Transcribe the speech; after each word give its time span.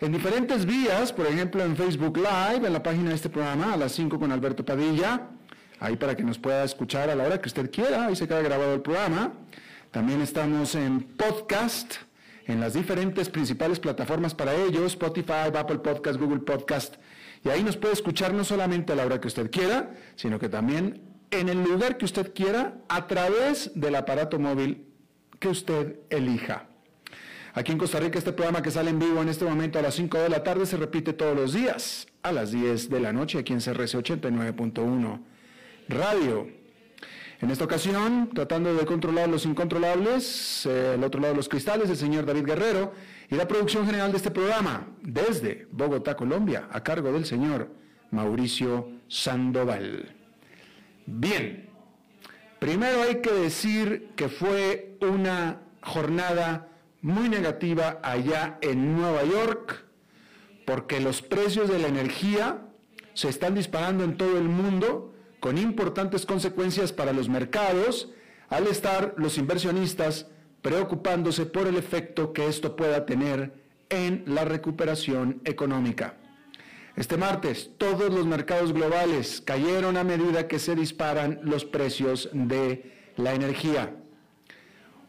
en 0.00 0.12
diferentes 0.12 0.64
vías, 0.64 1.12
por 1.12 1.26
ejemplo 1.26 1.64
en 1.64 1.76
Facebook 1.76 2.16
Live, 2.16 2.66
en 2.66 2.72
la 2.72 2.82
página 2.82 3.10
de 3.10 3.16
este 3.16 3.28
programa, 3.28 3.72
a 3.72 3.76
las 3.76 3.92
5 3.92 4.18
con 4.18 4.30
Alberto 4.30 4.64
Padilla, 4.64 5.28
ahí 5.80 5.96
para 5.96 6.16
que 6.16 6.22
nos 6.22 6.38
pueda 6.38 6.62
escuchar 6.62 7.10
a 7.10 7.16
la 7.16 7.24
hora 7.24 7.40
que 7.40 7.48
usted 7.48 7.70
quiera, 7.70 8.06
ahí 8.06 8.14
se 8.14 8.28
queda 8.28 8.40
grabado 8.40 8.74
el 8.74 8.80
programa. 8.80 9.32
También 9.90 10.20
estamos 10.20 10.74
en 10.76 11.02
podcast 11.02 11.94
en 12.46 12.60
las 12.60 12.74
diferentes 12.74 13.28
principales 13.28 13.80
plataformas 13.80 14.34
para 14.34 14.54
ello, 14.54 14.86
Spotify, 14.86 15.50
Apple 15.52 15.78
Podcast, 15.78 16.18
Google 16.20 16.40
Podcast. 16.40 16.94
Y 17.44 17.48
ahí 17.48 17.64
nos 17.64 17.76
puede 17.76 17.94
escuchar 17.94 18.32
no 18.32 18.44
solamente 18.44 18.92
a 18.92 18.96
la 18.96 19.04
hora 19.04 19.20
que 19.20 19.28
usted 19.28 19.50
quiera, 19.50 19.94
sino 20.14 20.38
que 20.38 20.48
también 20.48 21.02
en 21.30 21.48
el 21.48 21.62
lugar 21.62 21.98
que 21.98 22.04
usted 22.04 22.32
quiera 22.32 22.78
a 22.88 23.06
través 23.06 23.72
del 23.74 23.96
aparato 23.96 24.38
móvil 24.38 24.86
que 25.38 25.48
usted 25.48 26.00
elija. 26.08 26.67
Aquí 27.54 27.72
en 27.72 27.78
Costa 27.78 27.98
Rica 27.98 28.18
este 28.18 28.32
programa 28.32 28.62
que 28.62 28.70
sale 28.70 28.90
en 28.90 28.98
vivo 28.98 29.22
en 29.22 29.28
este 29.28 29.44
momento 29.44 29.78
a 29.78 29.82
las 29.82 29.94
5 29.94 30.18
de 30.18 30.28
la 30.28 30.42
tarde 30.42 30.66
se 30.66 30.76
repite 30.76 31.12
todos 31.12 31.34
los 31.34 31.52
días 31.52 32.06
a 32.22 32.32
las 32.32 32.52
10 32.52 32.90
de 32.90 33.00
la 33.00 33.12
noche 33.12 33.38
aquí 33.38 33.52
en 33.52 33.60
CRC 33.60 33.98
89.1 33.98 35.20
Radio. 35.88 36.46
En 37.40 37.50
esta 37.50 37.64
ocasión, 37.64 38.30
tratando 38.34 38.74
de 38.74 38.84
controlar 38.84 39.28
los 39.28 39.46
incontrolables, 39.46 40.66
eh, 40.66 40.94
el 40.94 41.04
otro 41.04 41.20
lado 41.20 41.34
de 41.34 41.36
los 41.36 41.48
cristales, 41.48 41.88
el 41.88 41.96
señor 41.96 42.26
David 42.26 42.44
Guerrero 42.44 42.92
y 43.30 43.36
la 43.36 43.46
producción 43.46 43.86
general 43.86 44.10
de 44.10 44.16
este 44.16 44.32
programa, 44.32 44.88
desde 45.02 45.68
Bogotá, 45.70 46.16
Colombia, 46.16 46.68
a 46.72 46.82
cargo 46.82 47.12
del 47.12 47.24
señor 47.24 47.70
Mauricio 48.10 48.88
Sandoval. 49.06 50.16
Bien, 51.06 51.68
primero 52.58 53.02
hay 53.02 53.20
que 53.22 53.32
decir 53.32 54.10
que 54.16 54.28
fue 54.28 54.98
una 55.00 55.60
jornada 55.80 56.68
muy 57.08 57.28
negativa 57.28 58.00
allá 58.02 58.58
en 58.60 58.96
Nueva 58.96 59.24
York, 59.24 59.84
porque 60.66 61.00
los 61.00 61.22
precios 61.22 61.70
de 61.70 61.78
la 61.78 61.88
energía 61.88 62.66
se 63.14 63.28
están 63.28 63.54
disparando 63.54 64.04
en 64.04 64.16
todo 64.16 64.36
el 64.36 64.44
mundo 64.44 65.14
con 65.40 65.56
importantes 65.56 66.26
consecuencias 66.26 66.92
para 66.92 67.12
los 67.12 67.28
mercados 67.28 68.10
al 68.50 68.66
estar 68.66 69.14
los 69.16 69.38
inversionistas 69.38 70.26
preocupándose 70.62 71.46
por 71.46 71.66
el 71.66 71.76
efecto 71.76 72.32
que 72.32 72.46
esto 72.46 72.76
pueda 72.76 73.06
tener 73.06 73.54
en 73.88 74.24
la 74.26 74.44
recuperación 74.44 75.40
económica. 75.44 76.16
Este 76.96 77.16
martes 77.16 77.70
todos 77.78 78.12
los 78.12 78.26
mercados 78.26 78.72
globales 78.72 79.40
cayeron 79.40 79.96
a 79.96 80.04
medida 80.04 80.46
que 80.46 80.58
se 80.58 80.74
disparan 80.74 81.40
los 81.42 81.64
precios 81.64 82.28
de 82.32 83.12
la 83.16 83.32
energía. 83.34 83.94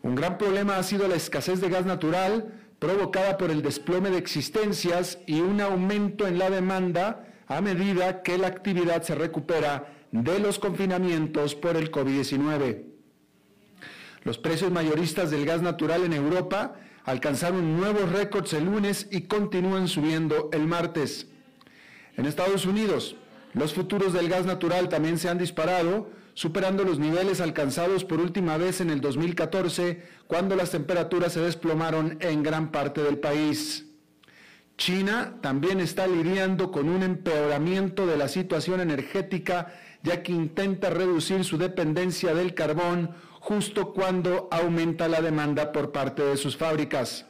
Un 0.01 0.15
gran 0.15 0.37
problema 0.37 0.77
ha 0.77 0.83
sido 0.83 1.07
la 1.07 1.15
escasez 1.15 1.59
de 1.61 1.69
gas 1.69 1.85
natural 1.85 2.53
provocada 2.79 3.37
por 3.37 3.51
el 3.51 3.61
desplome 3.61 4.09
de 4.09 4.17
existencias 4.17 5.19
y 5.27 5.41
un 5.41 5.59
aumento 5.59 6.25
en 6.27 6.39
la 6.39 6.49
demanda 6.49 7.27
a 7.47 7.61
medida 7.61 8.21
que 8.23 8.37
la 8.37 8.47
actividad 8.47 9.03
se 9.03 9.15
recupera 9.15 9.93
de 10.11 10.39
los 10.39 10.59
confinamientos 10.59 11.55
por 11.55 11.75
el 11.75 11.91
COVID-19. 11.91 12.85
Los 14.23 14.37
precios 14.37 14.71
mayoristas 14.71 15.31
del 15.31 15.45
gas 15.45 15.61
natural 15.61 16.03
en 16.03 16.13
Europa 16.13 16.75
alcanzaron 17.03 17.77
nuevos 17.77 18.11
récords 18.11 18.53
el 18.53 18.65
lunes 18.65 19.07
y 19.11 19.21
continúan 19.21 19.87
subiendo 19.87 20.49
el 20.53 20.67
martes. 20.67 21.27
En 22.15 22.25
Estados 22.25 22.65
Unidos, 22.65 23.15
los 23.53 23.73
futuros 23.73 24.13
del 24.13 24.29
gas 24.29 24.45
natural 24.45 24.89
también 24.89 25.17
se 25.17 25.29
han 25.29 25.37
disparado, 25.37 26.09
superando 26.33 26.83
los 26.83 26.99
niveles 26.99 27.41
alcanzados 27.41 28.05
por 28.05 28.19
última 28.19 28.57
vez 28.57 28.81
en 28.81 28.89
el 28.89 29.01
2014, 29.01 30.03
cuando 30.27 30.55
las 30.55 30.71
temperaturas 30.71 31.33
se 31.33 31.41
desplomaron 31.41 32.17
en 32.21 32.43
gran 32.43 32.71
parte 32.71 33.01
del 33.01 33.17
país. 33.17 33.85
China 34.77 35.35
también 35.41 35.81
está 35.81 36.07
lidiando 36.07 36.71
con 36.71 36.87
un 36.87 37.03
empeoramiento 37.03 38.07
de 38.07 38.15
la 38.15 38.29
situación 38.29 38.79
energética 38.79 39.73
ya 40.03 40.23
que 40.23 40.31
intenta 40.31 40.89
reducir 40.89 41.43
su 41.43 41.57
dependencia 41.57 42.33
del 42.33 42.53
carbón 42.53 43.11
justo 43.39 43.93
cuando 43.93 44.47
aumenta 44.51 45.07
la 45.07 45.21
demanda 45.21 45.71
por 45.71 45.91
parte 45.91 46.23
de 46.23 46.37
sus 46.37 46.55
fábricas. 46.55 47.25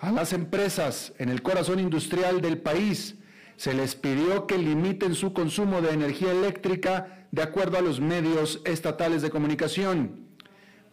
A 0.00 0.12
las 0.12 0.32
empresas 0.32 1.12
en 1.18 1.28
el 1.28 1.42
corazón 1.42 1.80
industrial 1.80 2.40
del 2.40 2.58
país 2.58 3.16
se 3.56 3.74
les 3.74 3.94
pidió 3.94 4.46
que 4.46 4.58
limiten 4.58 5.14
su 5.14 5.32
consumo 5.32 5.80
de 5.80 5.92
energía 5.92 6.32
eléctrica 6.32 7.26
de 7.32 7.42
acuerdo 7.42 7.78
a 7.78 7.82
los 7.82 8.00
medios 8.00 8.60
estatales 8.64 9.22
de 9.22 9.30
comunicación, 9.30 10.26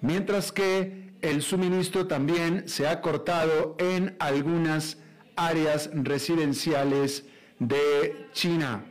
mientras 0.02 0.52
que 0.52 1.14
el 1.22 1.42
suministro 1.42 2.08
también 2.08 2.68
se 2.68 2.88
ha 2.88 3.02
cortado 3.02 3.76
en 3.80 4.16
algunas 4.20 4.98
áreas 5.36 5.90
residenciales 5.94 7.26
de 7.60 8.28
China. 8.34 8.84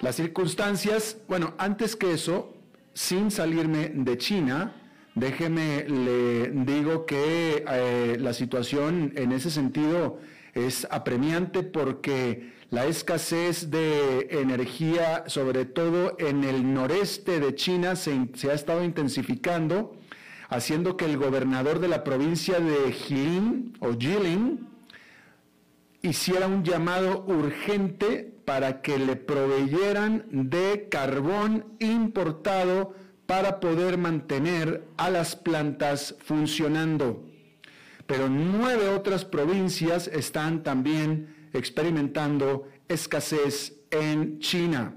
Las 0.00 0.16
circunstancias, 0.16 1.18
bueno, 1.28 1.54
antes 1.58 1.96
que 1.96 2.12
eso, 2.12 2.56
sin 2.92 3.30
salirme 3.30 3.90
de 3.94 4.18
China, 4.18 4.74
déjeme 5.14 5.84
le 5.88 6.50
digo 6.50 7.06
que 7.06 7.64
eh, 7.68 8.16
la 8.18 8.32
situación 8.32 9.12
en 9.16 9.32
ese 9.32 9.50
sentido 9.50 10.18
es 10.66 10.86
apremiante 10.90 11.62
porque 11.62 12.52
la 12.70 12.86
escasez 12.86 13.70
de 13.70 14.28
energía, 14.30 15.24
sobre 15.26 15.64
todo 15.64 16.16
en 16.18 16.44
el 16.44 16.74
noreste 16.74 17.40
de 17.40 17.54
China, 17.54 17.96
se, 17.96 18.28
ha 18.50 18.52
estado 18.52 18.84
intensificando, 18.84 19.96
haciendo 20.48 20.96
que 20.96 21.06
el 21.06 21.16
gobernador 21.16 21.78
de 21.78 21.88
la 21.88 22.04
provincia 22.04 22.60
de 22.60 22.92
Jilin 22.92 23.74
o 23.80 23.92
Jilin 23.98 24.68
hiciera 26.02 26.46
un 26.46 26.62
llamado 26.62 27.24
urgente 27.26 28.34
para 28.44 28.82
que 28.82 28.98
le 28.98 29.16
proveyeran 29.16 30.26
de 30.30 30.88
carbón 30.90 31.64
importado 31.80 32.94
para 33.26 33.60
poder 33.60 33.98
mantener 33.98 34.84
a 34.96 35.10
las 35.10 35.36
plantas 35.36 36.16
funcionando. 36.20 37.27
Pero 38.08 38.30
nueve 38.30 38.88
otras 38.88 39.26
provincias 39.26 40.08
están 40.08 40.62
también 40.62 41.50
experimentando 41.52 42.66
escasez 42.88 43.74
en 43.90 44.38
China. 44.38 44.94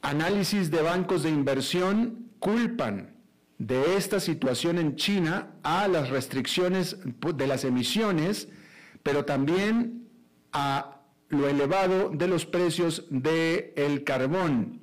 Análisis 0.00 0.70
de 0.70 0.80
bancos 0.80 1.22
de 1.22 1.28
inversión 1.28 2.30
culpan 2.38 3.14
de 3.58 3.96
esta 3.96 4.20
situación 4.20 4.78
en 4.78 4.96
China 4.96 5.50
a 5.62 5.86
las 5.86 6.08
restricciones 6.08 6.96
de 7.02 7.46
las 7.46 7.64
emisiones, 7.64 8.48
pero 9.02 9.26
también 9.26 10.08
a 10.54 11.02
lo 11.28 11.46
elevado 11.46 12.08
de 12.08 12.26
los 12.26 12.46
precios 12.46 13.04
del 13.10 13.74
el 13.76 14.02
carbón. 14.02 14.80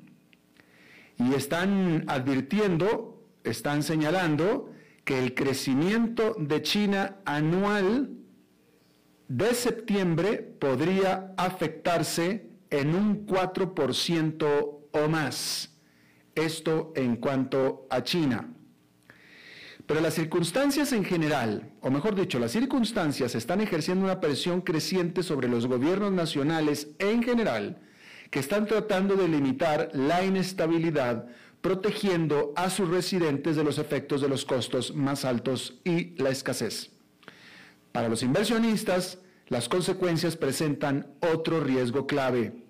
Y 1.18 1.33
están 1.33 2.04
advirtiendo, 2.07 3.25
están 3.44 3.81
señalando 3.81 4.70
que 5.03 5.19
el 5.19 5.33
crecimiento 5.33 6.36
de 6.38 6.62
China 6.62 7.18
anual 7.25 8.12
de 9.27 9.53
septiembre 9.53 10.38
podría 10.38 11.33
afectarse 11.38 12.50
en 12.69 12.95
un 12.95 13.25
4% 13.25 14.80
o 14.92 15.07
más. 15.07 15.69
Esto 16.36 16.94
en 16.95 17.18
cuanto 17.18 17.88
a 17.89 18.03
China. 18.03 18.53
Pero 19.86 20.00
las 20.00 20.13
circunstancias 20.13 20.94
en 20.94 21.04
general, 21.04 21.71
o 21.81 21.92
mejor 21.92 22.15
dicho, 22.15 22.39
las 22.39 22.51
circunstancias 22.51 23.36
están 23.36 23.59
ejerciendo 23.59 24.06
una 24.06 24.21
presión 24.21 24.62
creciente 24.62 25.24
sobre 25.24 25.50
los 25.50 25.68
gobiernos 25.68 26.13
nacionales 26.13 26.89
en 27.00 27.24
general, 27.24 27.81
que 28.30 28.39
están 28.39 28.68
tratando 28.68 29.15
de 29.18 29.27
limitar 29.27 29.89
la 29.94 30.24
inestabilidad, 30.24 31.27
protegiendo 31.62 32.54
a 32.56 32.69
sus 32.69 32.90
residentes 32.90 33.56
de 33.56 33.63
los 33.63 33.78
efectos 33.78 34.22
de 34.22 34.30
los 34.30 34.46
costos 34.46 34.94
más 34.96 35.25
altos 35.25 35.80
y 35.84 36.16
la 36.22 36.30
escasez. 36.30 36.92
Para 37.92 38.10
los 38.10 38.24
inversionistas, 38.24 39.19
las 39.48 39.69
consecuencias 39.69 40.38
presentan 40.38 41.13
otro 41.19 41.63
riesgo 41.63 42.08
clave, 42.08 42.66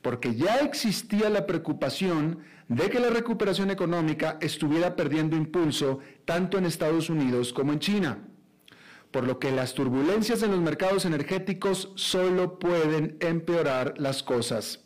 porque 0.00 0.34
ya 0.34 0.56
existía 0.56 1.28
la 1.30 1.46
preocupación 1.46 2.38
de 2.68 2.88
que 2.88 3.00
la 3.00 3.10
recuperación 3.10 3.70
económica 3.70 4.38
estuviera 4.40 4.96
perdiendo 4.96 5.36
impulso 5.36 5.98
tanto 6.24 6.58
en 6.58 6.64
Estados 6.64 7.10
Unidos 7.10 7.52
como 7.52 7.72
en 7.72 7.80
China, 7.80 8.18
por 9.10 9.24
lo 9.24 9.38
que 9.38 9.50
las 9.50 9.74
turbulencias 9.74 10.42
en 10.42 10.52
los 10.52 10.60
mercados 10.60 11.04
energéticos 11.04 11.92
solo 11.96 12.58
pueden 12.58 13.18
empeorar 13.20 13.94
las 13.98 14.22
cosas. 14.22 14.84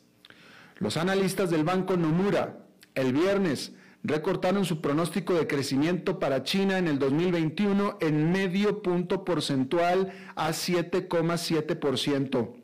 Los 0.79 0.97
analistas 0.97 1.51
del 1.51 1.65
Banco 1.65 1.97
Nomura 1.97 2.66
el 2.97 3.13
viernes 3.13 3.73
recortaron 4.03 4.65
su 4.65 4.81
pronóstico 4.81 5.35
de 5.35 5.47
crecimiento 5.47 6.19
para 6.19 6.43
China 6.43 6.79
en 6.79 6.89
el 6.89 6.99
2021 6.99 7.99
en 8.01 8.33
medio 8.33 8.83
punto 8.83 9.25
porcentual 9.25 10.13
a 10.35 10.51
7,7%, 10.51 12.55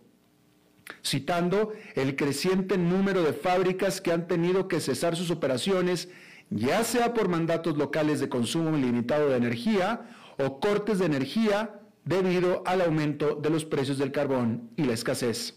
citando 1.03 1.73
el 1.95 2.17
creciente 2.17 2.79
número 2.79 3.23
de 3.23 3.33
fábricas 3.33 4.01
que 4.01 4.13
han 4.13 4.27
tenido 4.27 4.69
que 4.69 4.81
cesar 4.81 5.17
sus 5.17 5.31
operaciones, 5.31 6.09
ya 6.51 6.83
sea 6.85 7.13
por 7.13 7.29
mandatos 7.29 7.77
locales 7.77 8.21
de 8.21 8.29
consumo 8.29 8.77
ilimitado 8.77 9.29
de 9.29 9.37
energía 9.37 10.09
o 10.39 10.61
cortes 10.61 10.99
de 10.99 11.07
energía 11.07 11.81
debido 12.05 12.63
al 12.67 12.81
aumento 12.81 13.35
de 13.35 13.51
los 13.51 13.65
precios 13.65 13.99
del 13.99 14.13
carbón 14.13 14.71
y 14.77 14.85
la 14.85 14.95
escasez. 14.95 15.57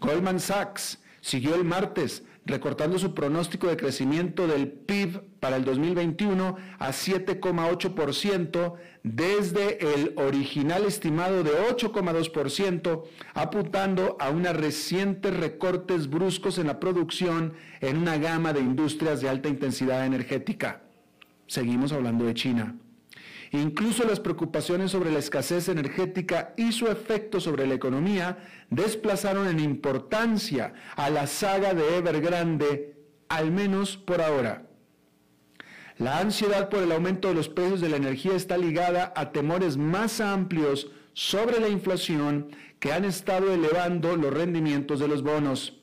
Goldman 0.00 0.40
Sachs 0.40 0.98
siguió 1.20 1.54
el 1.54 1.64
martes 1.64 2.22
recortando 2.46 2.98
su 2.98 3.12
pronóstico 3.12 3.66
de 3.66 3.76
crecimiento 3.76 4.46
del 4.46 4.68
PIB 4.68 5.20
para 5.40 5.56
el 5.56 5.64
2021 5.64 6.56
a 6.78 6.88
7,8% 6.90 8.74
desde 9.02 9.94
el 9.94 10.14
original 10.16 10.84
estimado 10.84 11.42
de 11.42 11.50
8,2%, 11.50 13.02
apuntando 13.34 14.16
a 14.20 14.30
unos 14.30 14.56
recientes 14.56 15.36
recortes 15.36 16.08
bruscos 16.08 16.58
en 16.58 16.68
la 16.68 16.80
producción 16.80 17.54
en 17.80 17.98
una 17.98 18.16
gama 18.16 18.52
de 18.52 18.60
industrias 18.60 19.20
de 19.20 19.28
alta 19.28 19.48
intensidad 19.48 20.06
energética. 20.06 20.82
Seguimos 21.46 21.92
hablando 21.92 22.24
de 22.24 22.34
China. 22.34 22.76
Incluso 23.56 24.04
las 24.04 24.20
preocupaciones 24.20 24.90
sobre 24.90 25.10
la 25.10 25.18
escasez 25.18 25.68
energética 25.68 26.52
y 26.56 26.72
su 26.72 26.88
efecto 26.88 27.40
sobre 27.40 27.66
la 27.66 27.74
economía 27.74 28.38
desplazaron 28.68 29.48
en 29.48 29.60
importancia 29.60 30.74
a 30.94 31.08
la 31.08 31.26
saga 31.26 31.72
de 31.72 31.96
Evergrande, 31.96 32.96
al 33.28 33.50
menos 33.50 33.96
por 33.96 34.20
ahora. 34.20 34.66
La 35.96 36.18
ansiedad 36.18 36.68
por 36.68 36.82
el 36.82 36.92
aumento 36.92 37.28
de 37.28 37.34
los 37.34 37.48
precios 37.48 37.80
de 37.80 37.88
la 37.88 37.96
energía 37.96 38.34
está 38.34 38.58
ligada 38.58 39.14
a 39.16 39.32
temores 39.32 39.78
más 39.78 40.20
amplios 40.20 40.90
sobre 41.14 41.58
la 41.58 41.68
inflación 41.68 42.48
que 42.78 42.92
han 42.92 43.06
estado 43.06 43.54
elevando 43.54 44.16
los 44.16 44.34
rendimientos 44.34 45.00
de 45.00 45.08
los 45.08 45.22
bonos. 45.22 45.80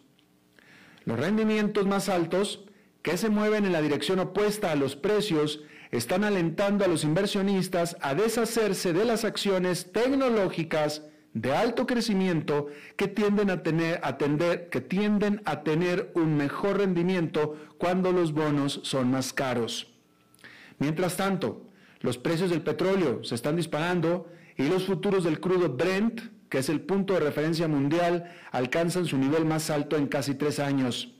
Los 1.05 1.19
rendimientos 1.19 1.87
más 1.87 2.07
altos, 2.07 2.65
que 3.01 3.17
se 3.17 3.29
mueven 3.29 3.65
en 3.65 3.73
la 3.73 3.81
dirección 3.81 4.19
opuesta 4.19 4.71
a 4.71 4.75
los 4.75 4.95
precios, 4.95 5.61
están 5.93 6.23
alentando 6.23 6.83
a 6.83 6.87
los 6.87 7.03
inversionistas 7.03 7.97
a 8.01 8.15
deshacerse 8.15 8.93
de 8.93 9.05
las 9.05 9.23
acciones 9.23 9.91
tecnológicas 9.91 11.03
de 11.33 11.55
alto 11.55 11.85
crecimiento 11.85 12.67
que 12.97 13.07
tienden 13.07 13.51
a 13.51 13.61
tener, 13.61 14.69
que 14.69 14.81
tienden 14.81 15.41
a 15.45 15.61
tener 15.61 16.11
un 16.15 16.35
mejor 16.35 16.79
rendimiento 16.79 17.55
cuando 17.77 18.11
los 18.11 18.33
bonos 18.33 18.79
son 18.83 19.11
más 19.11 19.33
caros. 19.33 19.93
Mientras 20.79 21.15
tanto, 21.15 21.69
los 22.01 22.17
precios 22.17 22.49
del 22.49 22.63
petróleo 22.63 23.23
se 23.23 23.35
están 23.35 23.55
disparando 23.55 24.27
y 24.57 24.63
los 24.63 24.87
futuros 24.87 25.23
del 25.23 25.39
crudo 25.39 25.69
Brent, 25.69 26.21
que 26.49 26.57
es 26.57 26.69
el 26.69 26.81
punto 26.81 27.13
de 27.13 27.19
referencia 27.19 27.67
mundial, 27.67 28.31
alcanzan 28.51 29.05
su 29.05 29.17
nivel 29.19 29.45
más 29.45 29.69
alto 29.69 29.95
en 29.95 30.07
casi 30.07 30.33
tres 30.33 30.59
años. 30.59 31.13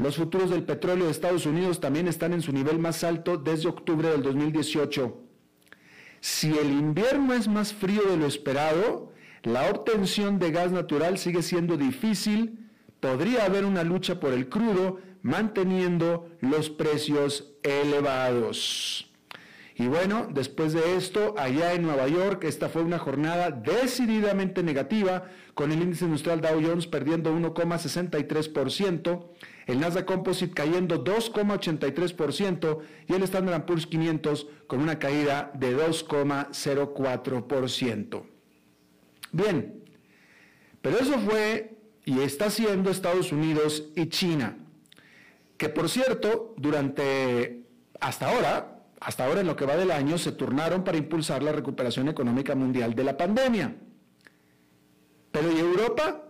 Los 0.00 0.16
futuros 0.16 0.48
del 0.48 0.62
petróleo 0.62 1.04
de 1.04 1.10
Estados 1.10 1.44
Unidos 1.44 1.78
también 1.78 2.08
están 2.08 2.32
en 2.32 2.40
su 2.40 2.52
nivel 2.52 2.78
más 2.78 3.04
alto 3.04 3.36
desde 3.36 3.68
octubre 3.68 4.08
del 4.08 4.22
2018. 4.22 5.14
Si 6.20 6.56
el 6.56 6.72
invierno 6.72 7.34
es 7.34 7.48
más 7.48 7.74
frío 7.74 8.04
de 8.08 8.16
lo 8.16 8.24
esperado, 8.26 9.12
la 9.42 9.68
obtención 9.68 10.38
de 10.38 10.52
gas 10.52 10.72
natural 10.72 11.18
sigue 11.18 11.42
siendo 11.42 11.76
difícil, 11.76 12.66
podría 12.98 13.44
haber 13.44 13.66
una 13.66 13.84
lucha 13.84 14.20
por 14.20 14.32
el 14.32 14.48
crudo 14.48 15.00
manteniendo 15.20 16.30
los 16.40 16.70
precios 16.70 17.52
elevados. 17.62 19.10
Y 19.80 19.86
bueno, 19.86 20.28
después 20.30 20.74
de 20.74 20.96
esto, 20.96 21.34
allá 21.38 21.72
en 21.72 21.82
Nueva 21.82 22.06
York, 22.06 22.44
esta 22.44 22.68
fue 22.68 22.82
una 22.82 22.98
jornada 22.98 23.50
decididamente 23.50 24.62
negativa, 24.62 25.24
con 25.54 25.72
el 25.72 25.80
índice 25.80 26.04
industrial 26.04 26.42
Dow 26.42 26.60
Jones 26.62 26.86
perdiendo 26.86 27.34
1,63%, 27.34 29.24
el 29.70 29.80
Nasdaq 29.80 30.06
Composite 30.06 30.54
cayendo 30.54 31.04
2,83% 31.04 32.78
y 33.08 33.12
el 33.12 33.22
Standard 33.22 33.66
Poor's 33.66 33.86
500 33.86 34.46
con 34.66 34.80
una 34.80 34.98
caída 34.98 35.52
de 35.54 35.76
2,04%. 35.76 38.22
Bien, 39.32 39.84
pero 40.82 40.98
eso 40.98 41.18
fue 41.20 41.76
y 42.04 42.18
está 42.20 42.50
siendo 42.50 42.90
Estados 42.90 43.32
Unidos 43.32 43.84
y 43.94 44.08
China, 44.08 44.58
que 45.56 45.68
por 45.68 45.88
cierto, 45.88 46.52
durante 46.56 47.62
hasta 48.00 48.30
ahora, 48.30 48.82
hasta 49.00 49.26
ahora 49.26 49.42
en 49.42 49.46
lo 49.46 49.54
que 49.56 49.66
va 49.66 49.76
del 49.76 49.90
año, 49.90 50.16
se 50.18 50.32
turnaron 50.32 50.84
para 50.84 50.98
impulsar 50.98 51.42
la 51.42 51.52
recuperación 51.52 52.08
económica 52.08 52.54
mundial 52.54 52.94
de 52.94 53.04
la 53.04 53.16
pandemia. 53.16 53.74
Pero 55.30 55.52
¿y 55.52 55.58
Europa? 55.58 56.29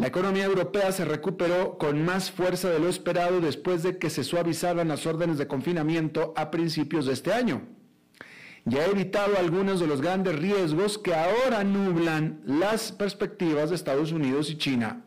La 0.00 0.06
economía 0.06 0.46
europea 0.46 0.92
se 0.92 1.04
recuperó 1.04 1.76
con 1.76 2.02
más 2.06 2.30
fuerza 2.30 2.70
de 2.70 2.78
lo 2.78 2.88
esperado 2.88 3.42
después 3.42 3.82
de 3.82 3.98
que 3.98 4.08
se 4.08 4.24
suavizaran 4.24 4.88
las 4.88 5.04
órdenes 5.04 5.36
de 5.36 5.46
confinamiento 5.46 6.32
a 6.38 6.50
principios 6.50 7.04
de 7.04 7.12
este 7.12 7.34
año. 7.34 7.60
Ya 8.64 8.80
ha 8.80 8.86
evitado 8.86 9.36
algunos 9.36 9.78
de 9.78 9.86
los 9.86 10.00
grandes 10.00 10.38
riesgos 10.38 10.96
que 10.96 11.14
ahora 11.14 11.64
nublan 11.64 12.40
las 12.46 12.92
perspectivas 12.92 13.68
de 13.68 13.76
Estados 13.76 14.10
Unidos 14.10 14.48
y 14.48 14.56
China. 14.56 15.04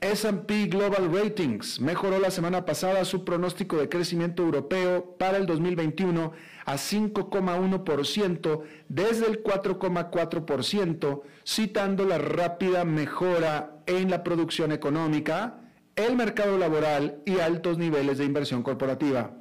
SP 0.00 0.68
Global 0.68 1.12
Ratings 1.12 1.80
mejoró 1.80 2.18
la 2.18 2.30
semana 2.30 2.64
pasada 2.64 3.04
su 3.04 3.26
pronóstico 3.26 3.76
de 3.76 3.90
crecimiento 3.90 4.42
europeo 4.42 5.16
para 5.18 5.36
el 5.36 5.44
2021 5.44 6.32
a 6.64 6.74
5,1% 6.74 8.62
desde 8.88 9.26
el 9.26 9.42
4,4%, 9.42 11.22
citando 11.44 12.04
la 12.04 12.18
rápida 12.18 12.84
mejora 12.84 13.82
en 13.86 14.10
la 14.10 14.22
producción 14.22 14.72
económica, 14.72 15.58
el 15.96 16.16
mercado 16.16 16.58
laboral 16.58 17.22
y 17.26 17.40
altos 17.40 17.78
niveles 17.78 18.18
de 18.18 18.24
inversión 18.24 18.62
corporativa. 18.62 19.32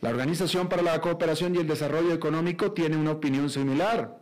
La 0.00 0.10
Organización 0.10 0.68
para 0.68 0.82
la 0.82 1.00
Cooperación 1.00 1.54
y 1.54 1.58
el 1.58 1.66
Desarrollo 1.66 2.12
Económico 2.12 2.72
tiene 2.72 2.96
una 2.96 3.12
opinión 3.12 3.48
similar. 3.50 4.18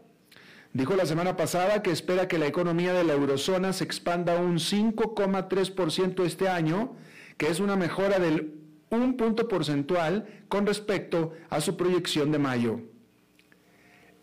Dijo 0.72 0.96
la 0.96 1.06
semana 1.06 1.36
pasada 1.36 1.82
que 1.82 1.90
espera 1.90 2.28
que 2.28 2.38
la 2.38 2.46
economía 2.46 2.92
de 2.94 3.04
la 3.04 3.12
eurozona 3.12 3.72
se 3.72 3.84
expanda 3.84 4.36
un 4.36 4.58
5,3% 4.58 6.24
este 6.24 6.48
año, 6.48 6.94
que 7.36 7.48
es 7.48 7.60
una 7.60 7.76
mejora 7.76 8.18
del 8.18 8.61
un 9.00 9.16
punto 9.16 9.48
porcentual 9.48 10.26
con 10.48 10.66
respecto 10.66 11.32
a 11.48 11.60
su 11.60 11.76
proyección 11.76 12.30
de 12.32 12.38
mayo. 12.38 12.80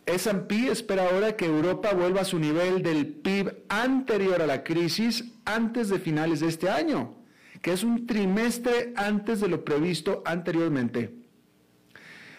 S&P 0.05 0.71
espera 0.71 1.09
ahora 1.09 1.35
que 1.35 1.45
Europa 1.45 1.93
vuelva 1.93 2.21
a 2.21 2.25
su 2.25 2.39
nivel 2.39 2.81
del 2.81 3.07
PIB 3.07 3.63
anterior 3.69 4.41
a 4.41 4.47
la 4.47 4.63
crisis 4.63 5.23
antes 5.45 5.89
de 5.89 5.99
finales 5.99 6.39
de 6.39 6.47
este 6.47 6.69
año, 6.69 7.15
que 7.61 7.73
es 7.73 7.83
un 7.83 8.07
trimestre 8.07 8.93
antes 8.95 9.39
de 9.39 9.47
lo 9.47 9.63
previsto 9.63 10.23
anteriormente. 10.25 11.13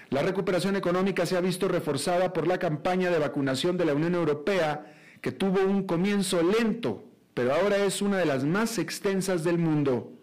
La 0.09 0.23
recuperación 0.23 0.75
económica 0.75 1.25
se 1.27 1.37
ha 1.37 1.41
visto 1.41 1.69
reforzada 1.69 2.33
por 2.33 2.49
la 2.49 2.59
campaña 2.59 3.11
de 3.11 3.21
vacunación 3.21 3.77
de 3.77 3.85
la 3.85 3.95
Unión 3.95 4.17
Europea, 4.17 4.93
que 5.21 5.31
tuvo 5.31 5.61
un 5.65 5.85
comienzo 5.85 6.43
lento, 6.43 7.05
pero 7.35 7.55
ahora 7.55 7.77
es 7.85 8.03
una 8.03 8.19
de 8.19 8.27
las 8.27 8.45
más 8.45 8.79
extensas 8.79 9.45
del 9.45 9.59
mundo. 9.59 10.20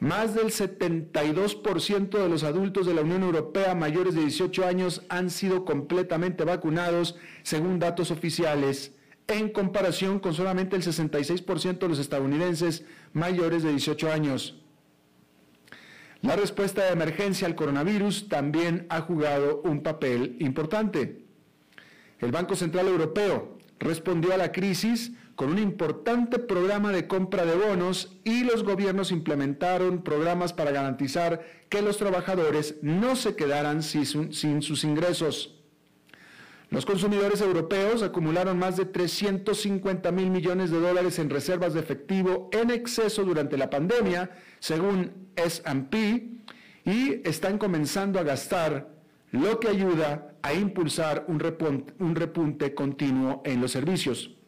Más 0.00 0.34
del 0.34 0.46
72% 0.46 2.08
de 2.08 2.28
los 2.30 2.42
adultos 2.42 2.86
de 2.86 2.94
la 2.94 3.02
Unión 3.02 3.22
Europea 3.22 3.74
mayores 3.74 4.14
de 4.14 4.22
18 4.22 4.64
años 4.64 5.02
han 5.10 5.28
sido 5.28 5.66
completamente 5.66 6.44
vacunados, 6.44 7.16
según 7.42 7.78
datos 7.78 8.10
oficiales, 8.10 8.94
en 9.28 9.50
comparación 9.50 10.18
con 10.18 10.32
solamente 10.32 10.74
el 10.74 10.82
66% 10.82 11.78
de 11.80 11.88
los 11.88 11.98
estadounidenses 11.98 12.86
mayores 13.12 13.62
de 13.62 13.72
18 13.72 14.10
años. 14.10 14.56
La 16.22 16.34
respuesta 16.34 16.82
de 16.84 16.92
emergencia 16.92 17.46
al 17.46 17.54
coronavirus 17.54 18.30
también 18.30 18.86
ha 18.88 19.02
jugado 19.02 19.60
un 19.64 19.82
papel 19.82 20.36
importante. 20.40 21.26
El 22.20 22.32
Banco 22.32 22.56
Central 22.56 22.88
Europeo 22.88 23.58
respondió 23.78 24.32
a 24.32 24.38
la 24.38 24.50
crisis 24.50 25.12
con 25.34 25.50
un 25.50 25.58
importante 25.58 26.38
programa 26.38 26.92
de 26.92 27.06
compra 27.06 27.44
de 27.44 27.54
bonos 27.54 28.18
y 28.24 28.44
los 28.44 28.62
gobiernos 28.62 29.10
implementaron 29.10 30.02
programas 30.02 30.52
para 30.52 30.70
garantizar 30.70 31.42
que 31.68 31.82
los 31.82 31.96
trabajadores 31.96 32.76
no 32.82 33.16
se 33.16 33.36
quedaran 33.36 33.82
sin, 33.82 34.04
sus 34.62 34.84
ingresos. 34.84 35.56
Los 36.68 36.86
consumidores 36.86 37.40
europeos 37.40 38.02
acumularon 38.02 38.58
más 38.58 38.76
de 38.76 38.84
350 38.84 40.12
mil 40.12 40.30
millones 40.30 40.70
de 40.70 40.78
dólares 40.78 41.18
en 41.18 41.30
reservas 41.30 41.74
de 41.74 41.80
efectivo 41.80 42.48
en 42.52 42.70
exceso 42.70 43.24
durante 43.24 43.56
la 43.56 43.70
pandemia, 43.70 44.30
según 44.60 45.30
SP, 45.34 46.38
y 46.84 47.28
están 47.28 47.58
comenzando 47.58 48.20
a 48.20 48.22
gastar, 48.22 48.94
lo 49.32 49.58
que 49.60 49.68
ayuda 49.68 50.34
a 50.42 50.54
impulsar 50.54 51.24
un 51.28 51.38
repunte 52.14 52.74
continuo 52.74 53.42
en 53.44 53.60
los 53.60 53.72
servicios. 53.72 54.39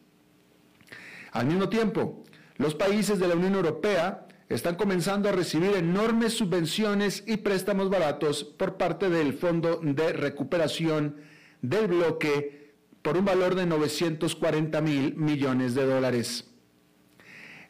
Al 1.33 1.47
mismo 1.47 1.67
tiempo, 1.67 2.23
los 2.57 2.75
países 2.75 3.17
de 3.17 3.27
la 3.27 3.35
Unión 3.35 3.55
Europea 3.55 4.27
están 4.49 4.75
comenzando 4.75 5.27
a 5.27 5.31
recibir 5.31 5.71
enormes 5.75 6.33
subvenciones 6.33 7.23
y 7.25 7.37
préstamos 7.37 7.89
baratos 7.89 8.43
por 8.43 8.77
parte 8.77 9.09
del 9.09 9.33
Fondo 9.33 9.79
de 9.81 10.13
Recuperación 10.13 11.15
del 11.63 11.87
Bloque 11.87 12.75
por 13.01 13.17
un 13.17 13.25
valor 13.25 13.55
de 13.55 13.65
940 13.65 14.79
mil 14.81 15.15
millones 15.15 15.73
de 15.73 15.87
dólares. 15.87 16.51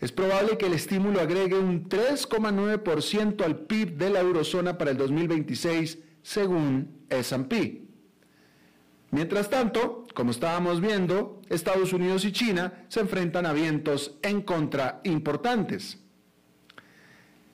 Es 0.01 0.11
probable 0.11 0.57
que 0.57 0.65
el 0.65 0.73
estímulo 0.73 1.21
agregue 1.21 1.57
un 1.57 1.87
3,9% 1.87 3.45
al 3.45 3.59
PIB 3.59 3.95
de 3.95 4.09
la 4.09 4.19
eurozona 4.19 4.77
para 4.77 4.91
el 4.91 4.97
2026, 4.97 5.99
según 6.21 7.05
S&P. 7.09 7.85
Mientras 9.11 9.49
tanto, 9.49 10.02
como 10.13 10.31
estábamos 10.31 10.81
viendo, 10.81 11.41
Estados 11.49 11.93
Unidos 11.93 12.25
y 12.25 12.31
China 12.31 12.85
se 12.87 12.99
enfrentan 12.99 13.45
a 13.45 13.53
vientos 13.53 14.17
en 14.21 14.41
contra 14.41 15.01
importantes. 15.03 15.99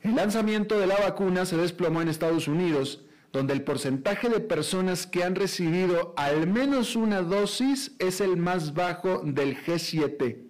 El 0.02 0.16
lanzamiento 0.16 0.80
de 0.80 0.88
la 0.88 0.98
vacuna 0.98 1.46
se 1.46 1.58
desplomó 1.58 2.02
en 2.02 2.08
Estados 2.08 2.48
Unidos, 2.48 3.06
donde 3.32 3.54
el 3.54 3.64
porcentaje 3.64 4.30
de 4.30 4.40
personas 4.40 5.06
que 5.06 5.24
han 5.24 5.36
recibido 5.36 6.14
al 6.18 6.48
menos 6.48 6.96
una 6.96 7.22
dosis 7.22 7.96
es 8.00 8.22
el 8.22 8.38
más 8.38 8.74
bajo 8.74 9.22
del 9.24 9.58
G7. 9.58 10.49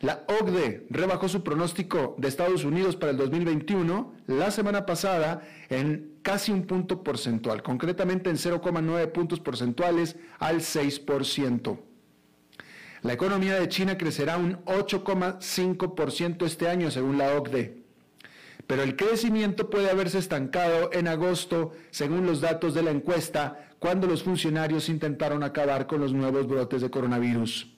La 0.00 0.24
OCDE 0.28 0.86
rebajó 0.90 1.28
su 1.28 1.42
pronóstico 1.42 2.16
de 2.18 2.28
Estados 2.28 2.64
Unidos 2.64 2.96
para 2.96 3.12
el 3.12 3.18
2021 3.18 4.14
la 4.26 4.50
semana 4.50 4.84
pasada 4.84 5.42
en 5.70 6.18
casi 6.22 6.52
un 6.52 6.66
punto 6.66 7.02
porcentual, 7.02 7.62
concretamente 7.62 8.28
en 8.28 8.36
0,9 8.36 9.12
puntos 9.12 9.40
porcentuales 9.40 10.16
al 10.38 10.56
6%. 10.56 11.78
La 13.02 13.12
economía 13.12 13.54
de 13.54 13.68
China 13.68 13.96
crecerá 13.96 14.36
un 14.36 14.64
8,5% 14.64 16.44
este 16.44 16.68
año, 16.68 16.90
según 16.90 17.18
la 17.18 17.34
OCDE. 17.34 17.84
Pero 18.66 18.82
el 18.82 18.96
crecimiento 18.96 19.70
puede 19.70 19.90
haberse 19.90 20.18
estancado 20.18 20.90
en 20.92 21.06
agosto, 21.06 21.72
según 21.90 22.26
los 22.26 22.40
datos 22.40 22.74
de 22.74 22.82
la 22.82 22.90
encuesta, 22.90 23.70
cuando 23.78 24.08
los 24.08 24.24
funcionarios 24.24 24.88
intentaron 24.88 25.44
acabar 25.44 25.86
con 25.86 26.00
los 26.00 26.12
nuevos 26.12 26.48
brotes 26.48 26.82
de 26.82 26.90
coronavirus 26.90 27.75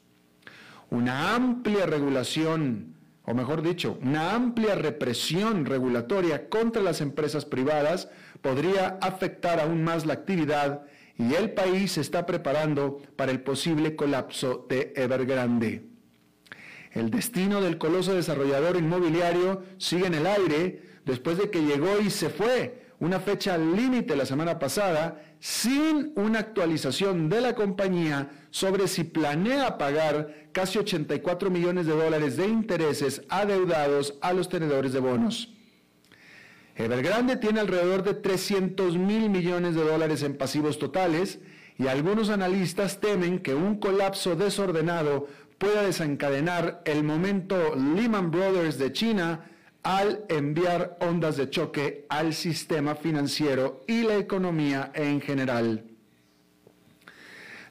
una 0.90 1.34
amplia 1.34 1.86
regulación, 1.86 2.94
o 3.24 3.34
mejor 3.34 3.62
dicho, 3.62 3.98
una 4.02 4.34
amplia 4.34 4.74
represión 4.74 5.66
regulatoria 5.66 6.48
contra 6.48 6.82
las 6.82 7.00
empresas 7.00 7.44
privadas 7.44 8.08
podría 8.40 8.98
afectar 9.00 9.60
aún 9.60 9.84
más 9.84 10.06
la 10.06 10.14
actividad 10.14 10.82
y 11.16 11.34
el 11.34 11.50
país 11.50 11.92
se 11.92 12.00
está 12.00 12.26
preparando 12.26 13.02
para 13.16 13.32
el 13.32 13.40
posible 13.40 13.96
colapso 13.96 14.66
de 14.68 14.92
Evergrande. 14.96 15.84
El 16.92 17.10
destino 17.10 17.60
del 17.60 17.76
coloso 17.76 18.14
desarrollador 18.14 18.76
inmobiliario 18.76 19.62
sigue 19.76 20.06
en 20.06 20.14
el 20.14 20.26
aire 20.26 20.82
después 21.04 21.36
de 21.36 21.50
que 21.50 21.62
llegó 21.62 22.00
y 22.00 22.10
se 22.10 22.30
fue 22.30 22.86
una 23.00 23.20
fecha 23.20 23.58
límite 23.58 24.16
la 24.16 24.26
semana 24.26 24.58
pasada 24.58 25.22
sin 25.40 26.12
una 26.16 26.40
actualización 26.40 27.28
de 27.28 27.40
la 27.40 27.54
compañía 27.54 28.30
sobre 28.50 28.88
si 28.88 29.04
planea 29.04 29.78
pagar 29.78 30.48
casi 30.52 30.78
84 30.78 31.50
millones 31.50 31.86
de 31.86 31.92
dólares 31.92 32.36
de 32.36 32.48
intereses 32.48 33.22
adeudados 33.28 34.14
a 34.20 34.32
los 34.32 34.48
tenedores 34.48 34.92
de 34.92 35.00
bonos. 35.00 35.54
Evergrande 36.74 37.36
tiene 37.36 37.60
alrededor 37.60 38.04
de 38.04 38.14
300 38.14 38.96
mil 38.96 39.30
millones 39.30 39.74
de 39.74 39.82
dólares 39.82 40.22
en 40.22 40.36
pasivos 40.36 40.78
totales 40.78 41.40
y 41.76 41.88
algunos 41.88 42.30
analistas 42.30 43.00
temen 43.00 43.40
que 43.40 43.54
un 43.54 43.78
colapso 43.78 44.36
desordenado 44.36 45.26
pueda 45.58 45.82
desencadenar 45.82 46.82
el 46.84 47.02
momento 47.02 47.74
Lehman 47.74 48.30
Brothers 48.30 48.78
de 48.78 48.92
China 48.92 49.50
al 49.82 50.24
enviar 50.28 50.96
ondas 51.00 51.36
de 51.36 51.50
choque 51.50 52.06
al 52.08 52.34
sistema 52.34 52.94
financiero 52.94 53.82
y 53.86 54.02
la 54.02 54.16
economía 54.16 54.90
en 54.94 55.20
general. 55.20 55.84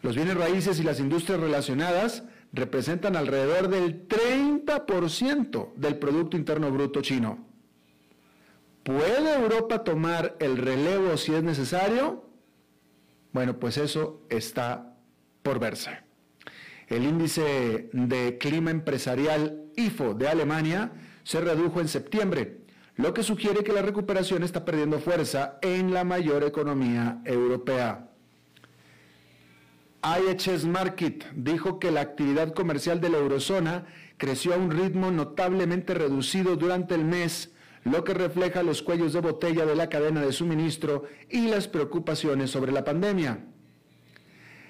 Los 0.01 0.15
bienes 0.15 0.37
raíces 0.37 0.79
y 0.79 0.83
las 0.83 0.99
industrias 0.99 1.39
relacionadas 1.39 2.23
representan 2.53 3.15
alrededor 3.15 3.67
del 3.67 4.07
30% 4.07 5.73
del 5.75 5.97
Producto 5.97 6.37
Interno 6.37 6.71
Bruto 6.71 7.01
chino. 7.01 7.45
¿Puede 8.83 9.35
Europa 9.35 9.83
tomar 9.83 10.37
el 10.39 10.57
relevo 10.57 11.17
si 11.17 11.33
es 11.33 11.43
necesario? 11.43 12.23
Bueno, 13.33 13.59
pues 13.59 13.77
eso 13.77 14.21
está 14.29 14.95
por 15.43 15.59
verse. 15.59 15.99
El 16.87 17.03
índice 17.03 17.89
de 17.91 18.37
clima 18.37 18.71
empresarial 18.71 19.65
IFO 19.75 20.13
de 20.13 20.29
Alemania 20.29 20.91
se 21.27 21.41
redujo 21.41 21.81
en 21.81 21.89
septiembre, 21.89 22.59
lo 22.95 23.13
que 23.13 23.21
sugiere 23.21 23.61
que 23.61 23.73
la 23.73 23.81
recuperación 23.81 24.43
está 24.43 24.63
perdiendo 24.63 24.97
fuerza 24.99 25.59
en 25.61 25.93
la 25.93 26.05
mayor 26.05 26.45
economía 26.45 27.19
europea. 27.25 28.07
IHS 30.01 30.63
Market 30.63 31.25
dijo 31.33 31.79
que 31.79 31.91
la 31.91 31.99
actividad 31.99 32.53
comercial 32.53 33.01
de 33.01 33.09
la 33.09 33.17
eurozona 33.17 33.87
creció 34.15 34.53
a 34.53 34.57
un 34.57 34.71
ritmo 34.71 35.11
notablemente 35.11 35.93
reducido 35.93 36.55
durante 36.55 36.95
el 36.95 37.03
mes, 37.03 37.51
lo 37.83 38.05
que 38.05 38.13
refleja 38.13 38.63
los 38.63 38.81
cuellos 38.81 39.11
de 39.11 39.19
botella 39.19 39.65
de 39.65 39.75
la 39.75 39.89
cadena 39.89 40.21
de 40.21 40.31
suministro 40.31 41.03
y 41.29 41.49
las 41.49 41.67
preocupaciones 41.67 42.51
sobre 42.51 42.71
la 42.71 42.85
pandemia. 42.85 43.43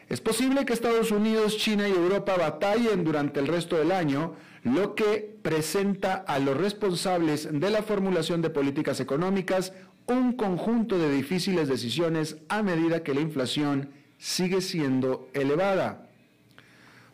Es 0.10 0.22
posible 0.22 0.66
que 0.66 0.74
Estados 0.74 1.12
Unidos, 1.12 1.58
China 1.58 1.88
y 1.88 1.92
Europa 1.92 2.36
batallen 2.36 3.04
durante 3.04 3.42
el 3.42 3.48
resto 3.48 3.78
del 3.78 3.92
año, 3.92 4.36
lo 4.76 4.96
que 4.96 5.38
presenta 5.42 6.16
a 6.16 6.40
los 6.40 6.58
responsables 6.58 7.48
de 7.52 7.70
la 7.70 7.84
formulación 7.84 8.42
de 8.42 8.50
políticas 8.50 9.00
económicas 9.00 9.74
un 10.08 10.34
conjunto 10.34 10.98
de 10.98 11.12
difíciles 11.12 11.68
decisiones 11.68 12.38
a 12.50 12.64
medida 12.64 13.04
que 13.04 13.14
la 13.14 13.22
inflación 13.22 13.92
sigue 14.18 14.62
siendo 14.62 15.30
elevada. 15.34 16.10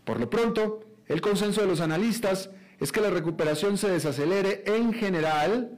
Por 0.05 0.19
lo 0.19 0.29
pronto, 0.29 0.81
el 1.07 1.21
consenso 1.21 1.61
de 1.61 1.67
los 1.67 1.81
analistas 1.81 2.49
es 2.79 2.91
que 2.91 3.01
la 3.01 3.09
recuperación 3.09 3.77
se 3.77 3.89
desacelere 3.89 4.63
en 4.65 4.93
general 4.93 5.77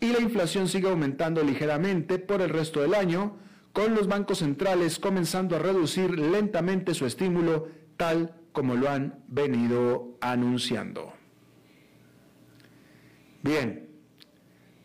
y 0.00 0.12
la 0.12 0.20
inflación 0.20 0.68
siga 0.68 0.90
aumentando 0.90 1.42
ligeramente 1.42 2.18
por 2.18 2.42
el 2.42 2.50
resto 2.50 2.80
del 2.80 2.94
año, 2.94 3.36
con 3.72 3.94
los 3.94 4.08
bancos 4.08 4.38
centrales 4.38 4.98
comenzando 4.98 5.56
a 5.56 5.60
reducir 5.60 6.18
lentamente 6.18 6.92
su 6.92 7.06
estímulo 7.06 7.68
tal 7.96 8.34
como 8.52 8.74
lo 8.74 8.88
han 8.88 9.22
venido 9.28 10.16
anunciando. 10.20 11.12
Bien, 13.42 13.88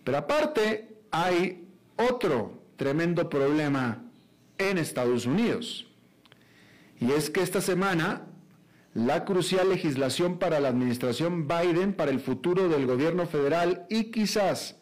pero 0.03 0.17
aparte 0.17 0.97
hay 1.12 1.67
otro 1.95 2.63
tremendo 2.75 3.29
problema 3.29 4.03
en 4.57 4.77
Estados 4.77 5.25
Unidos. 5.25 5.88
Y 7.00 7.12
es 7.12 7.29
que 7.29 7.41
esta 7.41 7.62
semana 7.62 8.25
la 8.93 9.25
crucial 9.25 9.69
legislación 9.69 10.39
para 10.39 10.59
la 10.59 10.69
administración 10.69 11.47
Biden 11.47 11.93
para 11.93 12.09
el 12.09 12.19
futuro 12.19 12.67
del 12.67 12.88
gobierno 12.88 13.27
federal 13.27 13.86
y 13.89 14.05
quizás 14.05 14.77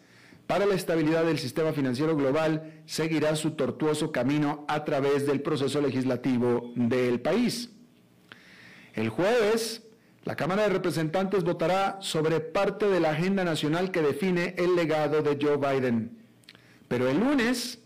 para 0.48 0.65
la 0.65 0.75
estabilidad 0.75 1.25
del 1.25 1.39
sistema 1.39 1.74
financiero 1.74 2.15
global 2.15 2.82
seguirá 2.86 3.36
su 3.36 3.51
tortuoso 3.51 4.13
camino 4.13 4.63
a 4.70 4.86
través 4.86 5.25
del 5.25 5.42
proceso 5.42 5.82
legislativo 5.82 6.72
del 6.75 7.20
país. 7.20 7.75
El 8.96 9.10
jueves, 9.10 9.84
la 10.24 10.38
Cámara 10.38 10.64
de 10.64 10.70
Representantes 10.70 11.44
votará 11.44 11.98
sobre 12.00 12.40
parte 12.40 12.88
de 12.88 13.02
la 13.02 13.12
agenda 13.12 13.44
nacional 13.44 13.92
que 13.92 14.02
define 14.02 14.56
el 14.58 14.75
legado 14.75 15.22
de 15.22 15.38
Joe 15.40 15.58
Biden. 15.58 16.18
Pero 16.88 17.10
el 17.10 17.20
lunes, 17.20 17.80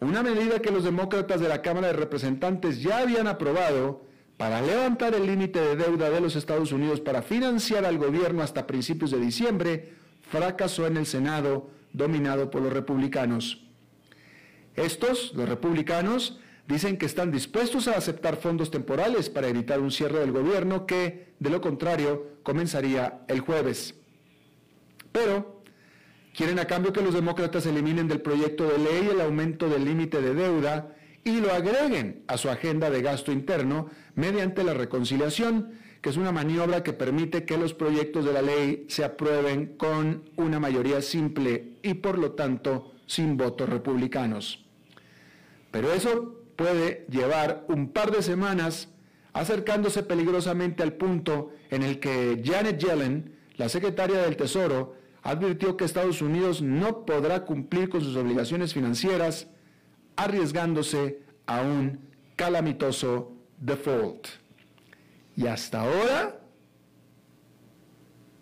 una 0.00 0.24
medida 0.24 0.58
que 0.58 0.72
los 0.72 0.82
demócratas 0.82 1.40
de 1.40 1.48
la 1.48 1.62
Cámara 1.62 1.86
de 1.86 1.92
Representantes 1.92 2.82
ya 2.82 2.98
habían 2.98 3.28
aprobado 3.28 4.02
para 4.36 4.60
levantar 4.60 5.14
el 5.14 5.26
límite 5.26 5.60
de 5.60 5.76
deuda 5.76 6.10
de 6.10 6.20
los 6.20 6.34
Estados 6.34 6.72
Unidos 6.72 7.00
para 7.00 7.22
financiar 7.22 7.84
al 7.84 7.98
gobierno 7.98 8.42
hasta 8.42 8.66
principios 8.66 9.12
de 9.12 9.18
diciembre, 9.18 9.92
fracasó 10.28 10.88
en 10.88 10.96
el 10.96 11.06
Senado, 11.06 11.70
dominado 11.92 12.50
por 12.50 12.62
los 12.62 12.72
republicanos. 12.72 13.64
Estos, 14.74 15.32
los 15.34 15.48
republicanos, 15.48 16.38
dicen 16.68 16.98
que 16.98 17.06
están 17.06 17.32
dispuestos 17.32 17.88
a 17.88 17.96
aceptar 17.96 18.36
fondos 18.36 18.70
temporales 18.70 19.30
para 19.30 19.48
evitar 19.48 19.80
un 19.80 19.90
cierre 19.90 20.20
del 20.20 20.32
gobierno 20.32 20.86
que, 20.86 21.32
de 21.40 21.50
lo 21.50 21.62
contrario, 21.62 22.36
comenzaría 22.42 23.22
el 23.26 23.40
jueves. 23.40 23.94
Pero 25.10 25.62
quieren 26.36 26.58
a 26.58 26.66
cambio 26.66 26.92
que 26.92 27.00
los 27.00 27.14
demócratas 27.14 27.64
eliminen 27.64 28.06
del 28.06 28.20
proyecto 28.20 28.68
de 28.68 28.78
ley 28.78 29.08
el 29.10 29.22
aumento 29.22 29.68
del 29.70 29.86
límite 29.86 30.20
de 30.20 30.34
deuda 30.34 30.94
y 31.24 31.40
lo 31.40 31.52
agreguen 31.52 32.22
a 32.28 32.36
su 32.36 32.50
agenda 32.50 32.90
de 32.90 33.00
gasto 33.00 33.32
interno 33.32 33.88
mediante 34.14 34.62
la 34.62 34.74
reconciliación, 34.74 35.72
que 36.02 36.10
es 36.10 36.18
una 36.18 36.32
maniobra 36.32 36.82
que 36.82 36.92
permite 36.92 37.46
que 37.46 37.56
los 37.56 37.72
proyectos 37.72 38.26
de 38.26 38.32
la 38.34 38.42
ley 38.42 38.84
se 38.88 39.04
aprueben 39.04 39.78
con 39.78 40.30
una 40.36 40.60
mayoría 40.60 41.00
simple 41.00 41.78
y 41.82 41.94
por 41.94 42.18
lo 42.18 42.32
tanto 42.32 42.92
sin 43.06 43.38
votos 43.38 43.70
republicanos. 43.70 44.66
Pero 45.70 45.92
eso 45.92 46.37
puede 46.58 47.06
llevar 47.08 47.64
un 47.68 47.92
par 47.92 48.10
de 48.10 48.20
semanas 48.20 48.88
acercándose 49.32 50.02
peligrosamente 50.02 50.82
al 50.82 50.94
punto 50.94 51.52
en 51.70 51.84
el 51.84 52.00
que 52.00 52.42
Janet 52.44 52.80
Yellen, 52.80 53.36
la 53.56 53.68
secretaria 53.68 54.22
del 54.22 54.36
Tesoro, 54.36 54.96
advirtió 55.22 55.76
que 55.76 55.84
Estados 55.84 56.20
Unidos 56.20 56.60
no 56.60 57.06
podrá 57.06 57.44
cumplir 57.44 57.88
con 57.88 58.00
sus 58.00 58.16
obligaciones 58.16 58.74
financieras, 58.74 59.46
arriesgándose 60.16 61.22
a 61.46 61.62
un 61.62 62.00
calamitoso 62.34 63.36
default. 63.58 64.26
Y 65.36 65.46
hasta 65.46 65.82
ahora 65.82 66.40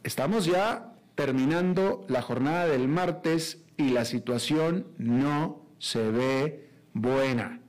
estamos 0.04 0.46
ya 0.46 0.94
terminando 1.16 2.06
la 2.08 2.23
jornada 2.23 2.66
del 2.66 2.88
martes 2.88 3.62
y 3.76 3.90
la 3.90 4.06
situación 4.06 4.87
no 4.96 5.66
se 5.78 6.11
ve 6.11 6.70
buena. 6.94 7.61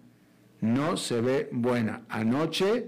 No 0.61 0.97
se 0.97 1.21
ve 1.21 1.49
buena. 1.51 2.03
Anoche, 2.09 2.87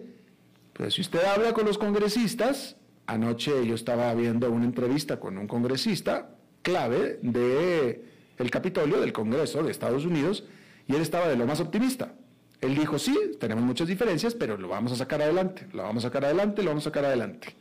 pues 0.74 0.96
si 0.96 1.02
usted 1.02 1.24
habla 1.24 1.54
con 1.54 1.66
los 1.66 1.78
congresistas, 1.78 2.76
anoche 3.06 3.66
yo 3.66 3.76
estaba 3.76 4.14
viendo 4.14 4.50
una 4.50 4.66
entrevista 4.66 5.20
con 5.20 5.38
un 5.38 5.48
congresista 5.48 6.36
clave 6.62 7.20
de 7.22 8.06
el 8.38 8.52
Capitolio 8.52 9.02
del 9.02 9.14
Congreso 9.14 9.64
de 9.64 9.72
Estados 9.72 10.06
Unidos 10.06 10.46
y 10.88 10.96
él 10.96 11.02
estaba 11.02 11.28
de 11.28 11.36
lo 11.36 11.46
más 11.46 11.60
optimista. 11.60 12.14
Él 12.62 12.76
dijo, 12.76 13.00
sí, 13.00 13.18
tenemos 13.40 13.64
muchas 13.64 13.88
diferencias, 13.88 14.36
pero 14.36 14.58
lo 14.58 14.68
vamos 14.68 14.92
a 14.92 14.96
sacar 14.96 15.22
adelante, 15.22 15.68
lo 15.72 15.84
vamos 15.84 16.04
a 16.04 16.08
sacar 16.08 16.26
adelante, 16.26 16.62
lo 16.62 16.70
vamos 16.70 16.84
a 16.86 16.90
sacar 16.90 17.06
adelante. 17.06 17.56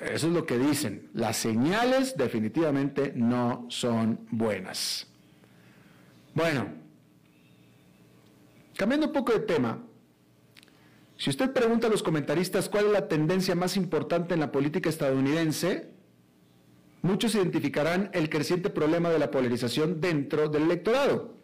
Eso 0.00 0.26
es 0.26 0.32
lo 0.32 0.44
que 0.44 0.58
dicen. 0.58 1.08
Las 1.14 1.36
señales 1.36 2.16
definitivamente 2.16 3.12
no 3.14 3.66
son 3.70 4.20
buenas. 4.30 5.06
Bueno, 6.34 6.66
cambiando 8.76 9.06
un 9.06 9.12
poco 9.12 9.32
de 9.32 9.40
tema, 9.40 9.82
si 11.16 11.30
usted 11.30 11.52
pregunta 11.52 11.86
a 11.86 11.90
los 11.90 12.02
comentaristas 12.02 12.68
cuál 12.68 12.86
es 12.86 12.92
la 12.92 13.08
tendencia 13.08 13.54
más 13.54 13.76
importante 13.76 14.34
en 14.34 14.40
la 14.40 14.50
política 14.50 14.88
estadounidense, 14.88 15.90
muchos 17.02 17.34
identificarán 17.34 18.10
el 18.12 18.28
creciente 18.28 18.70
problema 18.70 19.10
de 19.10 19.18
la 19.18 19.30
polarización 19.30 20.00
dentro 20.00 20.48
del 20.48 20.64
electorado. 20.64 21.34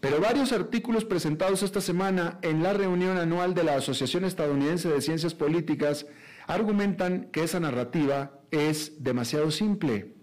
Pero 0.00 0.18
varios 0.18 0.52
artículos 0.52 1.04
presentados 1.04 1.62
esta 1.62 1.80
semana 1.80 2.38
en 2.42 2.62
la 2.62 2.72
reunión 2.72 3.18
anual 3.18 3.54
de 3.54 3.64
la 3.64 3.76
Asociación 3.76 4.24
Estadounidense 4.24 4.88
de 4.88 5.02
Ciencias 5.02 5.34
Políticas 5.34 6.06
argumentan 6.46 7.28
que 7.32 7.44
esa 7.44 7.60
narrativa 7.60 8.40
es 8.50 9.04
demasiado 9.04 9.50
simple. 9.50 10.14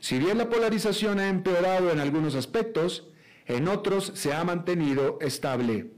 Si 0.00 0.18
bien 0.18 0.38
la 0.38 0.48
polarización 0.48 1.18
ha 1.18 1.28
empeorado 1.28 1.90
en 1.90 1.98
algunos 1.98 2.36
aspectos, 2.36 3.08
en 3.46 3.68
otros 3.68 4.12
se 4.14 4.32
ha 4.32 4.42
mantenido 4.44 5.18
estable. 5.20 5.90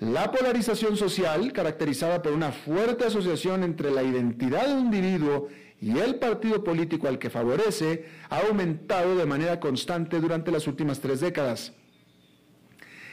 La 0.00 0.30
polarización 0.32 0.96
social, 0.96 1.52
caracterizada 1.52 2.22
por 2.22 2.32
una 2.32 2.52
fuerte 2.52 3.04
asociación 3.04 3.64
entre 3.64 3.90
la 3.90 4.02
identidad 4.02 4.66
de 4.66 4.74
un 4.74 4.86
individuo 4.86 5.48
y 5.80 5.98
el 5.98 6.16
partido 6.16 6.64
político 6.64 7.06
al 7.06 7.18
que 7.18 7.28
favorece, 7.28 8.06
ha 8.30 8.38
aumentado 8.38 9.16
de 9.16 9.26
manera 9.26 9.60
constante 9.60 10.18
durante 10.20 10.50
las 10.50 10.66
últimas 10.66 11.00
tres 11.00 11.20
décadas. 11.20 11.74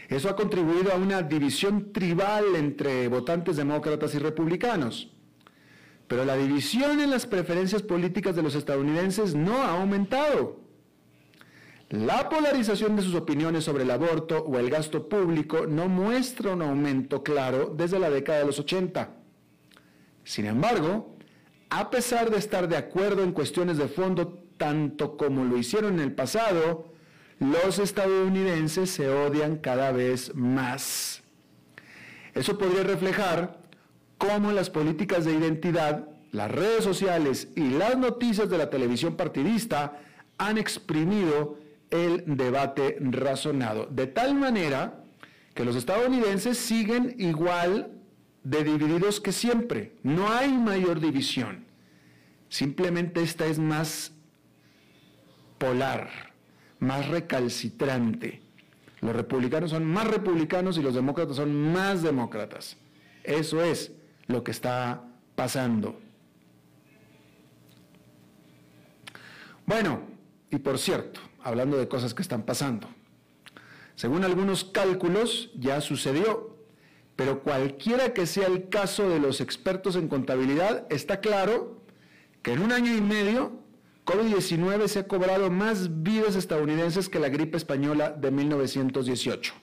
Eso 0.08 0.30
ha 0.30 0.36
contribuido 0.36 0.94
a 0.94 0.96
una 0.96 1.22
división 1.22 1.92
tribal 1.92 2.56
entre 2.56 3.10
votantes 3.10 3.58
demócratas 3.58 4.16
y 4.16 4.20
republicanos. 4.20 5.12
Pero 6.08 6.24
la 6.24 6.38
división 6.38 7.02
en 7.02 7.10
las 7.10 7.26
preferencias 7.26 7.82
políticas 7.82 8.36
de 8.36 8.44
los 8.44 8.56
estadounidenses 8.56 9.36
no 9.36 9.62
ha 9.62 9.78
aumentado. 9.78 10.67
La 11.90 12.28
polarización 12.28 12.98
de 12.98 13.02
sus 13.02 13.16
opiniones 13.16 13.64
sobre 13.64 13.84
el 13.84 13.92
aborto 13.92 14.40
o 14.40 14.60
el 14.60 14.70
gasto 14.70 15.08
público 15.08 15.68
no 15.68 15.88
muestra 15.88 16.52
un 16.52 16.62
aumento 16.62 17.24
claro 17.24 17.74
desde 17.78 17.98
la 17.98 18.10
década 18.10 18.40
de 18.40 18.46
los 18.46 18.60
80. 18.60 19.10
Sin 20.26 20.46
embargo, 20.48 21.16
a 21.70 21.90
pesar 21.90 22.30
de 22.30 22.38
estar 22.38 22.68
de 22.68 22.76
acuerdo 22.76 23.24
en 23.24 23.32
cuestiones 23.32 23.78
de 23.78 23.88
fondo 23.88 24.44
tanto 24.58 25.16
como 25.16 25.46
lo 25.46 25.58
hicieron 25.58 25.94
en 25.94 26.00
el 26.02 26.12
pasado, 26.14 26.92
los 27.40 27.80
estadounidenses 27.80 28.90
se 28.90 29.10
odian 29.10 29.58
cada 29.58 29.94
vez 29.94 30.36
más. 30.36 31.24
Eso 32.34 32.58
podría 32.58 32.84
reflejar 32.84 33.62
cómo 34.18 34.52
las 34.52 34.70
políticas 34.70 35.24
de 35.24 35.34
identidad, 35.34 36.10
las 36.34 36.52
redes 36.52 36.84
sociales 36.84 37.48
y 37.56 37.70
las 37.70 37.98
noticias 37.98 38.50
de 38.50 38.58
la 38.58 38.70
televisión 38.70 39.16
partidista 39.16 40.02
han 40.38 40.58
exprimido 40.58 41.58
el 41.90 42.24
debate 42.26 42.98
razonado, 43.00 43.88
de 43.88 44.08
tal 44.08 44.36
manera 44.36 45.04
que 45.54 45.66
los 45.66 45.76
estadounidenses 45.76 46.58
siguen 46.58 47.16
igual 47.18 47.92
de 48.44 48.64
divididos 48.64 49.20
que 49.20 49.32
siempre. 49.32 49.94
No 50.04 50.30
hay 50.30 50.52
mayor 50.52 51.00
división. 51.00 51.66
Simplemente 52.50 53.22
esta 53.22 53.46
es 53.46 53.60
más 53.60 54.12
polar 55.58 56.28
más 56.80 57.08
recalcitrante. 57.08 58.42
Los 59.02 59.16
republicanos 59.16 59.72
son 59.72 59.86
más 59.86 60.08
republicanos 60.08 60.78
y 60.78 60.82
los 60.82 60.96
demócratas 60.96 61.36
son 61.38 61.72
más 61.72 62.02
demócratas. 62.02 62.78
Eso 63.24 63.64
es 63.64 63.92
lo 64.28 64.44
que 64.44 64.52
está 64.52 65.04
pasando. 65.36 66.00
Bueno, 69.66 70.02
y 70.50 70.58
por 70.58 70.78
cierto, 70.78 71.20
hablando 71.48 71.78
de 71.78 71.88
cosas 71.88 72.14
que 72.14 72.22
están 72.22 72.44
pasando, 72.44 72.88
según 73.96 74.26
algunos 74.26 74.66
cálculos 74.66 75.50
ya 75.56 75.80
sucedió, 75.80 76.58
pero 77.16 77.42
cualquiera 77.42 78.14
que 78.14 78.28
sea 78.28 78.48
el 78.48 78.70
caso 78.70 79.10
de 79.10 79.20
los 79.20 79.40
expertos 79.40 79.96
en 79.96 80.08
contabilidad, 80.10 80.86
está 80.90 81.22
claro 81.22 81.82
que 82.44 82.52
en 82.52 82.60
un 82.60 82.72
año 82.74 82.94
y 82.96 83.02
medio 83.02 83.64
COVID-19 84.06 84.88
se 84.88 85.00
ha 85.00 85.08
cobrado 85.08 85.50
más 85.50 86.04
vidas 86.04 86.36
estadounidenses 86.36 87.10
que 87.10 87.20
la 87.20 87.30
gripe 87.30 87.58
española 87.58 88.12
de 88.12 88.30
1918. 88.30 89.54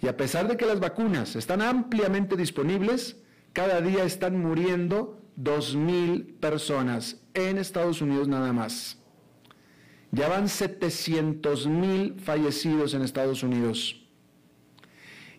Y 0.00 0.06
a 0.06 0.16
pesar 0.16 0.48
de 0.48 0.56
que 0.56 0.66
las 0.66 0.80
vacunas 0.80 1.36
están 1.36 1.60
ampliamente 1.60 2.36
disponibles, 2.36 3.16
cada 3.52 3.80
día 3.80 4.04
están 4.04 4.38
muriendo 4.38 5.20
2.000 5.38 6.38
personas 6.38 7.20
en 7.34 7.58
Estados 7.58 8.00
Unidos 8.00 8.28
nada 8.28 8.52
más. 8.52 9.03
Ya 10.14 10.28
van 10.28 10.44
700.000 10.44 12.20
fallecidos 12.20 12.94
en 12.94 13.02
Estados 13.02 13.42
Unidos. 13.42 14.00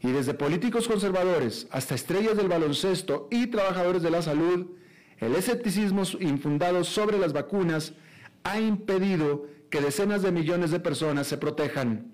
Y 0.01 0.11
desde 0.11 0.33
políticos 0.33 0.89
conservadores 0.89 1.67
hasta 1.71 1.95
estrellas 1.95 2.35
del 2.35 2.49
baloncesto 2.49 3.29
y 3.31 3.47
trabajadores 3.47 4.03
de 4.03 4.11
la 4.11 4.21
salud, 4.21 4.71
el 5.19 5.33
escepticismo 5.35 6.03
infundado 6.19 6.83
sobre 6.83 7.17
las 7.17 7.31
vacunas 7.31 7.93
ha 8.43 8.59
impedido 8.59 9.47
que 9.69 9.79
decenas 9.79 10.21
de 10.21 10.33
millones 10.33 10.71
de 10.71 10.81
personas 10.81 11.27
se 11.27 11.37
protejan. 11.37 12.11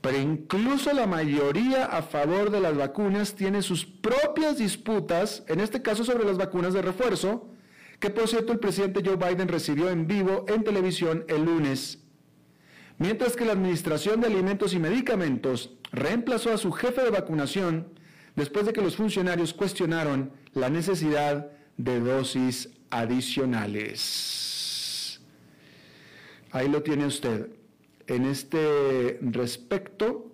Pero 0.00 0.18
incluso 0.18 0.92
la 0.92 1.08
mayoría 1.08 1.86
a 1.86 2.02
favor 2.02 2.50
de 2.50 2.60
las 2.60 2.76
vacunas 2.76 3.34
tiene 3.34 3.60
sus 3.60 3.84
propias 3.84 4.58
disputas, 4.58 5.42
en 5.48 5.58
este 5.58 5.82
caso 5.82 6.04
sobre 6.04 6.24
las 6.24 6.36
vacunas 6.36 6.74
de 6.74 6.82
refuerzo, 6.82 7.48
que 8.04 8.10
por 8.10 8.28
cierto 8.28 8.52
el 8.52 8.58
presidente 8.58 9.00
Joe 9.02 9.16
Biden 9.16 9.48
recibió 9.48 9.88
en 9.88 10.06
vivo 10.06 10.44
en 10.46 10.62
televisión 10.62 11.24
el 11.26 11.46
lunes. 11.46 12.00
Mientras 12.98 13.34
que 13.34 13.46
la 13.46 13.52
Administración 13.52 14.20
de 14.20 14.26
Alimentos 14.26 14.74
y 14.74 14.78
Medicamentos 14.78 15.78
reemplazó 15.90 16.52
a 16.52 16.58
su 16.58 16.70
jefe 16.70 17.02
de 17.02 17.08
vacunación, 17.08 17.88
después 18.36 18.66
de 18.66 18.74
que 18.74 18.82
los 18.82 18.96
funcionarios 18.96 19.54
cuestionaron 19.54 20.32
la 20.52 20.68
necesidad 20.68 21.50
de 21.78 21.98
dosis 21.98 22.68
adicionales. 22.90 24.02
Ahí 26.50 26.68
lo 26.68 26.82
tiene 26.82 27.06
usted. 27.06 27.48
En 28.06 28.26
este 28.26 29.18
respecto, 29.22 30.30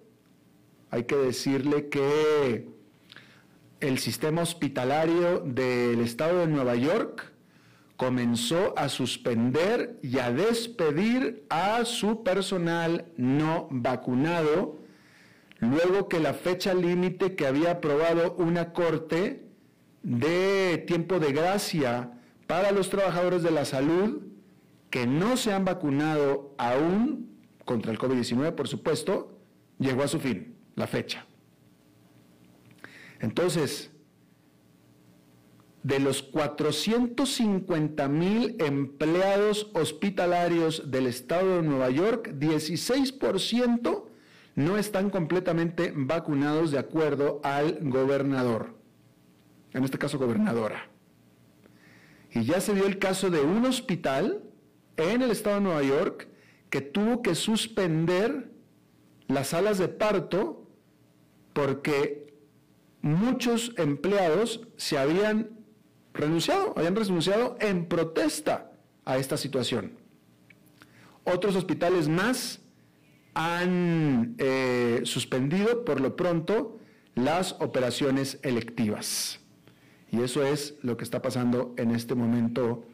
hay 0.91 1.05
que 1.05 1.15
decirle 1.15 1.89
que 1.89 2.67
el 3.79 4.01
sistema 4.01 4.43
hospitalario 4.43 5.39
del 5.47 6.01
estado 6.01 6.41
de 6.41 6.49
Nueva 6.49 6.75
York 6.75 7.30
comenzó 8.01 8.73
a 8.79 8.89
suspender 8.89 9.99
y 10.03 10.21
a 10.21 10.33
despedir 10.33 11.45
a 11.51 11.85
su 11.85 12.23
personal 12.23 13.05
no 13.19 13.69
vacunado, 13.71 14.79
luego 15.59 16.09
que 16.09 16.19
la 16.19 16.33
fecha 16.33 16.73
límite 16.73 17.37
que 17.37 17.47
había 17.47 17.73
aprobado 17.73 18.37
una 18.39 18.73
corte 18.73 19.45
de 20.03 20.83
tiempo 20.87 21.19
de 21.19 21.35
gracia 21.35 22.13
para 22.47 22.73
los 22.73 22.89
trabajadores 22.89 23.43
de 23.43 23.51
la 23.51 23.67
salud 23.67 24.23
que 24.89 25.07
no 25.07 25.37
se 25.37 25.53
han 25.53 25.67
vacunado 25.67 26.55
aún 26.57 27.39
contra 27.67 27.93
el 27.93 27.99
COVID-19, 27.99 28.55
por 28.55 28.67
supuesto, 28.67 29.39
llegó 29.79 30.05
a 30.05 30.09
su 30.09 30.21
fin, 30.21 30.57
la 30.75 30.87
fecha. 30.87 31.27
Entonces, 33.21 33.90
de 35.83 35.99
los 35.99 36.23
450 36.23 38.09
mil 38.09 38.57
empleados 38.59 39.71
hospitalarios 39.75 40.91
del 40.91 41.07
estado 41.07 41.57
de 41.57 41.63
Nueva 41.63 41.91
York, 41.91 42.35
16% 42.39 44.05
no 44.57 44.77
están 44.77 45.11
completamente 45.11 45.93
vacunados 45.95 46.71
de 46.71 46.79
acuerdo 46.79 47.41
al 47.45 47.79
gobernador, 47.83 48.75
en 49.73 49.85
este 49.85 49.99
caso 49.99 50.19
gobernadora. 50.19 50.89
Y 52.33 52.45
ya 52.45 52.61
se 52.61 52.75
dio 52.75 52.87
el 52.87 52.99
caso 52.99 53.31
de 53.31 53.41
un 53.41 53.65
hospital 53.65 54.43
en 54.97 55.23
el 55.23 55.31
estado 55.31 55.57
de 55.57 55.63
Nueva 55.63 55.83
York 55.83 56.29
que 56.69 56.81
tuvo 56.81 57.23
que 57.23 57.35
suspender 57.35 58.51
las 59.29 59.49
salas 59.49 59.79
de 59.79 59.89
parto 59.89 60.69
porque 61.53 62.35
muchos 63.01 63.73
empleados 63.77 64.69
se 64.77 64.99
habían 64.99 65.60
renunciado, 66.15 66.75
habían 66.77 66.97
renunciado 66.97 67.57
en 67.61 67.87
protesta 67.87 68.73
a 69.05 69.19
esta 69.19 69.37
situación. 69.37 69.93
Otros 71.25 71.57
hospitales 71.57 72.09
más 72.09 72.61
han 73.35 74.35
eh, 74.39 75.01
suspendido 75.05 75.85
por 75.85 76.01
lo 76.01 76.17
pronto 76.17 76.79
las 77.15 77.57
operaciones 77.61 78.39
electivas. 78.43 79.41
Y 80.11 80.23
eso 80.23 80.45
es 80.45 80.75
lo 80.83 80.97
que 80.97 81.05
está 81.05 81.23
pasando 81.23 81.75
en 81.77 81.93
este 81.93 82.15
momento 82.15 82.85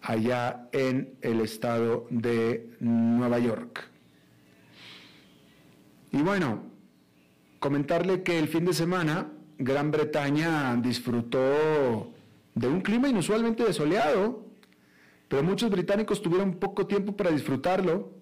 allá 0.00 0.68
en 0.72 1.14
el 1.22 1.40
estado 1.40 2.06
de 2.10 2.76
Nueva 2.80 3.38
York. 3.38 3.88
Y 6.10 6.18
bueno, 6.18 6.64
comentarle 7.58 8.22
que 8.22 8.38
el 8.38 8.48
fin 8.48 8.64
de 8.64 8.72
semana 8.72 9.32
Gran 9.58 9.90
Bretaña 9.90 10.76
disfrutó 10.76 12.13
de 12.54 12.68
un 12.68 12.80
clima 12.80 13.08
inusualmente 13.08 13.64
desoleado, 13.64 14.44
pero 15.28 15.42
muchos 15.42 15.70
británicos 15.70 16.22
tuvieron 16.22 16.54
poco 16.54 16.86
tiempo 16.86 17.16
para 17.16 17.30
disfrutarlo, 17.30 18.12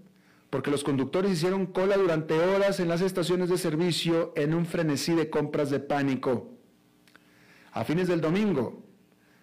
porque 0.50 0.70
los 0.70 0.84
conductores 0.84 1.32
hicieron 1.32 1.66
cola 1.66 1.96
durante 1.96 2.38
horas 2.38 2.80
en 2.80 2.88
las 2.88 3.00
estaciones 3.00 3.48
de 3.48 3.58
servicio 3.58 4.32
en 4.36 4.54
un 4.54 4.66
frenesí 4.66 5.14
de 5.14 5.30
compras 5.30 5.70
de 5.70 5.80
pánico. 5.80 6.50
A 7.72 7.84
fines 7.84 8.08
del 8.08 8.20
domingo, 8.20 8.82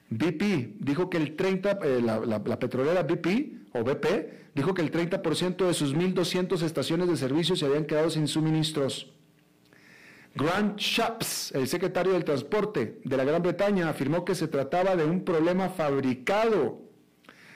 BP 0.09 0.77
dijo 0.79 1.09
que 1.09 1.17
el 1.17 1.35
30, 1.35 1.79
eh, 1.83 2.01
la, 2.01 2.19
la, 2.19 2.59
petrolera 2.59 3.03
BP 3.03 3.73
o 3.73 3.83
BP 3.83 4.55
dijo 4.55 4.73
que 4.73 4.81
el 4.81 4.91
30% 4.91 5.67
de 5.67 5.73
sus 5.73 5.95
1.200 5.95 6.61
estaciones 6.63 7.07
de 7.07 7.17
servicio 7.17 7.55
se 7.55 7.65
habían 7.65 7.85
quedado 7.85 8.09
sin 8.09 8.27
suministros. 8.27 9.13
Grant 10.35 10.77
Shapps, 10.79 11.51
el 11.53 11.67
secretario 11.67 12.13
del 12.13 12.23
Transporte 12.23 13.01
de 13.03 13.17
la 13.17 13.23
Gran 13.23 13.41
Bretaña, 13.41 13.89
afirmó 13.89 14.23
que 14.23 14.35
se 14.35 14.47
trataba 14.47 14.95
de 14.95 15.03
un 15.03 15.25
problema 15.25 15.69
fabricado. 15.69 16.81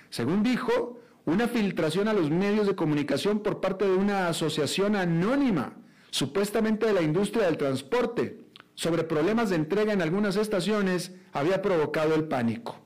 Según 0.10 0.44
dijo, 0.44 1.00
una 1.26 1.48
filtración 1.48 2.08
a 2.08 2.14
los 2.14 2.30
medios 2.30 2.68
de 2.68 2.76
comunicación 2.76 3.40
por 3.40 3.62
parte 3.62 3.86
de 3.86 3.96
una 3.96 4.28
asociación 4.28 4.96
anónima, 4.96 5.78
supuestamente 6.10 6.86
de 6.88 6.94
la 6.94 7.02
industria 7.02 7.46
del 7.46 7.58
transporte, 7.58 8.42
sobre 8.76 9.04
problemas 9.04 9.52
de 9.52 9.56
entrega 9.58 9.94
en 9.94 10.02
algunas 10.02 10.36
estaciones, 10.36 11.14
había 11.32 11.62
provocado 11.62 12.16
el 12.16 12.26
pánico. 12.26 12.80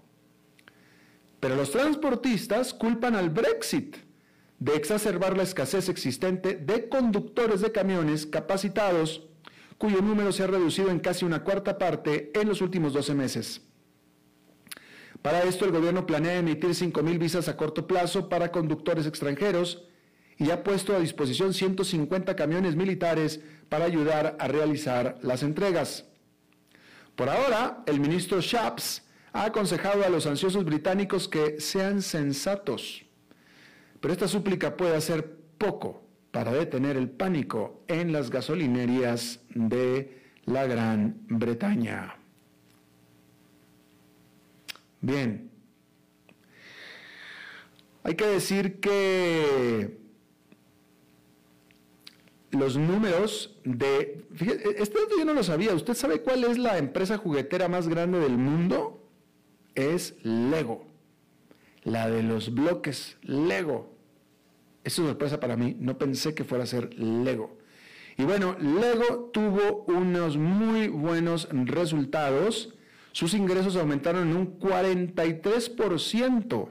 Pero 1.40 1.56
los 1.56 1.72
transportistas 1.72 2.74
culpan 2.74 3.16
al 3.16 3.30
Brexit 3.30 3.96
de 4.60 4.76
exacerbar 4.76 5.38
la 5.38 5.44
escasez 5.44 5.88
existente 5.88 6.56
de 6.56 6.90
conductores 6.90 7.62
de 7.62 7.72
camiones 7.72 8.26
capacitados 8.26 9.27
cuyo 9.78 10.02
número 10.02 10.32
se 10.32 10.44
ha 10.44 10.48
reducido 10.48 10.90
en 10.90 11.00
casi 11.00 11.26
una 11.26 11.44
cuarta 11.44 11.78
parte 11.78 12.32
en 12.34 12.48
los 12.48 12.62
últimos 12.62 12.94
12 12.94 13.14
meses. 13.14 13.62
Para 15.22 15.44
esto, 15.44 15.66
el 15.66 15.72
gobierno 15.72 16.06
planea 16.06 16.38
emitir 16.38 16.70
5.000 16.70 17.18
visas 17.18 17.48
a 17.48 17.58
corto 17.58 17.88
plazo 17.88 18.30
para 18.30 18.52
conductores 18.52 19.06
extranjeros 19.06 19.84
y 20.38 20.52
ha 20.52 20.64
puesto 20.64 20.96
a 20.96 21.00
disposición 21.00 21.54
150 21.54 22.36
camiones 22.36 22.76
militares 22.76 23.42
para 23.70 23.86
ayudar 23.86 24.38
a 24.40 24.48
realizar 24.48 25.18
las 25.22 25.44
entregas. 25.44 26.06
Por 27.16 27.30
ahora, 27.30 27.84
el 27.88 28.00
ministro 28.00 28.40
Shapps 28.42 29.04
ha 29.34 29.46
aconsejado 29.46 30.06
a 30.06 30.10
los 30.10 30.28
ansiosos 30.28 30.64
británicos 30.64 31.28
que 31.28 31.60
sean 31.60 32.02
sensatos, 32.02 33.04
pero 34.00 34.14
esta 34.14 34.28
súplica 34.28 34.78
puede 34.78 34.96
hacer 34.96 35.38
poco 35.58 36.07
para 36.38 36.52
detener 36.52 36.98
el 36.98 37.10
pánico 37.10 37.82
en 37.88 38.12
las 38.12 38.30
gasolinerías 38.30 39.40
de 39.56 40.22
la 40.46 40.68
Gran 40.68 41.24
Bretaña. 41.30 42.16
Bien, 45.02 45.50
hay 48.04 48.14
que 48.14 48.28
decir 48.28 48.80
que 48.80 49.98
los 52.52 52.78
números 52.78 53.60
de... 53.64 54.24
Fíjate, 54.36 54.80
este 54.80 55.00
yo 55.18 55.26
no 55.26 55.34
lo 55.34 55.42
sabía. 55.42 55.74
¿Usted 55.74 55.96
sabe 55.96 56.22
cuál 56.22 56.44
es 56.44 56.60
la 56.60 56.78
empresa 56.78 57.18
juguetera 57.18 57.68
más 57.68 57.88
grande 57.88 58.20
del 58.20 58.38
mundo? 58.38 59.10
Es 59.74 60.14
Lego. 60.24 60.86
La 61.82 62.12
de 62.12 62.22
los 62.22 62.54
bloques 62.54 63.18
Lego. 63.24 63.97
Es 64.88 64.94
sorpresa 64.94 65.40
para 65.42 65.58
mí, 65.58 65.76
no 65.78 65.98
pensé 65.98 66.34
que 66.34 66.46
fuera 66.46 66.64
a 66.64 66.68
ser 66.68 66.94
Lego. 66.94 67.58
Y 68.18 68.24
bueno, 68.24 68.56
Lego 68.58 69.32
tuvo 69.34 69.84
unos 69.90 70.38
muy 70.38 70.88
buenos 70.88 71.50
resultados. 71.52 72.74
Sus 73.12 73.34
ingresos 73.34 73.76
aumentaron 73.76 74.30
en 74.30 74.38
un 74.38 74.58
43% 74.58 76.70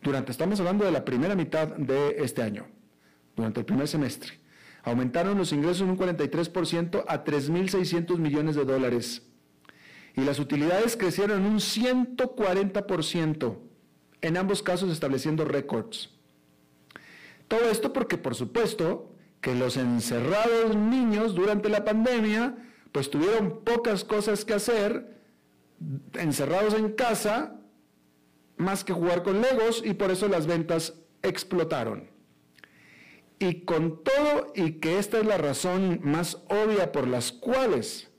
durante, 0.00 0.30
estamos 0.30 0.60
hablando 0.60 0.84
de 0.84 0.92
la 0.92 1.04
primera 1.04 1.34
mitad 1.34 1.66
de 1.66 2.18
este 2.20 2.40
año, 2.40 2.68
durante 3.34 3.58
el 3.58 3.66
primer 3.66 3.88
semestre. 3.88 4.38
Aumentaron 4.84 5.36
los 5.36 5.52
ingresos 5.52 5.80
en 5.80 5.90
un 5.90 5.98
43% 5.98 7.04
a 7.08 7.24
3.600 7.24 8.16
millones 8.18 8.54
de 8.54 8.64
dólares. 8.64 9.26
Y 10.14 10.20
las 10.20 10.38
utilidades 10.38 10.96
crecieron 10.96 11.40
en 11.40 11.46
un 11.46 11.58
140%, 11.58 13.58
en 14.20 14.36
ambos 14.36 14.62
casos 14.62 14.92
estableciendo 14.92 15.44
récords. 15.44 16.16
Todo 17.48 17.70
esto 17.70 17.92
porque, 17.92 18.18
por 18.18 18.34
supuesto, 18.34 19.14
que 19.40 19.54
los 19.54 19.76
encerrados 19.76 20.76
niños 20.76 21.34
durante 21.34 21.68
la 21.68 21.84
pandemia, 21.84 22.56
pues 22.92 23.10
tuvieron 23.10 23.64
pocas 23.64 24.04
cosas 24.04 24.44
que 24.44 24.54
hacer, 24.54 25.18
encerrados 26.14 26.74
en 26.74 26.92
casa, 26.92 27.60
más 28.56 28.84
que 28.84 28.92
jugar 28.92 29.22
con 29.22 29.40
legos, 29.40 29.82
y 29.84 29.94
por 29.94 30.10
eso 30.10 30.28
las 30.28 30.46
ventas 30.46 30.94
explotaron. 31.22 32.10
Y 33.38 33.62
con 33.62 34.02
todo, 34.02 34.52
y 34.54 34.72
que 34.72 34.98
esta 34.98 35.18
es 35.18 35.26
la 35.26 35.38
razón 35.38 36.00
más 36.02 36.42
obvia 36.48 36.90
por 36.90 37.06
las 37.06 37.30
cuales 37.30 38.10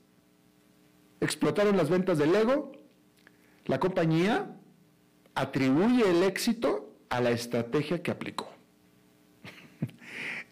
explotaron 1.20 1.76
las 1.76 1.90
ventas 1.90 2.16
de 2.16 2.26
Lego, 2.26 2.72
la 3.66 3.78
compañía 3.78 4.56
atribuye 5.34 6.08
el 6.08 6.22
éxito 6.22 6.96
a 7.10 7.20
la 7.20 7.30
estrategia 7.30 8.02
que 8.02 8.10
aplicó. 8.10 8.50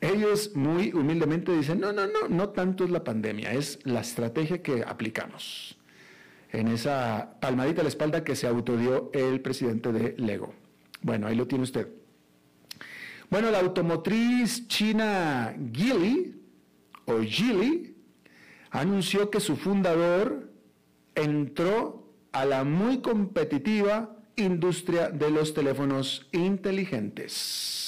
Ellos 0.01 0.55
muy 0.55 0.93
humildemente 0.93 1.57
dicen, 1.57 1.81
no, 1.81 1.93
no, 1.93 2.07
no, 2.07 2.29
no 2.29 2.51
tanto 2.51 2.85
es 2.85 2.91
la 2.91 3.03
pandemia, 3.03 3.53
es 3.53 3.81
la 3.85 4.01
estrategia 4.01 4.63
que 4.63 4.85
aplicamos 4.87 5.77
en 6.53 6.69
esa 6.69 7.37
palmadita 7.41 7.81
a 7.81 7.85
la 7.85 7.89
espalda 7.89 8.25
que 8.25 8.37
se 8.37 8.47
autodió 8.47 9.11
el 9.13 9.41
presidente 9.41 9.93
de 9.93 10.15
Lego. 10.17 10.55
Bueno, 11.03 11.27
ahí 11.27 11.35
lo 11.35 11.47
tiene 11.47 11.65
usted. 11.65 11.89
Bueno, 13.31 13.51
la 13.51 13.61
automotriz 13.61 14.67
china 14.69 15.55
Geely, 15.73 16.35
o 17.05 17.21
Geely, 17.21 17.95
anunció 18.71 19.31
que 19.31 19.41
su 19.41 19.57
fundador 19.57 20.51
entró 21.15 22.09
a 22.33 22.45
la 22.45 22.65
muy 22.65 23.01
competitiva 23.01 24.17
industria 24.37 25.11
de 25.11 25.31
los 25.31 25.53
teléfonos 25.53 26.29
inteligentes. 26.33 27.88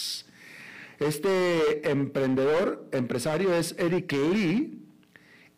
Este 1.01 1.91
emprendedor, 1.91 2.87
empresario 2.93 3.55
es 3.55 3.75
Eric 3.79 4.13
Lee 4.13 4.79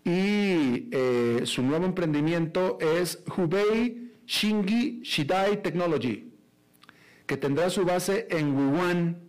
y 0.05 0.88
eh, 0.92 1.40
su 1.46 1.64
nuevo 1.64 1.85
emprendimiento 1.85 2.78
es 2.81 3.24
Hubei 3.37 4.12
Shingi 4.24 5.00
Shidai 5.02 5.61
Technology, 5.61 6.33
que 7.26 7.37
tendrá 7.37 7.70
su 7.70 7.85
base 7.85 8.28
en 8.31 8.55
Wuhan 8.55 9.20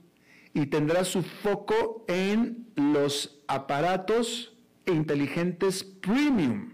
y 0.54 0.68
tendrá 0.68 1.04
su 1.04 1.24
foco 1.24 2.06
en 2.08 2.68
los 2.76 3.44
aparatos 3.48 4.56
inteligentes 4.86 5.84
premium 5.84 6.74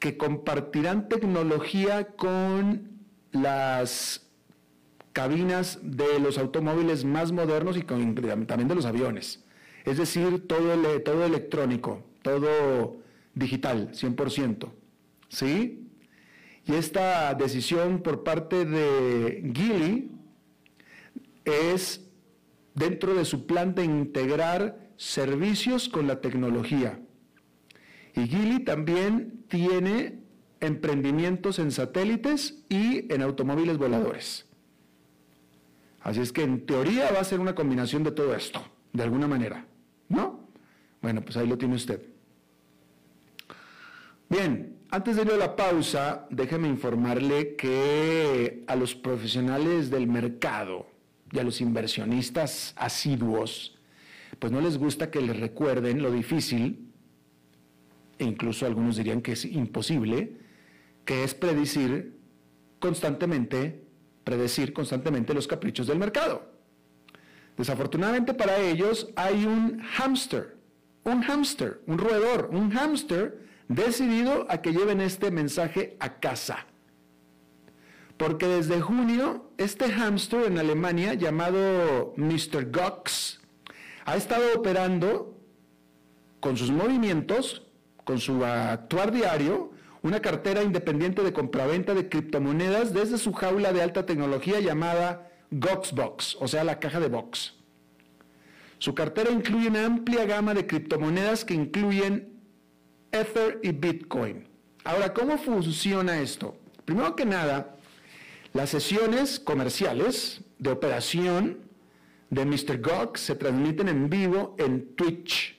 que 0.00 0.16
compartirán 0.16 1.08
tecnología 1.08 2.16
con 2.16 2.98
las 3.30 4.25
cabinas 5.16 5.78
de 5.82 6.20
los 6.20 6.36
automóviles 6.36 7.06
más 7.06 7.32
modernos 7.32 7.78
y 7.78 7.80
también 7.80 8.68
de 8.68 8.74
los 8.74 8.84
aviones. 8.84 9.42
Es 9.86 9.96
decir, 9.96 10.46
todo, 10.46 10.76
todo 11.00 11.24
electrónico, 11.24 12.02
todo 12.20 12.98
digital, 13.32 13.92
100%. 13.92 14.68
¿Sí? 15.30 15.88
Y 16.66 16.74
esta 16.74 17.32
decisión 17.32 18.02
por 18.02 18.24
parte 18.24 18.66
de 18.66 19.50
Gili 19.54 20.10
es 21.46 22.06
dentro 22.74 23.14
de 23.14 23.24
su 23.24 23.46
plan 23.46 23.74
de 23.74 23.84
integrar 23.84 24.90
servicios 24.98 25.88
con 25.88 26.06
la 26.06 26.20
tecnología. 26.20 27.00
Y 28.14 28.26
Gili 28.26 28.64
también 28.64 29.44
tiene 29.48 30.18
emprendimientos 30.60 31.58
en 31.58 31.70
satélites 31.70 32.62
y 32.68 33.10
en 33.10 33.22
automóviles 33.22 33.78
voladores. 33.78 34.45
Así 36.06 36.20
es 36.20 36.32
que 36.32 36.44
en 36.44 36.64
teoría 36.64 37.10
va 37.10 37.18
a 37.18 37.24
ser 37.24 37.40
una 37.40 37.56
combinación 37.56 38.04
de 38.04 38.12
todo 38.12 38.32
esto, 38.32 38.62
de 38.92 39.02
alguna 39.02 39.26
manera. 39.26 39.66
¿No? 40.08 40.38
Bueno, 41.02 41.20
pues 41.20 41.36
ahí 41.36 41.48
lo 41.48 41.58
tiene 41.58 41.74
usted. 41.74 42.00
Bien, 44.28 44.76
antes 44.92 45.16
de 45.16 45.22
ir 45.22 45.32
a 45.32 45.36
la 45.36 45.56
pausa, 45.56 46.28
déjeme 46.30 46.68
informarle 46.68 47.56
que 47.56 48.62
a 48.68 48.76
los 48.76 48.94
profesionales 48.94 49.90
del 49.90 50.06
mercado 50.06 50.86
y 51.32 51.40
a 51.40 51.42
los 51.42 51.60
inversionistas 51.60 52.72
asiduos, 52.76 53.76
pues 54.38 54.52
no 54.52 54.60
les 54.60 54.78
gusta 54.78 55.10
que 55.10 55.20
les 55.20 55.36
recuerden 55.40 56.02
lo 56.02 56.12
difícil 56.12 56.88
e 58.20 58.24
incluso 58.24 58.64
algunos 58.64 58.94
dirían 58.94 59.22
que 59.22 59.32
es 59.32 59.44
imposible, 59.44 60.36
que 61.04 61.24
es 61.24 61.34
predecir 61.34 62.16
constantemente, 62.78 63.85
predecir 64.26 64.72
constantemente 64.72 65.32
los 65.32 65.46
caprichos 65.46 65.86
del 65.86 66.00
mercado. 66.00 66.50
Desafortunadamente 67.56 68.34
para 68.34 68.58
ellos 68.58 69.08
hay 69.14 69.46
un 69.46 69.80
hámster, 69.80 70.56
un 71.04 71.22
hámster, 71.22 71.80
un 71.86 71.96
roedor, 71.96 72.50
un 72.52 72.72
hámster 72.72 73.46
decidido 73.68 74.44
a 74.50 74.60
que 74.62 74.72
lleven 74.72 75.00
este 75.00 75.30
mensaje 75.30 75.96
a 76.00 76.18
casa. 76.18 76.66
Porque 78.16 78.48
desde 78.48 78.80
junio, 78.80 79.52
este 79.58 79.92
hámster 79.92 80.46
en 80.46 80.58
Alemania 80.58 81.14
llamado 81.14 82.12
Mr. 82.16 82.72
Gox 82.72 83.40
ha 84.06 84.16
estado 84.16 84.56
operando 84.56 85.38
con 86.40 86.56
sus 86.56 86.72
movimientos 86.72 87.62
con 88.02 88.18
su 88.18 88.44
actuar 88.44 89.12
diario 89.12 89.70
una 90.06 90.20
cartera 90.20 90.62
independiente 90.62 91.22
de 91.22 91.32
compraventa 91.32 91.94
de 91.94 92.08
criptomonedas 92.08 92.94
desde 92.94 93.18
su 93.18 93.32
jaula 93.32 93.72
de 93.72 93.82
alta 93.82 94.06
tecnología 94.06 94.60
llamada 94.60 95.30
Goxbox, 95.50 96.36
o 96.40 96.48
sea, 96.48 96.64
la 96.64 96.78
caja 96.78 97.00
de 97.00 97.08
Box. 97.08 97.54
Su 98.78 98.94
cartera 98.94 99.30
incluye 99.30 99.68
una 99.68 99.84
amplia 99.84 100.24
gama 100.24 100.54
de 100.54 100.66
criptomonedas 100.66 101.44
que 101.44 101.54
incluyen 101.54 102.40
Ether 103.10 103.58
y 103.62 103.72
Bitcoin. 103.72 104.46
Ahora, 104.84 105.12
¿cómo 105.12 105.38
funciona 105.38 106.20
esto? 106.20 106.56
Primero 106.84 107.16
que 107.16 107.24
nada, 107.24 107.76
las 108.52 108.70
sesiones 108.70 109.40
comerciales 109.40 110.42
de 110.58 110.70
operación 110.70 111.58
de 112.30 112.44
Mr. 112.44 112.80
Gox 112.80 113.20
se 113.20 113.34
transmiten 113.34 113.88
en 113.88 114.08
vivo 114.08 114.54
en 114.58 114.94
Twitch, 114.94 115.58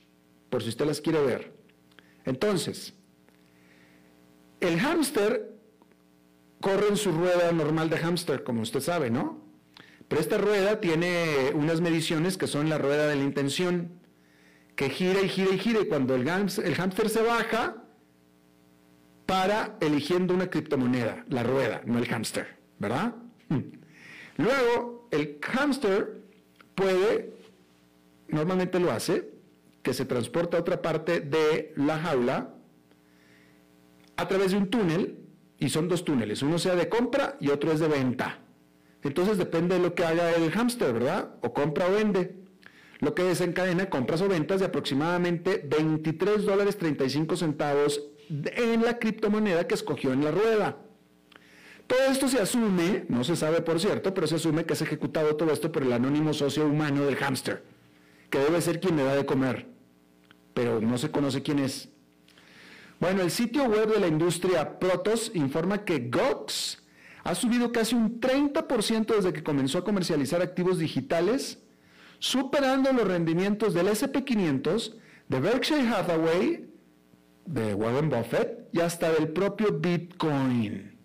por 0.49 0.63
si 0.63 0.69
usted 0.69 0.85
las 0.85 1.01
quiere 1.01 1.21
ver. 1.21 1.53
Entonces, 2.23 2.93
el 4.59 4.79
hámster 4.79 5.57
corre 6.61 6.87
en 6.87 6.97
su 6.97 7.11
rueda 7.11 7.51
normal 7.51 7.89
de 7.89 7.97
hámster, 7.97 8.43
como 8.43 8.61
usted 8.61 8.79
sabe, 8.79 9.09
¿no? 9.09 9.41
Pero 10.07 10.21
esta 10.21 10.37
rueda 10.37 10.79
tiene 10.79 11.51
unas 11.53 11.81
mediciones 11.81 12.37
que 12.37 12.47
son 12.47 12.69
la 12.69 12.77
rueda 12.77 13.07
de 13.07 13.15
la 13.15 13.23
intención, 13.23 13.99
que 14.75 14.89
gira 14.89 15.21
y 15.21 15.29
gira 15.29 15.51
y 15.51 15.59
gira, 15.59 15.81
y 15.81 15.87
cuando 15.87 16.15
el, 16.15 16.27
el 16.27 16.75
hámster 16.75 17.09
se 17.09 17.21
baja, 17.21 17.83
para 19.25 19.77
eligiendo 19.81 20.33
una 20.33 20.49
criptomoneda, 20.49 21.25
la 21.27 21.43
rueda, 21.43 21.81
no 21.85 21.99
el 21.99 22.07
hámster, 22.07 22.57
¿verdad? 22.79 23.15
Hmm. 23.49 23.63
Luego, 24.37 25.09
el 25.11 25.39
hámster 25.41 26.21
puede, 26.73 27.33
normalmente 28.29 28.79
lo 28.79 28.91
hace, 28.91 29.29
que 29.83 29.93
se 29.93 30.05
transporta 30.05 30.57
a 30.57 30.61
otra 30.61 30.81
parte 30.81 31.19
de 31.19 31.73
la 31.75 31.99
jaula 31.99 32.56
a 34.17 34.27
través 34.27 34.51
de 34.51 34.57
un 34.57 34.69
túnel, 34.69 35.19
y 35.59 35.69
son 35.69 35.87
dos 35.87 36.03
túneles, 36.03 36.41
uno 36.43 36.59
sea 36.59 36.75
de 36.75 36.89
compra 36.89 37.37
y 37.39 37.49
otro 37.49 37.71
es 37.71 37.79
de 37.79 37.87
venta. 37.87 38.39
Entonces 39.03 39.37
depende 39.37 39.75
de 39.75 39.81
lo 39.81 39.95
que 39.95 40.05
haga 40.05 40.31
el 40.35 40.51
hámster, 40.51 40.93
¿verdad? 40.93 41.35
O 41.41 41.53
compra 41.53 41.87
o 41.87 41.93
vende. 41.93 42.35
Lo 42.99 43.15
que 43.15 43.23
desencadena 43.23 43.89
compras 43.89 44.21
o 44.21 44.27
ventas 44.27 44.59
de 44.59 44.65
aproximadamente 44.65 45.63
23 45.67 46.45
dólares 46.45 46.77
35 46.77 47.37
centavos 47.37 48.03
en 48.29 48.83
la 48.83 48.99
criptomoneda 48.99 49.67
que 49.67 49.75
escogió 49.75 50.13
en 50.13 50.23
la 50.23 50.31
rueda. 50.31 50.77
Todo 51.85 52.03
esto 52.11 52.27
se 52.27 52.41
asume, 52.41 53.05
no 53.07 53.23
se 53.23 53.35
sabe 53.35 53.61
por 53.61 53.79
cierto, 53.79 54.13
pero 54.13 54.27
se 54.27 54.35
asume 54.35 54.65
que 54.65 54.73
es 54.73 54.81
ejecutado 54.81 55.35
todo 55.35 55.51
esto 55.53 55.71
por 55.71 55.83
el 55.83 55.93
anónimo 55.93 56.33
socio 56.33 56.65
humano 56.65 57.05
del 57.05 57.15
hámster, 57.15 57.63
que 58.29 58.39
debe 58.39 58.61
ser 58.61 58.79
quien 58.79 58.97
le 58.97 59.03
da 59.03 59.15
de 59.15 59.25
comer 59.25 59.77
pero 60.57 60.81
no 60.81 60.97
se 60.97 61.11
conoce 61.11 61.43
quién 61.43 61.59
es. 61.59 61.87
Bueno, 62.99 63.21
el 63.21 63.29
sitio 63.29 63.65
web 63.65 63.93
de 63.93 63.99
la 63.99 64.07
industria 64.07 64.79
Protos 64.79 65.31
informa 65.35 65.85
que 65.85 66.09
Gox 66.09 66.83
ha 67.23 67.35
subido 67.35 67.71
casi 67.71 67.93
un 67.93 68.19
30% 68.19 69.15
desde 69.15 69.33
que 69.33 69.43
comenzó 69.43 69.79
a 69.79 69.83
comercializar 69.83 70.41
activos 70.41 70.79
digitales, 70.79 71.59
superando 72.19 72.91
los 72.93 73.07
rendimientos 73.07 73.73
del 73.73 73.87
SP500, 73.87 74.95
de 75.27 75.39
Berkshire 75.39 75.87
Hathaway, 75.87 76.69
de 77.45 77.73
Warren 77.75 78.09
Buffett 78.09 78.67
y 78.71 78.79
hasta 78.79 79.11
del 79.11 79.29
propio 79.29 79.73
Bitcoin. 79.73 80.97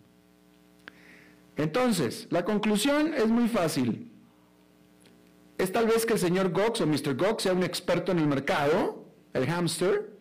Entonces, 1.56 2.26
la 2.30 2.44
conclusión 2.44 3.12
es 3.14 3.28
muy 3.28 3.48
fácil. 3.48 4.10
Es 5.58 5.70
tal 5.70 5.86
vez 5.86 6.06
que 6.06 6.14
el 6.14 6.18
señor 6.18 6.50
Gox 6.52 6.80
o 6.80 6.86
Mr. 6.86 7.14
Gox 7.16 7.42
sea 7.42 7.52
un 7.52 7.62
experto 7.62 8.12
en 8.12 8.18
el 8.18 8.26
mercado, 8.26 9.04
el 9.34 9.46
hámster, 9.46 10.11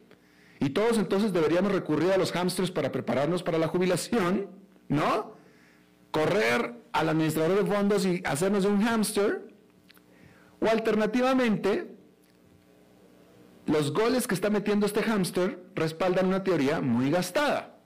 y 0.62 0.70
todos 0.70 1.00
entonces 1.00 1.34
deberíamos 1.34 1.72
recurrir 1.72 2.12
a 2.12 2.18
los 2.18 2.32
hámsters 2.32 2.70
para 2.70 2.92
prepararnos 2.92 3.42
para 3.42 3.58
la 3.58 3.68
jubilación, 3.68 4.48
¿no? 4.88 5.36
Correr 6.12 6.76
al 6.94 7.10
administrador 7.10 7.64
de 7.64 7.66
fondos 7.66 8.06
y 8.06 8.22
hacernos 8.26 8.66
un 8.66 8.80
hámster, 8.84 9.48
o 10.60 10.68
alternativamente, 10.68 11.96
los 13.66 13.92
goles 13.92 14.28
que 14.28 14.36
está 14.36 14.52
metiendo 14.52 14.86
este 14.86 15.02
hámster 15.02 15.64
respaldan 15.74 16.28
una 16.28 16.44
teoría 16.44 16.80
muy 16.80 17.10
gastada, 17.10 17.80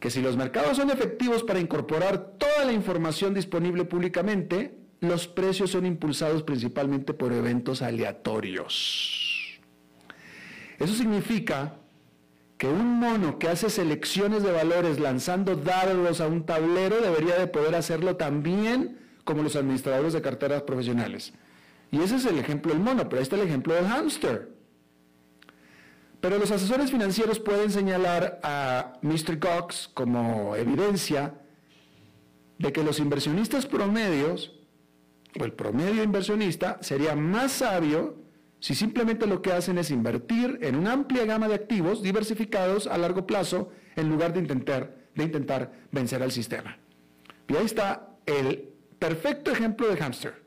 que 0.00 0.10
si 0.10 0.20
los 0.20 0.36
mercados 0.36 0.78
son 0.78 0.90
efectivos 0.90 1.44
para 1.44 1.60
incorporar 1.60 2.32
toda 2.38 2.64
la 2.64 2.72
información 2.72 3.34
disponible 3.34 3.84
públicamente, 3.84 4.76
los 4.98 5.28
precios 5.28 5.70
son 5.70 5.86
impulsados 5.86 6.42
principalmente 6.42 7.14
por 7.14 7.32
eventos 7.32 7.82
aleatorios. 7.82 9.27
Eso 10.78 10.94
significa 10.94 11.74
que 12.56 12.66
un 12.66 12.98
mono 12.98 13.38
que 13.38 13.48
hace 13.48 13.70
selecciones 13.70 14.42
de 14.42 14.50
valores 14.50 14.98
lanzando 14.98 15.54
dados 15.56 16.20
a 16.20 16.26
un 16.26 16.44
tablero 16.44 17.00
debería 17.00 17.38
de 17.38 17.46
poder 17.46 17.74
hacerlo 17.74 18.16
también 18.16 18.98
como 19.24 19.42
los 19.42 19.56
administradores 19.56 20.12
de 20.12 20.22
carteras 20.22 20.62
profesionales. 20.62 21.32
Y 21.90 22.00
ese 22.00 22.16
es 22.16 22.26
el 22.26 22.38
ejemplo 22.38 22.72
del 22.72 22.82
mono, 22.82 23.04
pero 23.04 23.16
ahí 23.16 23.22
está 23.22 23.36
el 23.36 23.42
ejemplo 23.42 23.74
del 23.74 23.86
hámster. 23.86 24.50
Pero 26.20 26.38
los 26.38 26.50
asesores 26.50 26.90
financieros 26.90 27.38
pueden 27.38 27.70
señalar 27.70 28.40
a 28.42 28.94
Mr. 29.02 29.38
Cox 29.38 29.88
como 29.94 30.56
evidencia 30.56 31.34
de 32.58 32.72
que 32.72 32.82
los 32.82 32.98
inversionistas 32.98 33.66
promedios, 33.66 34.52
o 35.38 35.44
el 35.44 35.52
promedio 35.52 36.02
inversionista, 36.02 36.78
sería 36.80 37.14
más 37.14 37.52
sabio 37.52 38.16
si 38.60 38.74
simplemente 38.74 39.26
lo 39.26 39.40
que 39.40 39.52
hacen 39.52 39.78
es 39.78 39.90
invertir 39.90 40.58
en 40.62 40.76
una 40.76 40.92
amplia 40.92 41.24
gama 41.24 41.48
de 41.48 41.54
activos 41.54 42.02
diversificados 42.02 42.86
a 42.86 42.98
largo 42.98 43.26
plazo 43.26 43.70
en 43.96 44.08
lugar 44.08 44.32
de 44.32 44.40
intentar, 44.40 44.96
de 45.14 45.24
intentar 45.24 45.72
vencer 45.92 46.22
al 46.22 46.32
sistema. 46.32 46.78
Y 47.48 47.56
ahí 47.56 47.64
está 47.64 48.16
el 48.26 48.70
perfecto 48.98 49.50
ejemplo 49.50 49.88
de 49.88 49.96
hamster. 49.96 50.42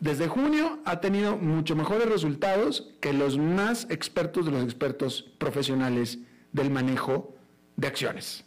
Desde 0.00 0.28
junio 0.28 0.80
ha 0.86 1.00
tenido 1.00 1.36
mucho 1.36 1.76
mejores 1.76 2.08
resultados 2.08 2.90
que 3.00 3.12
los 3.12 3.36
más 3.36 3.86
expertos 3.90 4.46
de 4.46 4.52
los 4.52 4.64
expertos 4.64 5.22
profesionales 5.36 6.20
del 6.52 6.70
manejo 6.70 7.34
de 7.76 7.86
acciones. 7.86 8.44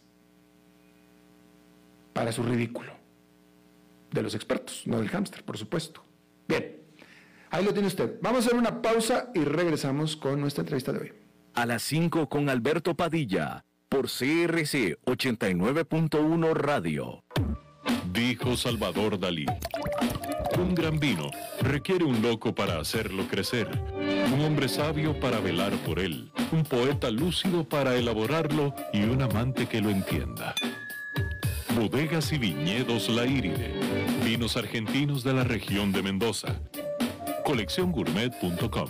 Para 2.11 2.31
su 2.31 2.41
ridículo. 2.41 2.93
De 4.11 4.23
los 4.23 4.33
expertos, 4.33 4.83
no 4.85 4.99
del 4.99 5.09
hámster, 5.09 5.43
por 5.43 5.57
supuesto. 5.57 6.03
Bien, 6.47 6.82
ahí 7.53 7.63
lo 7.63 7.71
tiene 7.71 7.87
usted. 7.87 8.17
Vamos 8.21 8.43
a 8.43 8.47
hacer 8.47 8.59
una 8.59 8.81
pausa 8.81 9.29
y 9.33 9.43
regresamos 9.43 10.17
con 10.17 10.41
nuestra 10.41 10.61
entrevista 10.61 10.91
de 10.91 10.99
hoy. 10.99 11.13
A 11.53 11.65
las 11.65 11.83
5 11.83 12.27
con 12.27 12.49
Alberto 12.49 12.95
Padilla, 12.95 13.63
por 13.87 14.07
CRC 14.07 14.97
89.1 15.05 16.53
Radio. 16.53 17.23
Dijo 18.11 18.57
Salvador 18.57 19.19
Dalí. 19.19 19.45
Un 20.57 20.75
gran 20.75 20.99
vino 20.99 21.29
requiere 21.61 22.03
un 22.05 22.21
loco 22.21 22.53
para 22.53 22.79
hacerlo 22.79 23.27
crecer, 23.27 23.67
un 24.33 24.41
hombre 24.41 24.67
sabio 24.67 25.19
para 25.19 25.39
velar 25.39 25.73
por 25.77 25.99
él, 25.99 26.31
un 26.51 26.63
poeta 26.63 27.09
lúcido 27.11 27.63
para 27.63 27.95
elaborarlo 27.95 28.73
y 28.91 29.03
un 29.03 29.21
amante 29.21 29.67
que 29.67 29.81
lo 29.81 29.89
entienda. 29.89 30.55
Bodegas 31.75 32.31
y 32.31 32.37
viñedos 32.37 33.09
La 33.09 33.25
Iride, 33.25 33.73
vinos 34.23 34.57
argentinos 34.57 35.23
de 35.23 35.33
la 35.33 35.43
región 35.43 35.91
de 35.91 36.03
Mendoza. 36.03 36.59
Colecciongourmet.com 37.43 38.89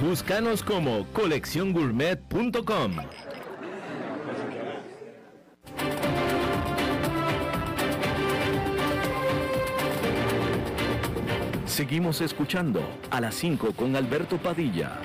Búscanos 0.00 0.62
como 0.62 1.04
colecciongourmet.com. 1.12 2.92
Seguimos 11.66 12.20
escuchando 12.20 12.80
a 13.10 13.20
las 13.20 13.34
5 13.34 13.72
con 13.72 13.96
Alberto 13.96 14.38
Padilla. 14.38 15.00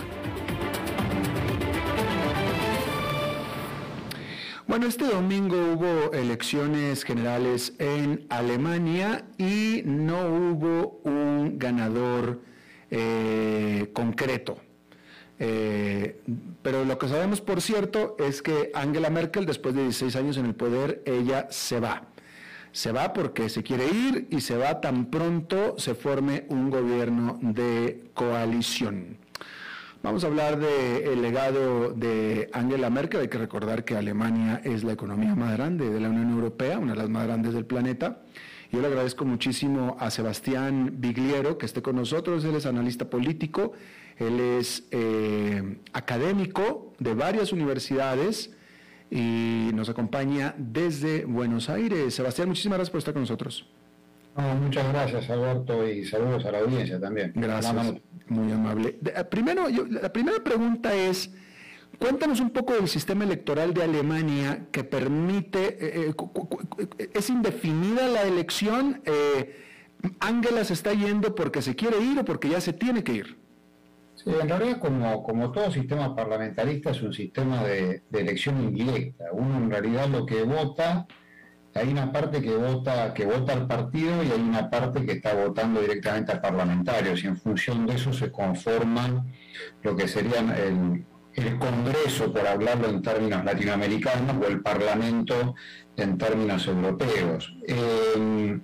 Bueno, 4.68 4.86
este 4.86 5.06
domingo 5.06 5.56
hubo 5.74 6.14
elecciones 6.14 7.04
generales 7.04 7.74
en 7.80 8.28
Alemania 8.30 9.26
y 9.40 9.82
no 9.86 10.28
hubo 10.28 11.02
un 11.04 11.58
ganador 11.58 12.42
eh, 12.92 13.90
concreto. 13.94 14.60
Eh, 15.46 16.22
pero 16.62 16.86
lo 16.86 16.98
que 16.98 17.10
sabemos, 17.10 17.42
por 17.42 17.62
cierto, 17.62 18.16
es 18.18 18.42
que 18.42 18.72
Angela 18.74 19.10
Merkel, 19.10 19.46
después 19.46 19.76
de 19.76 19.84
16 19.84 20.16
años 20.16 20.38
en 20.38 20.46
el 20.46 20.56
poder, 20.56 21.04
ella 21.06 21.48
se 21.50 21.82
va. 21.82 22.04
Se 22.72 22.94
va 22.94 23.12
porque 23.12 23.50
se 23.50 23.62
quiere 23.62 23.90
ir 23.90 24.28
y 24.30 24.40
se 24.40 24.56
va 24.56 24.80
tan 24.80 25.08
pronto 25.08 25.76
se 25.78 25.96
forme 25.96 26.46
un 26.48 26.70
gobierno 26.70 27.40
de 27.42 28.06
coalición. 28.14 29.18
Vamos 30.02 30.24
a 30.24 30.28
hablar 30.28 30.60
del 30.60 31.22
legado 31.22 31.92
de 31.92 32.50
Angela 32.54 32.90
Merkel. 32.90 33.20
Hay 33.20 33.28
que 33.28 33.38
recordar 33.38 33.84
que 33.84 33.98
Alemania 33.98 34.62
es 34.64 34.86
la 34.86 34.94
economía 34.94 35.36
más 35.36 35.52
grande 35.58 35.90
de 35.90 36.00
la 36.00 36.10
Unión 36.10 36.32
Europea, 36.32 36.80
una 36.80 36.94
de 36.94 37.00
las 37.00 37.10
más 37.10 37.26
grandes 37.26 37.54
del 37.54 37.66
planeta. 37.66 38.22
Yo 38.72 38.80
le 38.80 38.88
agradezco 38.88 39.26
muchísimo 39.26 39.98
a 40.00 40.10
Sebastián 40.10 40.94
Bigliero 41.00 41.58
que 41.58 41.66
esté 41.66 41.82
con 41.82 41.98
nosotros. 41.98 42.46
Él 42.46 42.56
es 42.56 42.66
analista 42.66 43.10
político 43.10 43.74
él 44.18 44.40
es 44.40 44.88
eh, 44.92 45.78
académico 45.94 46.94
de 47.00 47.14
varias 47.14 47.52
universidades 47.52 48.56
y 49.10 49.70
nos 49.74 49.90
acompaña 49.90 50.56
desde 50.58 51.26
Buenos 51.26 51.70
Aires. 51.70 52.14
Sebastián, 52.14 52.48
muchísimas 52.48 52.78
gracias 52.78 52.92
por 52.92 53.00
estar 53.00 53.14
con 53.14 53.24
nosotros. 53.24 53.68
muchas 54.62 54.88
gracias, 54.92 55.30
Alberto, 55.30 55.88
y 55.88 56.06
saludos 56.06 56.46
a 56.46 56.52
la 56.52 56.60
audiencia 56.60 57.00
también. 57.00 57.34
Gracias, 57.36 57.94
muy 58.28 58.52
amable. 58.52 59.00
Eh, 59.04 59.24
primero, 59.26 59.68
la 59.70 60.12
primera 60.12 60.44
pregunta 60.44 60.94
es, 60.94 61.32
cuéntanos 62.00 62.40
un 62.40 62.52
poco 62.52 62.74
del 62.74 62.88
sistema 62.88 63.24
electoral 63.24 63.74
de 63.74 63.84
Alemania 63.84 64.68
que 64.72 64.84
permite, 64.84 66.08
eh, 66.08 66.14
es 67.14 67.30
indefinida 67.30 68.08
la 68.08 68.24
elección, 68.24 69.02
Ángela 70.20 70.64
se 70.66 70.74
está 70.74 70.94
yendo 70.94 71.34
porque 71.34 71.62
se 71.62 71.76
quiere 71.76 72.00
ir 72.02 72.20
o 72.20 72.26
porque 72.26 72.50
ya 72.50 72.62
se 72.62 72.74
tiene 72.74 73.04
que 73.04 73.14
ir. 73.14 73.43
En 74.26 74.48
realidad, 74.48 74.80
como, 74.80 75.22
como 75.24 75.52
todo 75.52 75.72
sistema 75.72 76.16
parlamentarista, 76.16 76.92
es 76.92 77.02
un 77.02 77.14
sistema 77.14 77.64
de, 77.64 78.04
elección 78.12 78.62
indirecta. 78.64 79.26
Uno 79.34 79.58
en 79.58 79.70
realidad 79.70 80.08
lo 80.08 80.26
que 80.26 80.44
vota, 80.44 81.06
hay 81.74 81.90
una 81.90 82.12
parte 82.12 82.42
que 82.42 82.56
vota, 82.56 83.14
que 83.14 83.26
vota 83.26 83.54
al 83.54 83.68
partido 83.68 84.24
y 84.24 84.32
hay 84.32 84.40
una 84.40 84.70
parte 84.70 85.06
que 85.06 85.14
está 85.14 85.34
votando 85.34 85.82
directamente 85.82 86.32
a 86.32 86.42
parlamentarios 86.42 87.24
y 87.24 87.28
en 87.28 87.38
función 87.38 87.86
de 87.86 87.96
eso 87.96 88.14
se 88.14 88.32
conforma 88.32 89.26
lo 89.82 89.96
que 89.96 90.08
sería 90.08 90.40
el, 90.40 91.06
Congreso, 91.58 92.32
por 92.32 92.46
hablarlo 92.46 92.88
en 92.88 93.02
términos 93.02 93.44
latinoamericanos, 93.44 94.36
o 94.40 94.48
el 94.48 94.62
Parlamento 94.62 95.56
en 95.98 96.16
términos 96.16 96.68
europeos. 96.68 97.58
Eh, 97.68 98.60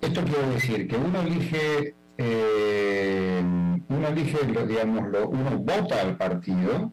esto 0.00 0.22
quiere 0.22 0.48
decir 0.50 0.86
que 0.86 0.96
uno 0.96 1.22
elige 1.22 1.96
eh, 2.16 3.42
uno 3.88 4.08
elige, 4.08 4.38
digamos, 4.66 5.04
uno 5.28 5.58
vota 5.58 6.00
al 6.00 6.16
partido, 6.16 6.92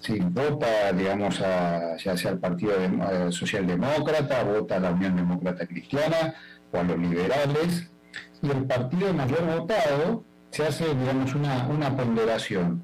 si 0.00 0.18
vota, 0.18 0.92
digamos, 0.92 1.40
a, 1.40 1.96
ya 1.96 2.16
sea 2.16 2.32
al 2.32 2.38
Partido 2.38 2.72
eh, 2.74 3.30
Socialdemócrata, 3.30 4.42
vota 4.42 4.76
a 4.76 4.80
la 4.80 4.90
Unión 4.90 5.14
Demócrata 5.14 5.66
Cristiana 5.66 6.34
o 6.72 6.78
a 6.78 6.82
los 6.82 6.98
liberales, 6.98 7.90
y 8.42 8.50
el 8.50 8.64
partido 8.64 9.14
mayor 9.14 9.46
votado 9.46 10.24
se 10.50 10.66
hace, 10.66 10.92
digamos, 10.94 11.34
una, 11.34 11.68
una 11.68 11.96
ponderación 11.96 12.82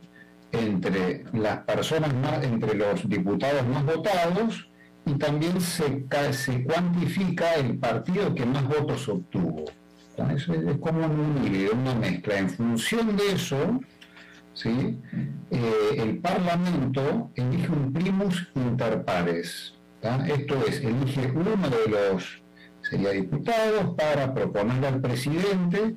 entre 0.52 1.24
las 1.32 1.58
personas 1.58 2.14
más, 2.14 2.42
entre 2.44 2.74
los 2.74 3.06
diputados 3.08 3.66
más 3.66 3.84
votados 3.84 4.68
y 5.04 5.14
también 5.14 5.60
se, 5.60 6.06
se 6.32 6.64
cuantifica 6.64 7.54
el 7.54 7.78
partido 7.78 8.34
que 8.34 8.46
más 8.46 8.66
votos 8.66 9.08
obtuvo. 9.08 9.64
Es, 10.18 10.46
como 10.80 11.06
un 11.06 11.44
híbrido, 11.44 11.74
una 11.74 11.94
mezcla. 11.94 12.38
En 12.38 12.50
función 12.50 13.16
de 13.16 13.32
eso, 13.32 13.80
¿sí? 14.52 14.98
Eh, 15.50 15.94
el 15.96 16.18
Parlamento 16.18 17.30
elige 17.36 17.70
un 17.70 17.92
primus 17.92 18.48
inter 18.56 19.04
pares. 19.04 19.74
Esto 20.26 20.64
es, 20.66 20.80
elige 20.80 21.30
uno 21.32 21.68
de 21.68 21.90
los, 21.90 22.42
sería 22.82 23.10
diputados, 23.10 23.94
para 23.96 24.34
proponerle 24.34 24.88
al 24.88 25.00
presidente 25.00 25.94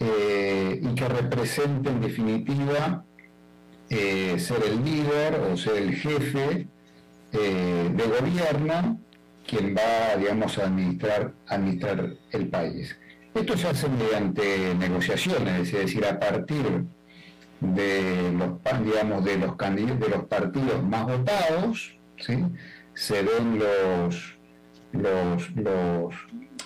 eh, 0.00 0.80
y 0.82 0.94
que 0.94 1.08
represente 1.08 1.90
en 1.90 2.00
definitiva 2.00 3.04
eh, 3.90 4.36
ser 4.38 4.62
el 4.64 4.84
líder 4.84 5.40
o 5.40 5.56
ser 5.56 5.76
el 5.76 5.94
jefe 5.94 6.66
de 7.32 8.04
gobierno 8.18 8.98
quien 9.46 9.76
va, 9.76 10.16
digamos, 10.16 10.58
a 10.58 10.64
administrar, 10.64 11.32
administrar 11.46 12.14
el 12.32 12.48
país. 12.48 12.96
Esto 13.36 13.54
se 13.54 13.68
hace 13.68 13.88
mediante 13.90 14.74
negociaciones, 14.74 15.68
es 15.68 15.72
decir, 15.72 16.06
a 16.06 16.18
partir 16.18 16.86
de 17.60 18.32
los, 18.32 18.82
digamos, 18.82 19.24
de 19.26 19.36
los, 19.36 19.58
de 19.58 20.08
los 20.08 20.24
partidos 20.24 20.82
más 20.82 21.04
votados, 21.04 21.98
¿sí? 22.16 22.42
se 22.94 23.22
ven 23.22 23.58
los, 23.58 24.38
los, 24.92 25.50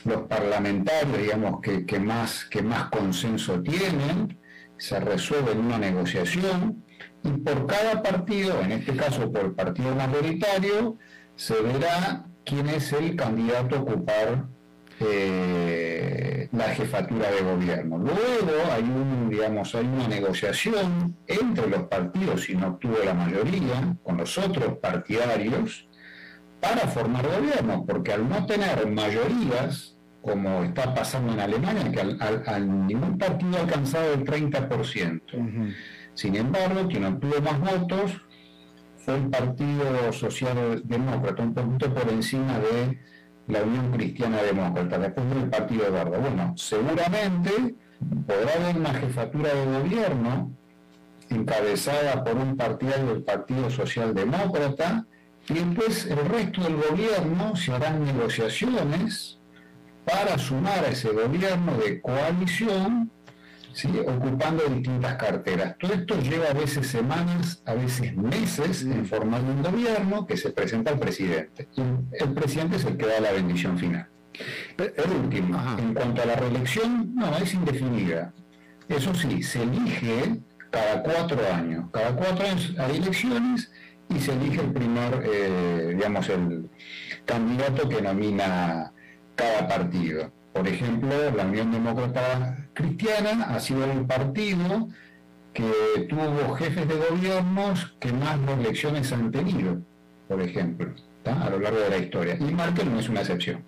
los, 0.05 0.23
parlamentarios, 0.29 1.19
digamos, 1.19 1.61
que, 1.61 1.85
que, 1.85 1.99
más, 1.99 2.45
que 2.45 2.63
más 2.63 2.85
consenso 2.85 3.61
tienen, 3.63 4.39
se 4.77 5.01
resuelve 5.01 5.51
en 5.51 5.59
una 5.59 5.79
negociación 5.79 6.85
y 7.25 7.31
por 7.31 7.67
cada 7.67 8.01
partido, 8.01 8.61
en 8.63 8.71
este 8.73 8.95
caso 8.95 9.31
por 9.33 9.57
partido 9.57 9.93
mayoritario, 9.97 10.97
se 11.35 11.61
verá 11.61 12.27
quién 12.45 12.69
es 12.69 12.93
el 12.93 13.17
candidato 13.17 13.75
a 13.75 13.81
ocupar 13.81 14.45
eh, 15.01 16.30
la 16.53 16.65
jefatura 16.71 17.31
de 17.31 17.43
gobierno. 17.43 17.99
Luego 17.99 18.73
hay 18.73 18.83
un, 18.83 19.29
digamos, 19.31 19.75
hay 19.75 19.87
una 19.87 20.09
negociación 20.09 21.17
entre 21.27 21.69
los 21.69 21.85
partidos, 21.85 22.43
si 22.43 22.55
no 22.57 22.69
obtuvo 22.69 22.97
la 23.05 23.15
mayoría, 23.15 23.97
con 24.03 24.17
los 24.17 24.37
otros 24.37 24.79
partidarios, 24.79 25.89
para 26.61 26.89
formar 26.89 27.27
gobierno, 27.27 27.85
porque 27.87 28.13
al 28.13 28.29
no 28.29 28.45
tener 28.47 28.87
mayorías, 28.91 29.97
como 30.23 30.63
está 30.65 30.93
pasando 30.93 31.33
en 31.33 31.41
Alemania, 31.41 31.91
que 31.91 32.01
al, 32.01 32.87
ningún 32.87 33.17
partido 33.17 33.57
ha 33.57 33.61
alcanzado 33.61 34.13
el 34.13 34.25
30%. 34.25 35.75
Sin 36.15 36.37
embargo, 36.37 36.87
quien 36.89 37.05
obtuvo 37.05 37.41
más 37.41 37.61
votos 37.61 38.21
fue 38.97 39.17
el 39.17 39.31
Partido 39.31 40.13
Socialdemócrata, 40.13 41.43
un 41.43 41.55
poquito 41.55 41.95
por 41.95 42.09
encima 42.11 42.59
de 42.59 42.99
la 43.49 43.63
Unión 43.63 43.91
Cristiana 43.93 44.43
Demócrata, 44.43 44.99
después 44.99 45.29
del 45.31 45.49
Partido 45.49 45.87
Eduardo. 45.87 46.21
Bueno, 46.21 46.55
seguramente 46.57 47.75
podrá 48.27 48.55
haber 48.55 48.77
una 48.77 48.95
jefatura 48.95 49.55
de 49.55 49.79
gobierno 49.79 50.53
encabezada 51.31 52.25
por 52.25 52.37
un 52.37 52.57
partido 52.57 52.93
del 52.93 53.23
Partido 53.23 53.71
Socialdemócrata, 53.71 55.07
y 55.49 55.55
después 55.55 56.07
el 56.07 56.29
resto 56.29 56.63
del 56.63 56.77
gobierno 56.77 57.57
se 57.57 57.73
harán 57.73 58.05
negociaciones 58.05 59.39
para 60.05 60.39
sumar 60.39 60.85
a 60.85 60.89
ese 60.89 61.11
gobierno 61.11 61.77
de 61.77 62.01
coalición, 62.01 63.11
ocupando 64.07 64.65
distintas 64.65 65.17
carteras. 65.17 65.77
Todo 65.79 65.95
esto 65.95 66.21
lleva 66.21 66.49
a 66.49 66.53
veces 66.53 66.87
semanas, 66.87 67.63
a 67.65 67.75
veces 67.75 68.15
meses 68.17 68.83
en 68.83 69.07
formando 69.07 69.53
un 69.53 69.63
gobierno 69.63 70.27
que 70.27 70.37
se 70.37 70.51
presenta 70.51 70.93
al 70.93 70.99
presidente. 70.99 71.69
el 71.77 72.33
presidente 72.35 72.77
es 72.77 72.85
el 72.85 72.97
que 72.97 73.07
da 73.07 73.21
la 73.21 73.33
bendición 73.33 73.79
final. 73.79 74.09
El 74.79 75.11
último, 75.25 75.61
en 75.79 75.95
cuanto 75.95 76.23
a 76.23 76.27
la 76.27 76.37
reelección, 76.37 77.15
no, 77.15 77.37
es 77.37 77.53
indefinida. 77.55 78.33
Eso 78.89 79.15
sí, 79.15 79.43
se 79.43 79.63
elige 79.63 80.41
cada 80.71 81.03
cuatro 81.03 81.41
años. 81.53 81.87
Cada 81.93 82.15
cuatro 82.17 82.47
años 82.47 82.75
hay 82.79 82.97
elecciones 82.97 83.71
y 84.09 84.19
se 84.19 84.33
elige 84.33 84.61
el 84.61 84.73
primer, 84.73 85.23
eh, 85.25 85.93
digamos, 85.95 86.29
el 86.29 86.69
candidato 87.25 87.89
que 87.89 88.03
nomina 88.03 88.93
cada 89.35 89.69
partido. 89.69 90.33
Por 90.53 90.67
ejemplo, 90.67 91.31
la 91.37 91.45
Unión 91.45 91.71
Demócrata 91.71 92.69
Cristiana 92.75 93.47
ha 93.49 93.61
sido 93.61 93.85
el 93.85 94.05
partido 94.05 94.89
que 95.53 95.73
tuvo 96.09 96.55
jefes 96.55 96.89
de 96.89 96.95
gobiernos 96.97 97.95
que 97.99 98.13
más 98.13 98.39
elecciones 98.59 99.13
han 99.13 99.31
tenido, 99.31 99.81
por 100.29 100.41
ejemplo, 100.41 100.93
a 101.25 101.51
lo 101.51 101.61
largo 101.61 101.81
de 101.81 101.91
la 101.91 101.99
historia. 101.99 102.37
Y 102.39 102.53
Merkel 102.53 102.93
no 102.93 103.01
es 103.01 103.09
una 103.09 103.21
excepción. 103.21 103.65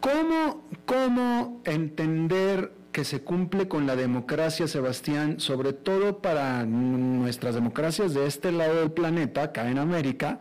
¿Cómo, 0.00 0.64
¿Cómo 0.84 1.62
entender 1.64 2.72
que 2.92 3.04
se 3.04 3.20
cumple 3.20 3.68
con 3.68 3.86
la 3.86 3.94
democracia, 3.94 4.66
Sebastián, 4.66 5.38
sobre 5.38 5.72
todo 5.72 6.22
para 6.22 6.64
nuestras 6.64 7.54
democracias 7.54 8.14
de 8.14 8.26
este 8.26 8.52
lado 8.52 8.76
del 8.76 8.90
planeta, 8.90 9.42
acá 9.42 9.70
en 9.70 9.78
América, 9.78 10.40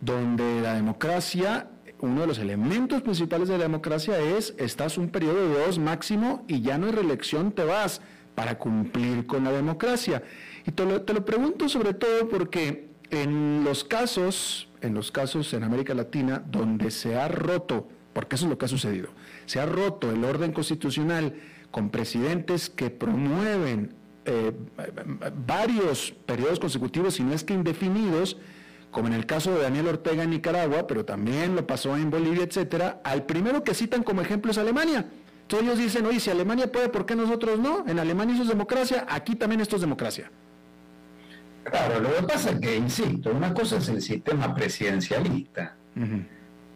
donde 0.00 0.60
la 0.60 0.74
democracia, 0.74 1.70
uno 2.00 2.20
de 2.20 2.26
los 2.26 2.38
elementos 2.38 3.02
principales 3.02 3.48
de 3.48 3.56
la 3.56 3.64
democracia 3.64 4.18
es, 4.18 4.54
estás 4.58 4.98
un 4.98 5.08
periodo 5.08 5.48
de 5.48 5.66
dos 5.66 5.78
máximo 5.78 6.44
y 6.46 6.60
ya 6.60 6.78
no 6.78 6.86
hay 6.86 6.92
reelección, 6.92 7.52
te 7.52 7.64
vas 7.64 8.00
para 8.34 8.58
cumplir 8.58 9.26
con 9.26 9.44
la 9.44 9.52
democracia. 9.52 10.22
Y 10.66 10.72
te 10.72 10.84
lo, 10.84 11.02
te 11.02 11.14
lo 11.14 11.24
pregunto 11.24 11.68
sobre 11.68 11.94
todo 11.94 12.28
porque 12.28 12.90
en 13.10 13.64
los 13.64 13.84
casos, 13.84 14.68
en 14.80 14.94
los 14.94 15.10
casos 15.10 15.52
en 15.54 15.64
América 15.64 15.94
Latina, 15.94 16.42
donde 16.46 16.90
se 16.90 17.16
ha 17.16 17.28
roto, 17.28 17.88
porque 18.12 18.36
eso 18.36 18.46
es 18.46 18.50
lo 18.50 18.58
que 18.58 18.66
ha 18.66 18.68
sucedido, 18.68 19.08
se 19.46 19.60
ha 19.60 19.66
roto 19.66 20.10
el 20.10 20.24
orden 20.24 20.52
constitucional, 20.52 21.34
con 21.70 21.90
presidentes 21.90 22.70
que 22.70 22.90
promueven 22.90 23.94
eh, 24.24 24.52
varios 25.46 26.12
periodos 26.24 26.58
consecutivos, 26.58 27.14
si 27.14 27.22
no 27.22 27.32
es 27.32 27.44
que 27.44 27.54
indefinidos, 27.54 28.38
como 28.96 29.08
en 29.08 29.12
el 29.12 29.26
caso 29.26 29.54
de 29.54 29.60
Daniel 29.60 29.88
Ortega 29.88 30.22
en 30.22 30.30
Nicaragua, 30.30 30.86
pero 30.86 31.04
también 31.04 31.54
lo 31.54 31.66
pasó 31.66 31.98
en 31.98 32.08
Bolivia, 32.08 32.44
etcétera, 32.44 33.02
al 33.04 33.24
primero 33.24 33.62
que 33.62 33.74
citan 33.74 34.02
como 34.02 34.22
ejemplo 34.22 34.52
es 34.52 34.56
Alemania. 34.56 35.04
Entonces 35.42 35.68
ellos 35.68 35.78
dicen, 35.78 36.06
oye, 36.06 36.18
si 36.18 36.30
Alemania 36.30 36.72
puede, 36.72 36.88
¿por 36.88 37.04
qué 37.04 37.14
nosotros 37.14 37.58
no? 37.58 37.84
En 37.86 37.98
Alemania 37.98 38.36
eso 38.36 38.44
es 38.44 38.48
democracia, 38.48 39.04
aquí 39.06 39.34
también 39.34 39.60
esto 39.60 39.76
es 39.76 39.82
democracia. 39.82 40.30
Claro, 41.64 42.00
lo 42.00 42.16
que 42.16 42.22
pasa 42.22 42.52
es 42.52 42.58
que, 42.58 42.74
insisto, 42.74 43.32
una 43.32 43.52
cosa 43.52 43.76
es 43.76 43.86
el 43.90 44.00
sistema 44.00 44.54
presidencialista, 44.54 45.76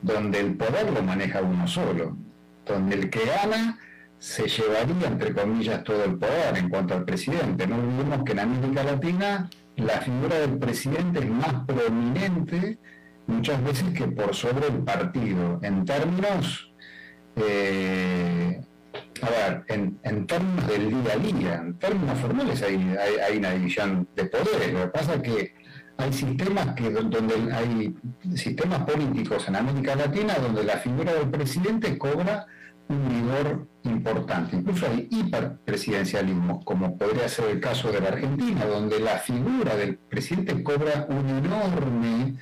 donde 0.03 0.41
el 0.41 0.57
poder 0.59 0.93
lo 0.93 1.03
maneja 1.03 1.41
uno 1.41 1.67
solo, 1.67 2.19
donde 2.67 2.97
el 2.97 3.09
que 3.09 3.25
gana 3.25 3.79
se 4.19 4.47
llevaría, 4.47 5.07
entre 5.07 5.33
comillas, 5.33 5.83
todo 5.85 6.05
el 6.05 6.19
poder 6.19 6.59
en 6.59 6.69
cuanto 6.69 6.93
al 6.93 7.07
presidente. 7.07 7.67
No 7.67 7.77
olvidemos 7.77 8.25
que 8.25 8.33
en 8.33 8.41
América 8.41 8.85
Latina 8.85 9.49
la 9.85 10.01
figura 10.01 10.39
del 10.39 10.59
presidente 10.59 11.21
es 11.21 11.29
más 11.29 11.65
prominente 11.67 12.79
muchas 13.27 13.63
veces 13.63 13.93
que 13.95 14.07
por 14.09 14.35
sobre 14.35 14.67
el 14.69 14.79
partido. 14.79 15.59
En 15.63 15.85
términos, 15.85 16.73
eh, 17.37 18.61
a 19.23 19.31
ver, 19.31 19.65
en, 19.69 20.27
términos 20.27 20.67
del 20.67 20.91
día 20.91 21.13
a 21.13 21.17
día, 21.17 21.55
en 21.57 21.79
términos 21.79 22.19
formales 22.19 22.63
hay, 22.63 22.97
hay, 23.29 23.39
una 23.39 23.53
división 23.53 24.09
de 24.17 24.25
poderes. 24.25 24.73
Lo 24.73 24.83
que 24.83 24.89
pasa 24.89 25.15
es 25.15 25.23
que 25.23 25.55
hay 25.97 26.13
sistemas 26.13 26.75
que 26.75 26.91
donde 26.91 27.53
hay 27.53 27.95
sistemas 28.35 28.85
políticos 28.85 29.47
en 29.49 29.57
América 29.57 29.95
Latina 29.95 30.35
donde 30.41 30.65
la 30.65 30.79
figura 30.79 31.13
del 31.13 31.29
presidente 31.29 31.99
cobra 31.99 32.47
un 32.91 33.09
vigor 33.09 33.69
importante. 33.85 34.57
Incluso 34.57 34.87
hay 34.87 35.09
hiperpresidencialismo, 35.11 36.65
como 36.65 36.99
podría 36.99 37.29
ser 37.29 37.51
el 37.51 37.61
caso 37.61 37.91
de 37.91 38.01
la 38.01 38.09
Argentina, 38.09 38.67
donde 38.67 38.99
la 39.01 39.19
figura 39.19 39.77
del 39.77 39.97
presidente 39.97 40.63
cobra 40.63 41.07
un 41.09 41.29
enorme 41.29 42.37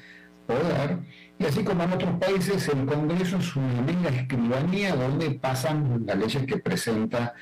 poder, 0.47 0.99
y 1.39 1.45
así 1.45 1.63
como 1.63 1.85
en 1.85 1.93
otros 1.93 2.19
países, 2.19 2.69
el 2.69 2.87
Congreso 2.87 3.37
es 3.37 3.55
una 3.55 3.83
mega 3.83 4.09
escribanía 4.09 4.97
donde 4.97 5.31
pasan 5.33 6.05
las 6.07 6.17
leyes 6.19 6.45
que 6.47 6.57
presenta 6.57 7.35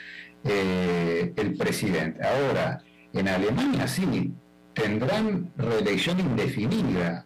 eh, 0.45 1.33
el 1.37 1.57
presidente. 1.57 2.21
Ahora, 2.27 2.83
en 3.13 3.29
Alemania 3.29 3.87
sí, 3.89 4.35
tendrán 4.75 5.53
reelección 5.57 6.21
indefinida, 6.21 7.26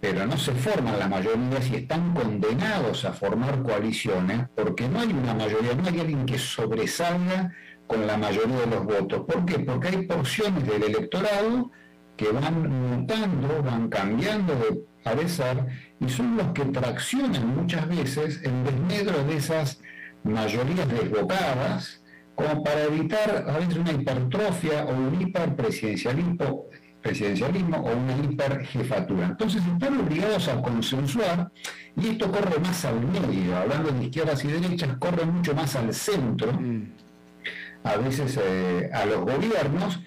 pero 0.00 0.26
no 0.26 0.36
se 0.38 0.52
forman 0.52 0.98
la 0.98 1.08
mayoría 1.08 1.60
si 1.60 1.76
están 1.76 2.14
condenados 2.14 3.04
a 3.04 3.12
formar 3.12 3.62
coaliciones, 3.62 4.48
porque 4.54 4.88
no 4.88 5.00
hay 5.00 5.12
una 5.12 5.34
mayoría, 5.34 5.74
no 5.74 5.88
hay 5.88 6.00
alguien 6.00 6.24
que 6.24 6.38
sobresalga 6.38 7.52
con 7.86 8.06
la 8.06 8.16
mayoría 8.16 8.56
de 8.56 8.66
los 8.66 8.84
votos. 8.84 9.24
¿Por 9.26 9.44
qué? 9.44 9.58
Porque 9.58 9.88
hay 9.88 10.06
porciones 10.06 10.66
del 10.66 10.84
electorado 10.84 11.70
que 12.16 12.30
van 12.30 12.68
mutando, 12.68 13.62
van 13.62 13.88
cambiando 13.88 14.54
de 14.54 14.82
parecer 15.02 15.66
y 16.00 16.08
son 16.08 16.36
los 16.36 16.48
que 16.48 16.64
traccionan 16.66 17.56
muchas 17.56 17.88
veces 17.88 18.40
el 18.42 18.64
desmedro 18.64 19.24
de 19.24 19.36
esas 19.36 19.80
mayorías 20.22 20.88
desbocadas 20.88 22.02
como 22.34 22.62
para 22.62 22.84
evitar 22.84 23.44
a 23.48 23.58
veces 23.58 23.76
una 23.76 23.92
hipertrofia 23.92 24.84
o 24.84 24.94
un 24.94 25.20
hiperpresidencialismo 25.20 26.66
presidencialismo 27.02 27.78
o 27.78 27.96
una 27.96 28.16
hiperjefatura. 28.16 29.26
Entonces 29.26 29.62
están 29.66 30.00
obligados 30.00 30.48
a 30.48 30.60
consensuar 30.60 31.50
y 31.96 32.08
esto 32.08 32.30
corre 32.30 32.58
más 32.60 32.84
al 32.84 33.00
medio, 33.06 33.56
hablando 33.56 33.90
de 33.90 34.04
izquierdas 34.04 34.44
y 34.44 34.48
derechas, 34.48 34.96
corre 34.98 35.24
mucho 35.24 35.54
más 35.54 35.74
al 35.76 35.92
centro, 35.94 36.52
mm. 36.52 36.92
a 37.84 37.96
veces 37.96 38.38
eh, 38.42 38.90
a 38.92 39.06
los 39.06 39.20
gobiernos, 39.20 40.00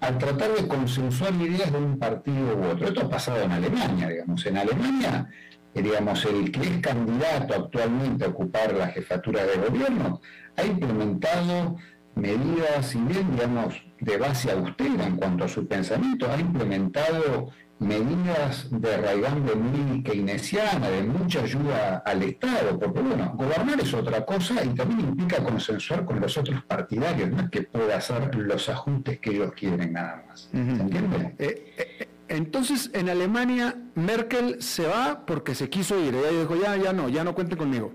al 0.00 0.18
tratar 0.18 0.52
de 0.52 0.68
consensuar 0.68 1.32
ideas 1.34 1.72
de 1.72 1.78
un 1.78 1.98
partido 1.98 2.56
u 2.56 2.64
otro. 2.64 2.88
Esto 2.88 3.02
ha 3.02 3.08
pasado 3.08 3.42
en 3.42 3.52
Alemania, 3.52 4.08
digamos. 4.08 4.44
En 4.44 4.58
Alemania, 4.58 5.30
eh, 5.74 5.82
digamos, 5.82 6.24
el 6.26 6.52
que 6.52 6.60
es 6.60 6.78
candidato 6.80 7.54
actualmente 7.54 8.24
a 8.24 8.28
ocupar 8.28 8.74
la 8.74 8.88
jefatura 8.88 9.44
de 9.44 9.56
gobierno 9.56 10.20
ha 10.56 10.64
implementado 10.64 11.76
medidas, 12.14 12.86
si 12.86 12.98
bien, 12.98 13.32
digamos, 13.32 13.83
de 14.04 14.16
base 14.18 14.50
austera 14.52 15.06
en 15.06 15.16
cuanto 15.16 15.44
a 15.44 15.48
su 15.48 15.66
pensamiento, 15.66 16.30
ha 16.30 16.38
implementado 16.38 17.50
medidas 17.78 18.68
de 18.70 18.96
raigante 18.96 19.54
muy 19.54 20.02
keynesiana, 20.02 20.88
de 20.88 21.02
mucha 21.02 21.42
ayuda 21.42 22.02
al 22.04 22.22
Estado, 22.22 22.78
porque 22.78 23.00
bueno, 23.00 23.32
gobernar 23.34 23.80
es 23.80 23.92
otra 23.92 24.24
cosa 24.24 24.64
y 24.64 24.68
también 24.68 25.00
implica 25.00 25.42
consensuar 25.42 26.04
con 26.04 26.20
los 26.20 26.36
otros 26.38 26.62
partidarios, 26.64 27.30
no 27.30 27.42
es 27.42 27.50
que 27.50 27.62
pueda 27.62 27.96
hacer 27.96 28.34
los 28.34 28.68
ajustes 28.68 29.18
que 29.20 29.30
ellos 29.30 29.52
quieren 29.56 29.92
nada 29.92 30.24
más. 30.28 30.48
¿Se 30.50 30.58
entiende? 30.58 31.34
Eh, 31.38 31.74
eh, 31.76 32.08
entonces, 32.28 32.90
en 32.94 33.08
Alemania, 33.08 33.76
Merkel 33.94 34.62
se 34.62 34.86
va 34.86 35.24
porque 35.26 35.54
se 35.54 35.68
quiso 35.68 35.98
ir. 36.00 36.14
Ella 36.14 36.40
dijo, 36.40 36.56
ya, 36.56 36.76
ya 36.76 36.92
no, 36.92 37.08
ya 37.08 37.22
no 37.22 37.34
cuente 37.34 37.56
conmigo. 37.56 37.92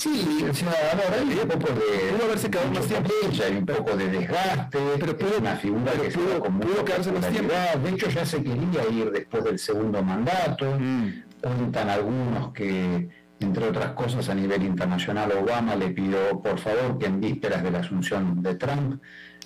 Sí, 0.00 0.46
o 0.48 0.54
sea, 0.54 0.70
ahora 0.92 1.20
hay 1.20 1.38
un 1.42 1.46
poco 1.46 1.74
de. 1.74 2.12
Pudo 2.12 2.24
haberse 2.24 2.50
quedado 2.50 2.70
más 2.70 2.86
tiempo. 2.86 3.10
Hay 3.46 3.56
un 3.58 3.66
poco 3.66 3.96
de 3.98 4.08
desgaste. 4.08 4.78
Pero 4.98 5.18
pudo, 5.18 5.38
una 5.38 5.56
figura 5.56 5.92
que 5.92 6.08
pudo, 6.08 6.40
con 6.40 6.58
pudo 6.58 6.82
quedarse 6.86 7.12
más 7.12 7.28
tiempo. 7.28 7.52
De 7.84 7.90
hecho, 7.90 8.08
ya 8.08 8.24
se 8.24 8.42
quería 8.42 8.88
ir 8.90 9.10
después 9.10 9.44
del 9.44 9.58
segundo 9.58 10.02
mandato. 10.02 10.64
Mm. 10.78 11.24
Cuentan 11.42 11.90
algunos 11.90 12.50
que, 12.54 13.10
entre 13.40 13.68
otras 13.68 13.92
cosas, 13.92 14.26
a 14.30 14.34
nivel 14.34 14.62
internacional, 14.62 15.32
Obama 15.32 15.76
le 15.76 15.90
pidió, 15.90 16.40
por 16.40 16.58
favor, 16.58 16.98
que 16.98 17.04
en 17.04 17.20
vísperas 17.20 17.62
de 17.62 17.70
la 17.70 17.80
asunción 17.80 18.42
de 18.42 18.54
Trump, 18.54 19.02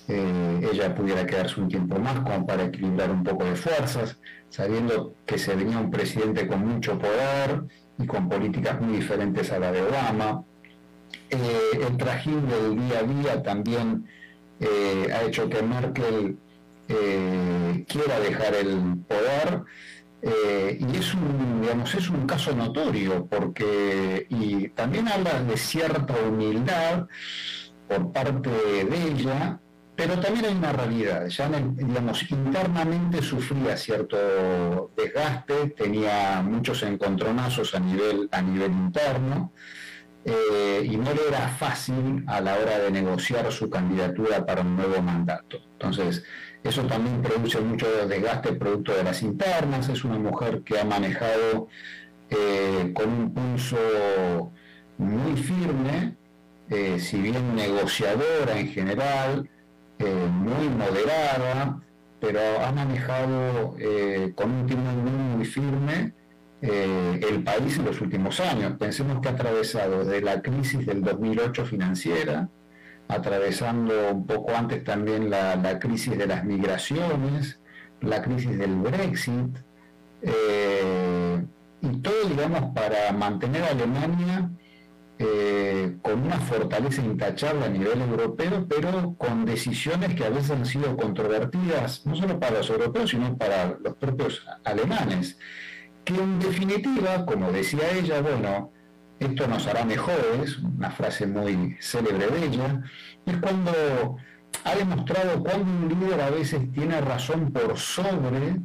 eh, 0.07 0.69
ella 0.71 0.95
pudiera 0.95 1.25
quedarse 1.25 1.59
un 1.59 1.67
tiempo 1.67 1.99
más 1.99 2.21
como 2.21 2.45
para 2.45 2.63
equilibrar 2.63 3.11
un 3.11 3.25
poco 3.25 3.43
de 3.43 3.57
fuerzas, 3.57 4.19
sabiendo 4.49 5.15
que 5.25 5.37
se 5.37 5.53
venía 5.53 5.79
un 5.79 5.91
presidente 5.91 6.47
con 6.47 6.65
mucho 6.65 6.97
poder 6.97 7.65
y 7.97 8.05
con 8.05 8.29
políticas 8.29 8.79
muy 8.81 8.97
diferentes 8.97 9.51
a 9.51 9.59
la 9.59 9.71
de 9.71 9.81
Obama. 9.81 10.43
Eh, 11.29 11.87
el 11.87 11.97
trajín 11.97 12.47
del 12.47 12.75
día 12.75 12.99
a 12.99 13.03
día 13.03 13.43
también 13.43 14.07
eh, 14.59 15.09
ha 15.13 15.23
hecho 15.23 15.49
que 15.49 15.61
Merkel 15.61 16.37
eh, 16.87 17.85
quiera 17.87 18.19
dejar 18.19 18.55
el 18.55 18.97
poder 19.07 19.63
y 20.23 20.97
es 20.97 21.13
un, 21.13 21.61
digamos, 21.61 21.93
es 21.93 22.09
un 22.09 22.25
caso 22.25 22.55
notorio 22.55 23.27
porque 23.27 24.25
y 24.27 24.69
también 24.69 25.07
habla 25.07 25.43
de 25.43 25.55
cierta 25.55 26.15
humildad 26.27 27.05
por 27.87 28.11
parte 28.11 28.49
de 28.49 29.11
ella 29.11 29.59
pero 29.95 30.19
también 30.19 30.45
hay 30.45 30.53
una 30.53 30.73
realidad, 30.73 31.27
ya 31.27 31.49
digamos, 31.49 32.29
internamente 32.29 33.21
sufría 33.21 33.77
cierto 33.77 34.91
desgaste, 34.95 35.69
tenía 35.69 36.41
muchos 36.41 36.83
encontronazos 36.83 37.73
a 37.75 37.79
nivel, 37.79 38.27
a 38.31 38.41
nivel 38.41 38.71
interno, 38.71 39.53
eh, 40.25 40.81
y 40.83 40.97
no 40.97 41.13
le 41.13 41.27
era 41.27 41.47
fácil 41.47 42.23
a 42.27 42.41
la 42.41 42.55
hora 42.55 42.79
de 42.79 42.91
negociar 42.91 43.51
su 43.51 43.69
candidatura 43.69 44.45
para 44.45 44.61
un 44.61 44.75
nuevo 44.75 45.01
mandato. 45.01 45.59
Entonces, 45.73 46.23
eso 46.63 46.83
también 46.87 47.21
produce 47.21 47.61
mucho 47.61 48.07
desgaste 48.07 48.53
producto 48.53 48.95
de 48.95 49.03
las 49.03 49.21
internas, 49.21 49.87
es 49.87 50.03
una 50.03 50.17
mujer 50.17 50.63
que 50.63 50.79
ha 50.79 50.83
manejado 50.83 51.67
eh, 52.29 52.91
con 52.93 53.07
un 53.07 53.33
pulso 53.33 54.51
muy 54.97 55.37
firme, 55.37 56.17
eh, 56.69 56.99
si 56.99 57.21
bien 57.21 57.55
negociadora 57.55 58.59
en 58.59 58.69
general, 58.69 59.49
eh, 59.99 60.27
muy 60.29 60.69
moderada, 60.69 61.81
pero 62.19 62.39
ha 62.61 62.71
manejado 62.71 63.75
eh, 63.79 64.33
con 64.35 64.51
un 64.51 64.67
timón 64.67 65.37
muy 65.37 65.45
firme 65.45 66.13
eh, 66.61 67.19
el 67.29 67.43
país 67.43 67.77
en 67.77 67.85
los 67.85 68.01
últimos 68.01 68.39
años. 68.39 68.73
Pensemos 68.77 69.21
que 69.21 69.29
ha 69.29 69.31
atravesado 69.31 70.03
desde 70.03 70.21
la 70.21 70.41
crisis 70.41 70.85
del 70.85 71.01
2008 71.01 71.65
financiera, 71.65 72.49
atravesando 73.07 74.11
un 74.11 74.25
poco 74.25 74.55
antes 74.55 74.83
también 74.83 75.29
la, 75.29 75.55
la 75.55 75.79
crisis 75.79 76.17
de 76.17 76.27
las 76.27 76.43
migraciones, 76.43 77.59
la 78.01 78.21
crisis 78.21 78.57
del 78.57 78.75
Brexit, 78.75 79.57
y 81.81 81.97
todo, 81.99 82.27
digamos, 82.27 82.73
para 82.73 83.11
mantener 83.11 83.63
a 83.63 83.67
Alemania 83.69 84.49
eh, 85.17 85.97
con 86.01 86.23
una 86.23 86.39
fortaleza 86.39 87.01
intachable 87.01 87.65
a 87.65 87.69
nivel 87.69 88.01
europeo, 88.01 88.65
pero 88.67 89.15
con 89.17 89.45
decisiones 89.45 90.13
que 90.13 90.25
a 90.25 90.29
veces 90.29 90.51
han 90.51 90.65
sido 90.65 90.97
controvertidas, 90.97 92.05
no 92.05 92.15
solo 92.15 92.39
para 92.39 92.57
los 92.57 92.69
europeos, 92.69 93.11
sino 93.11 93.37
para 93.37 93.77
los 93.81 93.95
propios 93.95 94.45
alemanes, 94.63 95.37
que 96.03 96.15
en 96.15 96.39
definitiva, 96.39 97.25
como 97.25 97.51
decía 97.51 97.91
ella, 97.93 98.21
bueno, 98.21 98.71
esto 99.19 99.47
nos 99.47 99.65
hará 99.67 99.85
mejores, 99.85 100.57
una 100.59 100.91
frase 100.91 101.25
muy 101.25 101.77
célebre 101.79 102.27
de 102.27 102.45
ella, 102.45 102.83
es 103.25 103.37
cuando 103.37 104.17
ha 104.65 104.75
demostrado 104.75 105.41
cuando 105.41 105.63
un 105.63 105.87
líder 105.89 106.21
a 106.21 106.29
veces 106.29 106.71
tiene 106.73 106.99
razón 106.99 107.51
por 107.53 107.77
sobre 107.77 108.57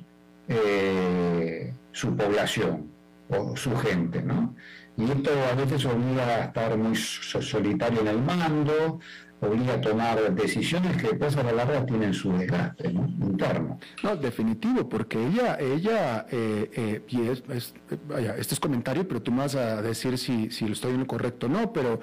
eh, 0.49 1.73
su 1.93 2.17
población 2.17 2.91
o 3.29 3.57
su 3.57 3.77
gente, 3.77 4.23
¿no? 4.23 4.57
Y 4.97 5.05
esto 5.05 5.31
a 5.51 5.55
veces 5.55 5.85
obliga 5.87 6.27
a 6.27 6.45
estar 6.45 6.77
muy 6.77 6.97
solitario 6.97 8.01
en 8.01 8.09
el 8.09 8.19
mando, 8.21 9.01
obliga 9.41 9.75
a 9.75 9.81
tomar 9.81 10.35
decisiones 10.35 10.97
que 10.97 11.09
después 11.09 11.37
a 11.37 11.43
la 11.43 11.53
larga 11.53 11.87
tienen 11.87 12.13
su 12.13 12.33
desgaste 12.33 12.91
interno. 12.91 13.79
No, 14.03 14.17
definitivo, 14.17 14.89
porque 14.89 15.25
ella, 15.25 15.59
ella 15.59 16.27
eh, 16.31 17.03
eh, 17.09 17.41
es, 17.49 17.75
vaya, 18.07 18.37
este 18.37 18.55
es 18.55 18.61
comentario, 18.61 19.07
pero 19.09 19.23
tú 19.23 19.33
me 19.33 19.39
vas 19.39 19.55
a 19.55 19.81
decir 19.81 20.19
si, 20.19 20.51
si 20.51 20.67
lo 20.67 20.73
estoy 20.73 20.93
en 20.93 21.01
lo 21.01 21.07
correcto 21.07 21.47
o 21.47 21.49
no, 21.49 21.73
pero 21.73 22.01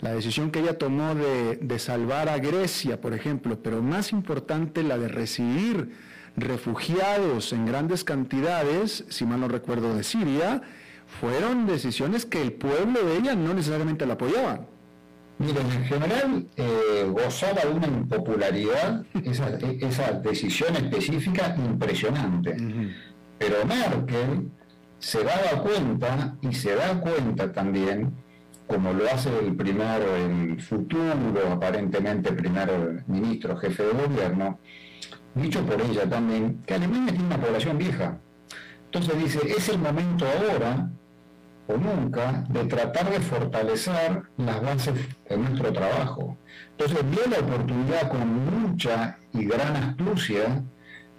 la 0.00 0.12
decisión 0.12 0.50
que 0.50 0.60
ella 0.60 0.78
tomó 0.78 1.14
de, 1.14 1.56
de 1.56 1.78
salvar 1.78 2.28
a 2.28 2.38
Grecia, 2.38 3.00
por 3.00 3.14
ejemplo, 3.14 3.58
pero 3.62 3.82
más 3.82 4.12
importante 4.12 4.82
la 4.82 4.98
de 4.98 5.08
recibir 5.08 5.90
refugiados 6.36 7.52
en 7.52 7.66
grandes 7.66 8.04
cantidades, 8.04 9.04
si 9.08 9.24
mal 9.24 9.40
no 9.40 9.48
recuerdo, 9.48 9.96
de 9.96 10.04
Siria, 10.04 10.62
fueron 11.06 11.66
decisiones 11.66 12.26
que 12.26 12.42
el 12.42 12.52
pueblo 12.52 13.02
de 13.04 13.16
ella 13.18 13.34
no 13.34 13.54
necesariamente 13.54 14.06
la 14.06 14.14
apoyaban. 14.14 14.66
Miren, 15.38 15.70
en 15.70 15.84
general 15.84 16.46
eh, 16.56 17.06
gozaba 17.10 17.62
de 17.62 17.70
una 17.70 17.86
impopularidad 17.86 19.04
esa, 19.24 19.50
esa 19.80 20.12
decisión 20.12 20.74
específica 20.76 21.54
impresionante. 21.58 22.56
Pero 23.38 23.56
Merkel 23.66 24.50
se 24.98 25.22
daba 25.22 25.62
cuenta 25.62 26.36
y 26.40 26.54
se 26.54 26.74
da 26.74 26.98
cuenta 27.00 27.52
también, 27.52 28.14
como 28.66 28.94
lo 28.94 29.04
hace 29.10 29.28
el 29.38 29.54
primero, 29.54 30.16
el 30.16 30.60
futuro, 30.60 31.52
aparentemente 31.52 32.32
primer 32.32 33.04
ministro, 33.06 33.58
jefe 33.58 33.82
de 33.82 33.92
gobierno, 33.92 34.58
dicho 35.34 35.62
por 35.66 35.80
ella 35.82 36.08
también, 36.08 36.62
que 36.66 36.74
Alemania 36.74 37.12
tiene 37.12 37.26
una 37.26 37.40
población 37.40 37.76
vieja. 37.76 38.18
Entonces 38.96 39.24
dice, 39.24 39.52
es 39.54 39.68
el 39.68 39.78
momento 39.78 40.24
ahora 40.26 40.88
o 41.66 41.76
nunca 41.76 42.44
de 42.48 42.64
tratar 42.64 43.10
de 43.10 43.20
fortalecer 43.20 44.22
las 44.38 44.62
bases 44.62 44.94
de 45.28 45.36
nuestro 45.36 45.70
trabajo. 45.70 46.38
Entonces 46.70 46.98
vio 47.10 47.20
la 47.28 47.40
oportunidad 47.40 48.08
con 48.08 48.62
mucha 48.62 49.18
y 49.34 49.44
gran 49.44 49.76
astucia 49.76 50.62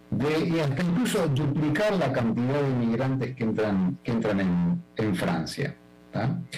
de 0.10 0.40
y 0.40 0.60
hasta 0.60 0.82
incluso 0.82 1.28
duplicar 1.28 1.94
la 1.98 2.12
cantidad 2.12 2.64
de 2.64 2.70
inmigrantes 2.70 3.36
que 3.36 3.44
entran, 3.44 4.00
que 4.04 4.12
entran 4.12 4.82
en, 4.96 5.16
Francia. 5.16 5.76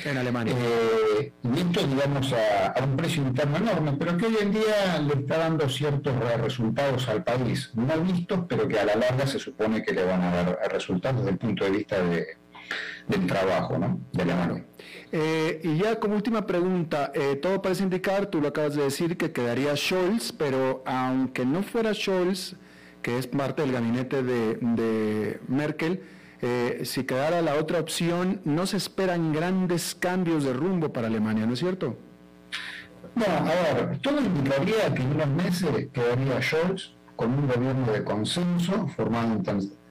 En 0.05 0.17
Alemania. 0.17 0.53
Eh, 0.57 1.33
y 1.43 1.59
esto, 1.59 1.85
digamos, 1.87 2.33
a, 2.33 2.83
un 2.83 2.95
precio 2.95 3.21
interno 3.21 3.57
enorme, 3.57 3.93
pero 3.97 4.17
que 4.17 4.25
hoy 4.27 4.37
en 4.41 4.51
día 4.51 4.99
le 5.01 5.21
está 5.21 5.37
dando 5.37 5.67
ciertos 5.69 6.13
resultados 6.41 7.07
al 7.09 7.23
país, 7.23 7.71
no 7.75 7.99
vistos, 8.01 8.41
pero 8.47 8.67
que 8.67 8.79
a 8.79 8.85
la 8.85 8.95
larga 8.95 9.27
se 9.27 9.39
supone 9.39 9.83
que 9.83 9.93
le 9.93 10.03
van 10.03 10.21
a 10.21 10.31
dar 10.31 10.59
resultados 10.71 11.19
desde 11.19 11.31
el 11.31 11.37
punto 11.37 11.65
de 11.65 11.71
vista 11.71 12.01
de, 12.01 12.37
del 13.07 13.27
trabajo, 13.27 13.77
¿no? 13.77 13.99
De 14.13 14.25
la 14.25 14.35
mano. 14.35 14.63
Eh, 15.11 15.59
y 15.63 15.77
ya 15.77 15.99
como 15.99 16.15
última 16.15 16.45
pregunta, 16.45 17.11
eh, 17.15 17.35
todo 17.41 17.61
parece 17.61 17.83
indicar, 17.83 18.27
tú 18.27 18.39
lo 18.39 18.49
acabas 18.49 18.75
de 18.75 18.83
decir, 18.83 19.17
que 19.17 19.31
quedaría 19.31 19.75
Scholz, 19.75 20.31
pero 20.31 20.83
aunque 20.85 21.45
no 21.45 21.63
fuera 21.63 21.93
Scholz, 21.93 22.55
que 23.01 23.17
es 23.17 23.27
parte 23.27 23.63
del 23.63 23.71
gabinete 23.71 24.21
de, 24.21 25.39
Merkel, 25.47 26.03
eh, 26.41 26.81
si 26.83 27.03
quedara 27.03 27.41
la 27.41 27.55
otra 27.55 27.79
opción, 27.79 28.41
no 28.45 28.65
se 28.65 28.77
esperan 28.77 29.33
grandes 29.33 29.95
cambios 29.95 30.43
de 30.43 30.53
rumbo 30.53 30.93
para 30.93 31.07
Alemania, 31.07 31.45
¿no 31.45 31.53
es 31.53 31.59
cierto? 31.59 31.97
Bueno, 33.15 33.33
a 33.35 33.73
ver, 33.73 33.99
todo 33.99 34.21
indicaría 34.21 34.93
que 34.93 35.01
en 35.01 35.11
unos 35.11 35.27
meses 35.27 35.87
quedaría 35.91 36.41
Scholz 36.41 36.95
con 37.15 37.33
un 37.33 37.47
gobierno 37.47 37.91
de 37.91 38.03
consenso 38.03 38.87
formado 38.95 39.41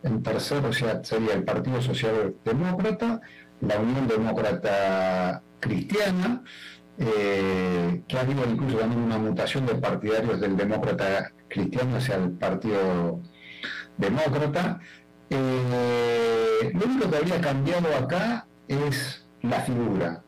en 0.03 0.23
tercero 0.23 0.73
sería 0.73 1.35
el 1.35 1.45
Partido 1.45 1.83
Social 1.83 2.35
Demócrata, 2.45 3.21
la 3.61 3.79
Unión 3.79 4.07
Demócrata 4.07 5.43
Cristiana, 5.61 6.43
eh, 6.99 8.03
que 8.09 8.17
ha 8.17 8.21
habido 8.21 8.45
incluso 8.49 8.79
también 8.79 9.03
una 9.03 9.19
mutación 9.19 9.67
de 9.67 9.75
partidarios 9.75 10.41
del 10.41 10.57
demócrata 10.57 11.33
cristiano 11.49 11.97
hacia 11.97 12.17
el 12.17 12.31
Partido 12.33 13.21
Demócrata. 13.97 14.81
Eh, 15.31 16.71
lo 16.75 16.87
único 16.87 17.11
que 17.11 17.17
habría 17.17 17.41
cambiado 17.41 17.95
acá 17.97 18.47
es 18.67 19.27
la 19.43 19.61
figura, 19.61 20.23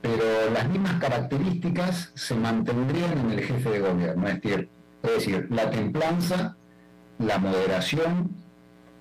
pero 0.00 0.50
las 0.52 0.68
mismas 0.68 1.00
características 1.00 2.12
se 2.14 2.34
mantendrían 2.34 3.18
en 3.18 3.30
el 3.32 3.40
jefe 3.40 3.70
de 3.70 3.80
gobierno, 3.80 4.28
es 4.28 4.40
decir, 4.40 4.68
Es 5.02 5.10
decir, 5.12 5.46
la 5.50 5.70
templanza, 5.70 6.56
la 7.18 7.38
moderación, 7.38 8.34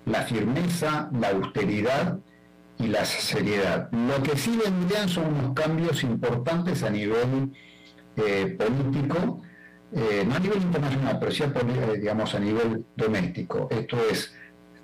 la 0.06 0.22
firmeza, 0.24 1.10
la 1.12 1.30
austeridad 1.30 2.20
y 2.80 2.88
la 2.88 3.06
seriedad. 3.06 3.89
Lo 3.91 4.22
que 4.24 4.38
sí 4.38 4.60
vendrían 4.64 5.10
son 5.10 5.34
unos 5.34 5.54
cambios 5.54 6.04
importantes 6.04 6.84
a 6.84 6.89
nivel 6.89 7.52
eh, 8.16 8.58
político, 8.58 9.41
eh, 9.91 10.24
no 10.28 10.36
a 10.36 10.39
nivel 10.39 10.62
internacional, 10.62 11.18
pero 11.20 11.32
sí 11.32 11.43
eh, 11.43 11.98
digamos, 12.00 12.36
a 12.36 12.39
nivel 12.39 12.86
doméstico. 12.95 13.68
Esto 13.72 13.98
es 14.10 14.34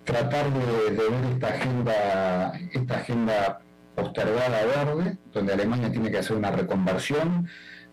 tratar 0.03 0.51
de, 0.53 0.91
ver 0.91 1.11
esta 1.33 1.47
agenda, 1.47 2.53
esta 2.73 2.95
agenda 2.95 3.59
postergada 3.95 4.65
verde, 4.65 5.17
donde 5.31 5.53
Alemania 5.53 5.91
tiene 5.91 6.11
que 6.11 6.17
hacer 6.17 6.35
una 6.35 6.51
reconversión 6.51 7.47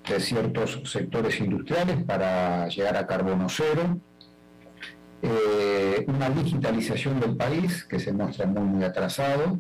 de 0.08 0.20
ciertos 0.20 0.80
sectores 0.84 1.38
industriales 1.40 2.02
para 2.04 2.68
llegar 2.68 2.96
a 2.96 3.06
carbono 3.06 3.48
cero, 3.48 4.00
eh, 5.22 6.04
una 6.08 6.30
digitalización 6.30 7.20
del 7.20 7.36
país 7.36 7.84
que 7.84 7.98
se 7.98 8.12
muestra 8.12 8.46
muy, 8.46 8.62
muy 8.62 8.84
atrasado 8.84 9.58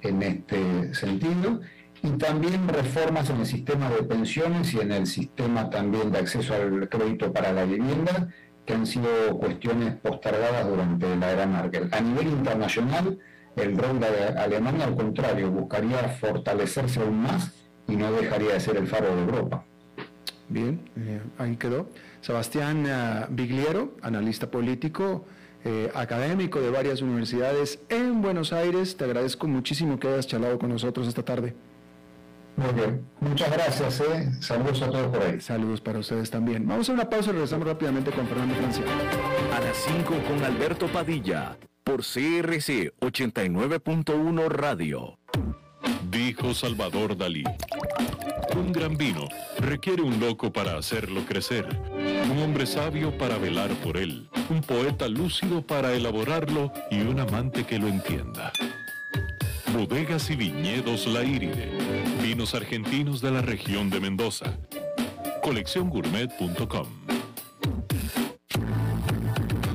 en 0.00 0.22
este 0.22 0.94
sentido, 0.94 1.60
y 2.02 2.10
también 2.18 2.68
reformas 2.68 3.30
en 3.30 3.40
el 3.40 3.46
sistema 3.46 3.88
de 3.88 4.02
pensiones 4.02 4.74
y 4.74 4.80
en 4.80 4.92
el 4.92 5.06
sistema 5.06 5.70
también 5.70 6.12
de 6.12 6.18
acceso 6.18 6.54
al 6.54 6.88
crédito 6.88 7.32
para 7.32 7.52
la 7.52 7.64
vivienda, 7.64 8.28
que 8.64 8.72
han 8.72 8.86
sido 8.86 9.38
cuestiones 9.38 9.96
postergadas 9.96 10.66
durante 10.66 11.16
la 11.16 11.32
era 11.32 11.46
Merkel. 11.46 11.88
A 11.92 12.00
nivel 12.00 12.28
internacional, 12.28 13.18
el 13.56 13.76
rol 13.76 14.00
de 14.00 14.38
Alemania, 14.38 14.84
al 14.86 14.96
contrario, 14.96 15.50
buscaría 15.50 15.98
fortalecerse 16.08 17.00
aún 17.00 17.22
más 17.22 17.52
y 17.86 17.96
no 17.96 18.10
dejaría 18.12 18.54
de 18.54 18.60
ser 18.60 18.76
el 18.76 18.86
faro 18.86 19.14
de 19.14 19.22
Europa. 19.22 19.64
Bien, 20.48 20.80
eh, 20.96 21.20
ahí 21.38 21.56
quedó. 21.56 21.88
Sebastián 22.20 22.86
uh, 22.86 23.26
Bigliero, 23.30 23.94
analista 24.02 24.50
político, 24.50 25.24
eh, 25.64 25.90
académico 25.94 26.60
de 26.60 26.70
varias 26.70 27.00
universidades 27.00 27.80
en 27.88 28.20
Buenos 28.20 28.52
Aires. 28.52 28.96
Te 28.96 29.04
agradezco 29.04 29.46
muchísimo 29.46 29.98
que 29.98 30.08
hayas 30.08 30.26
charlado 30.26 30.58
con 30.58 30.70
nosotros 30.70 31.06
esta 31.08 31.22
tarde. 31.22 31.54
Muy 32.56 32.72
bien, 32.72 33.04
muchas 33.20 33.50
gracias. 33.50 34.00
Eh. 34.00 34.30
Saludos 34.40 34.82
a 34.82 34.90
todos 34.90 35.08
por 35.08 35.22
ahí. 35.22 35.40
Saludos 35.40 35.80
para 35.80 35.98
ustedes 35.98 36.30
también. 36.30 36.66
Vamos 36.66 36.88
a 36.88 36.92
una 36.92 37.08
pausa 37.08 37.30
y 37.30 37.32
regresamos 37.32 37.66
rápidamente 37.66 38.10
con 38.10 38.26
Fernando 38.26 38.54
Francia. 38.54 38.84
A 39.54 39.60
las 39.60 39.76
5 39.76 40.14
con 40.28 40.44
Alberto 40.44 40.86
Padilla, 40.86 41.56
por 41.82 42.00
CRC 42.00 42.92
89.1 43.00 44.48
Radio. 44.48 45.18
Dijo 46.10 46.54
Salvador 46.54 47.16
Dalí. 47.16 47.44
Un 48.56 48.72
gran 48.72 48.96
vino 48.96 49.26
requiere 49.58 50.02
un 50.02 50.20
loco 50.20 50.52
para 50.52 50.78
hacerlo 50.78 51.24
crecer, 51.26 51.66
un 52.30 52.38
hombre 52.38 52.66
sabio 52.66 53.16
para 53.18 53.36
velar 53.36 53.70
por 53.82 53.96
él, 53.96 54.28
un 54.48 54.60
poeta 54.60 55.08
lúcido 55.08 55.62
para 55.62 55.92
elaborarlo 55.92 56.72
y 56.88 57.00
un 57.00 57.18
amante 57.18 57.64
que 57.64 57.80
lo 57.80 57.88
entienda. 57.88 58.52
Bodegas 59.72 60.30
y 60.30 60.36
viñedos 60.36 61.08
La 61.08 61.24
Iride, 61.24 61.68
vinos 62.24 62.54
argentinos 62.54 63.20
de 63.20 63.30
la 63.30 63.42
región 63.42 63.90
de 63.90 64.00
Mendoza. 64.00 64.56
Colecciongourmet.com 65.42 66.86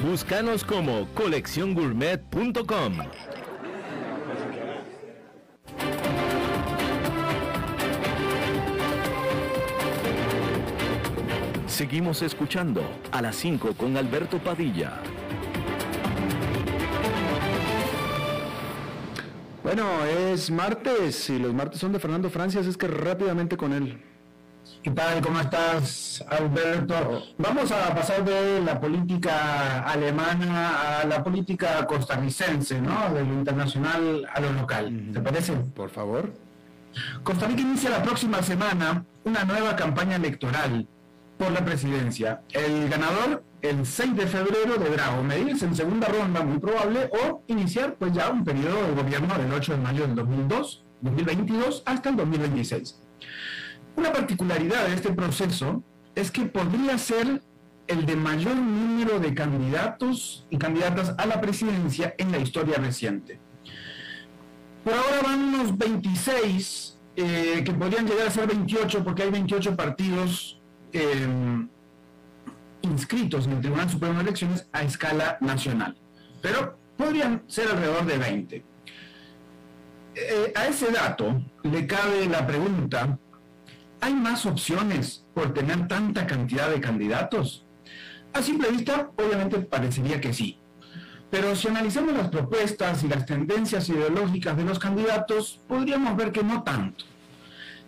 Búscanos 0.00 0.64
como 0.64 1.06
colecciongourmet.com. 1.14 2.98
Seguimos 11.66 12.22
escuchando 12.22 12.82
a 13.10 13.22
las 13.22 13.36
5 13.36 13.74
con 13.74 13.96
Alberto 13.96 14.38
Padilla. 14.38 15.00
Bueno, 19.62 20.04
es 20.04 20.50
martes 20.50 21.30
y 21.30 21.38
los 21.38 21.54
martes 21.54 21.80
son 21.80 21.92
de 21.92 21.98
Fernando 21.98 22.28
Francias, 22.30 22.66
es 22.66 22.76
que 22.76 22.88
rápidamente 22.88 23.56
con 23.56 23.72
él. 23.72 24.11
¿Qué 24.82 24.90
tal? 24.90 25.22
¿Cómo 25.22 25.38
estás, 25.38 26.24
Alberto? 26.28 27.22
Vamos 27.38 27.70
a 27.70 27.94
pasar 27.94 28.24
de 28.24 28.60
la 28.62 28.80
política 28.80 29.84
alemana 29.84 30.98
a 30.98 31.04
la 31.04 31.22
política 31.22 31.86
costarricense, 31.86 32.80
¿no? 32.80 33.14
De 33.14 33.24
lo 33.24 33.32
internacional 33.32 34.26
a 34.34 34.40
lo 34.40 34.52
local. 34.52 35.10
¿Te 35.12 35.20
parece? 35.20 35.52
Por 35.52 35.88
favor. 35.88 36.32
Costa 37.22 37.46
Rica 37.46 37.60
inicia 37.60 37.90
la 37.90 38.02
próxima 38.02 38.42
semana 38.42 39.04
una 39.22 39.44
nueva 39.44 39.76
campaña 39.76 40.16
electoral 40.16 40.88
por 41.38 41.52
la 41.52 41.64
presidencia. 41.64 42.42
El 42.50 42.88
ganador, 42.88 43.44
el 43.60 43.86
6 43.86 44.16
de 44.16 44.26
febrero, 44.26 44.78
deberá 44.78 45.16
o 45.16 45.22
medirse 45.22 45.64
en 45.64 45.76
segunda 45.76 46.08
ronda, 46.08 46.42
muy 46.42 46.58
probable, 46.58 47.08
o 47.22 47.44
iniciar 47.46 47.94
pues 47.94 48.12
ya 48.14 48.30
un 48.30 48.42
periodo 48.42 48.84
de 48.88 49.00
gobierno 49.00 49.38
del 49.38 49.52
8 49.52 49.76
de 49.76 49.78
mayo 49.78 50.06
del 50.08 50.16
2002, 50.16 50.84
2022 51.02 51.84
hasta 51.86 52.08
el 52.08 52.16
2026. 52.16 52.98
Una 53.96 54.12
particularidad 54.12 54.86
de 54.86 54.94
este 54.94 55.12
proceso 55.12 55.82
es 56.14 56.30
que 56.30 56.42
podría 56.42 56.98
ser 56.98 57.42
el 57.86 58.06
de 58.06 58.16
mayor 58.16 58.56
número 58.56 59.18
de 59.18 59.34
candidatos 59.34 60.46
y 60.50 60.58
candidatas 60.58 61.14
a 61.18 61.26
la 61.26 61.40
presidencia 61.40 62.14
en 62.18 62.32
la 62.32 62.38
historia 62.38 62.78
reciente. 62.78 63.38
Por 64.84 64.94
ahora 64.94 65.22
van 65.22 65.40
unos 65.40 65.76
26, 65.76 66.98
eh, 67.16 67.62
que 67.64 67.72
podrían 67.72 68.06
llegar 68.06 68.26
a 68.26 68.30
ser 68.30 68.46
28 68.46 69.04
porque 69.04 69.22
hay 69.22 69.30
28 69.30 69.76
partidos 69.76 70.60
em, 70.92 71.68
inscritos 72.82 73.46
en 73.46 73.52
el 73.52 73.60
Tribunal 73.60 73.90
Supremo 73.90 74.14
de 74.14 74.22
Elecciones 74.22 74.68
a 74.72 74.82
escala 74.82 75.38
nacional. 75.40 75.96
Pero 76.40 76.78
podrían 76.96 77.42
ser 77.46 77.68
alrededor 77.68 78.06
de 78.06 78.18
20. 78.18 78.64
Eh, 80.14 80.52
a 80.54 80.66
ese 80.66 80.90
dato 80.90 81.42
le 81.62 81.86
cabe 81.86 82.26
la 82.26 82.46
pregunta 82.46 83.18
¿Hay 84.04 84.14
más 84.14 84.46
opciones 84.46 85.24
por 85.32 85.54
tener 85.54 85.86
tanta 85.86 86.26
cantidad 86.26 86.68
de 86.68 86.80
candidatos? 86.80 87.64
A 88.32 88.42
simple 88.42 88.68
vista, 88.72 89.12
obviamente 89.16 89.60
parecería 89.60 90.20
que 90.20 90.34
sí. 90.34 90.58
Pero 91.30 91.54
si 91.54 91.68
analizamos 91.68 92.14
las 92.14 92.28
propuestas 92.28 93.04
y 93.04 93.08
las 93.08 93.24
tendencias 93.26 93.88
ideológicas 93.88 94.56
de 94.56 94.64
los 94.64 94.80
candidatos, 94.80 95.60
podríamos 95.68 96.16
ver 96.16 96.32
que 96.32 96.42
no 96.42 96.64
tanto. 96.64 97.04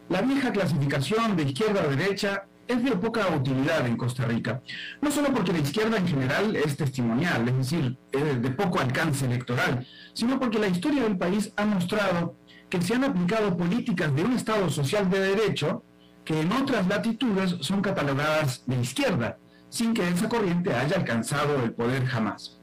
La 0.08 0.22
vieja 0.22 0.52
clasificación 0.52 1.36
de 1.36 1.42
izquierda 1.42 1.82
a 1.82 1.88
derecha 1.88 2.44
es 2.68 2.84
de 2.84 2.92
poca 2.92 3.26
utilidad 3.34 3.84
en 3.84 3.96
Costa 3.96 4.24
Rica, 4.24 4.62
no 5.02 5.10
solo 5.10 5.34
porque 5.34 5.52
la 5.52 5.58
izquierda 5.58 5.96
en 5.96 6.06
general 6.06 6.54
es 6.54 6.76
testimonial, 6.76 7.48
es 7.48 7.56
decir, 7.56 7.98
es 8.12 8.40
de 8.40 8.50
poco 8.50 8.78
alcance 8.78 9.26
electoral, 9.26 9.84
sino 10.12 10.38
porque 10.38 10.60
la 10.60 10.68
historia 10.68 11.02
del 11.02 11.18
país 11.18 11.52
ha 11.56 11.64
mostrado 11.64 12.36
que 12.70 12.80
se 12.80 12.94
han 12.94 13.02
aplicado 13.02 13.56
políticas 13.56 14.14
de 14.14 14.22
un 14.22 14.34
Estado 14.34 14.70
social 14.70 15.10
de 15.10 15.18
derecho 15.18 15.82
que 16.24 16.40
en 16.40 16.52
otras 16.52 16.86
latitudes 16.88 17.56
son 17.60 17.82
catalogadas 17.82 18.64
de 18.66 18.80
izquierda, 18.80 19.38
sin 19.68 19.92
que 19.92 20.08
esa 20.08 20.28
corriente 20.28 20.74
haya 20.74 20.96
alcanzado 20.96 21.62
el 21.62 21.72
poder 21.72 22.06
jamás. 22.06 22.60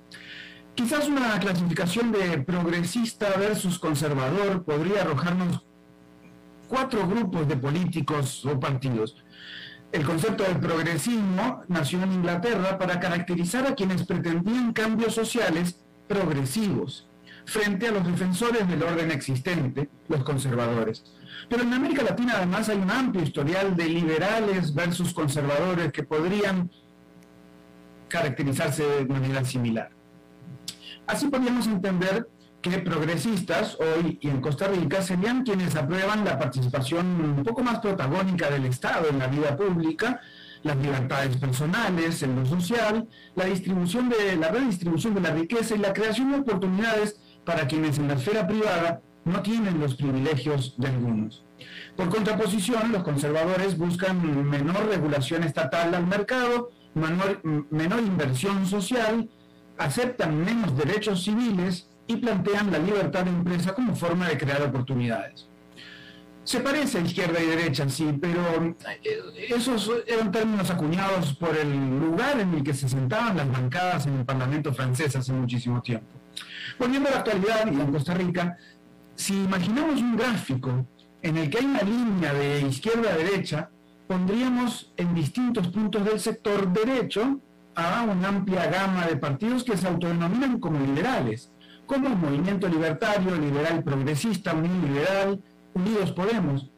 Quizás 0.75 1.07
una 1.07 1.39
clasificación 1.39 2.11
de 2.11 2.39
progresista 2.39 3.29
versus 3.37 3.77
conservador 3.77 4.63
podría 4.63 5.01
arrojarnos 5.01 5.63
cuatro 6.67 7.05
grupos 7.07 7.47
de 7.47 7.57
políticos 7.57 8.45
o 8.45 8.59
partidos. 8.59 9.17
El 9.91 10.05
concepto 10.05 10.43
del 10.43 10.57
progresismo 10.57 11.63
nació 11.67 12.01
en 12.01 12.13
Inglaterra 12.13 12.79
para 12.79 12.99
caracterizar 12.99 13.67
a 13.67 13.75
quienes 13.75 14.03
pretendían 14.03 14.71
cambios 14.71 15.13
sociales 15.13 15.81
progresivos 16.07 17.09
frente 17.45 17.87
a 17.87 17.91
los 17.91 18.07
defensores 18.07 18.67
del 18.67 18.83
orden 18.83 19.11
existente, 19.11 19.89
los 20.07 20.23
conservadores. 20.23 21.03
Pero 21.49 21.63
en 21.63 21.73
América 21.73 22.03
Latina 22.03 22.33
además 22.37 22.69
hay 22.69 22.77
un 22.77 22.91
amplio 22.91 23.23
historial 23.23 23.75
de 23.75 23.85
liberales 23.85 24.73
versus 24.73 25.13
conservadores 25.13 25.91
que 25.91 26.03
podrían 26.03 26.69
caracterizarse 28.07 28.83
de 28.83 29.05
manera 29.05 29.43
similar. 29.43 29.89
Así 31.07 31.27
podríamos 31.27 31.67
entender 31.67 32.27
que 32.61 32.77
progresistas 32.79 33.77
hoy 33.79 34.19
y 34.21 34.29
en 34.29 34.39
Costa 34.39 34.67
Rica 34.67 35.01
serían 35.01 35.43
quienes 35.43 35.75
aprueban 35.75 36.23
la 36.23 36.37
participación 36.37 37.05
un 37.05 37.43
poco 37.43 37.63
más 37.63 37.79
protagónica 37.79 38.49
del 38.49 38.65
Estado 38.65 39.09
en 39.09 39.17
la 39.17 39.27
vida 39.27 39.57
pública, 39.57 40.21
las 40.61 40.77
libertades 40.77 41.37
personales, 41.37 42.21
en 42.21 42.35
lo 42.35 42.45
social, 42.45 43.07
la 43.35 43.45
distribución 43.45 44.09
de 44.09 44.35
la 44.35 44.49
redistribución 44.49 45.15
de 45.15 45.21
la 45.21 45.31
riqueza 45.31 45.75
y 45.75 45.79
la 45.79 45.91
creación 45.91 46.31
de 46.31 46.39
oportunidades 46.39 47.19
para 47.43 47.67
quienes 47.67 47.97
en 47.97 48.07
la 48.07 48.13
esfera 48.13 48.45
privada 48.45 49.01
no 49.25 49.41
tienen 49.41 49.79
los 49.79 49.95
privilegios 49.95 50.75
de 50.77 50.87
algunos. 50.87 51.43
Por 51.95 52.09
contraposición, 52.09 52.91
los 52.91 53.03
conservadores 53.03 53.77
buscan 53.77 54.49
menor 54.49 54.87
regulación 54.87 55.43
estatal 55.43 55.93
al 55.93 56.07
mercado, 56.07 56.71
menor, 56.93 57.41
menor 57.69 57.99
inversión 57.99 58.65
social, 58.65 59.29
aceptan 59.77 60.43
menos 60.43 60.77
derechos 60.77 61.23
civiles 61.23 61.89
y 62.07 62.17
plantean 62.17 62.71
la 62.71 62.79
libertad 62.79 63.25
de 63.25 63.31
empresa 63.31 63.73
como 63.73 63.95
forma 63.95 64.27
de 64.27 64.37
crear 64.37 64.61
oportunidades. 64.61 65.47
Se 66.43 66.59
parece 66.59 66.97
a 66.97 67.01
izquierda 67.01 67.39
y 67.41 67.45
derecha, 67.45 67.87
sí, 67.87 68.17
pero 68.19 68.75
eh, 69.03 69.47
esos 69.49 69.91
eran 70.07 70.31
términos 70.31 70.71
acuñados 70.71 71.35
por 71.35 71.55
el 71.55 71.99
lugar 71.99 72.39
en 72.39 72.55
el 72.55 72.63
que 72.63 72.73
se 72.73 72.89
sentaban 72.89 73.37
las 73.37 73.51
bancadas 73.51 74.07
en 74.07 74.17
el 74.17 74.25
Parlamento 74.25 74.73
francés 74.73 75.15
hace 75.15 75.31
muchísimo 75.33 75.81
tiempo. 75.81 76.07
Volviendo 76.79 77.09
a 77.09 77.11
la 77.11 77.17
actualidad 77.19 77.71
y 77.71 77.79
en 77.79 77.91
Costa 77.91 78.15
Rica, 78.15 78.57
si 79.21 79.35
imaginamos 79.35 80.01
un 80.01 80.17
gráfico 80.17 80.87
en 81.21 81.37
el 81.37 81.47
que 81.51 81.59
hay 81.59 81.65
una 81.65 81.83
línea 81.83 82.33
de 82.33 82.61
izquierda 82.61 83.11
a 83.11 83.17
derecha, 83.17 83.69
pondríamos 84.07 84.91
en 84.97 85.13
distintos 85.13 85.67
puntos 85.67 86.03
del 86.03 86.19
sector 86.19 86.67
derecho 86.73 87.39
a 87.75 88.01
una 88.01 88.29
amplia 88.29 88.65
gama 88.65 89.05
de 89.05 89.17
partidos 89.17 89.63
que 89.63 89.77
se 89.77 89.87
autodenominan 89.87 90.59
como 90.59 90.79
liberales, 90.79 91.51
como 91.85 92.09
Movimiento 92.09 92.67
Libertario, 92.67 93.35
Liberal 93.35 93.83
Progresista, 93.83 94.55
Unión 94.55 94.81
Liberal, 94.81 95.39
Unidos 95.75 96.11
Podemos, 96.13 96.71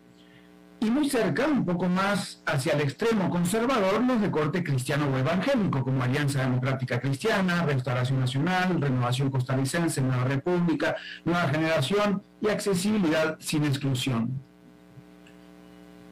y 0.84 0.92
muy 0.92 1.10
cerca, 1.10 1.48
un 1.48 1.66
poco 1.66 1.88
más 1.88 2.42
hacia 2.46 2.74
el 2.74 2.82
extremo 2.82 3.30
conservador, 3.30 4.04
los 4.04 4.20
de 4.20 4.30
corte 4.30 4.64
cristiano 4.64 5.08
o 5.08 5.18
evangélico, 5.18 5.82
como 5.84 6.04
Alianza 6.04 6.42
Democrática 6.42 7.00
Cristiana, 7.00 7.64
Restauración 7.64 8.20
Nacional, 8.20 8.82
Renovación 8.82 9.32
Costarricense, 9.32 10.02
Nueva 10.02 10.26
República, 10.26 10.96
Nueva 11.24 11.48
Generación 11.48 12.22
y 12.42 12.50
Accesibilidad 12.50 13.38
sin 13.40 13.64
exclusión. 13.64 14.42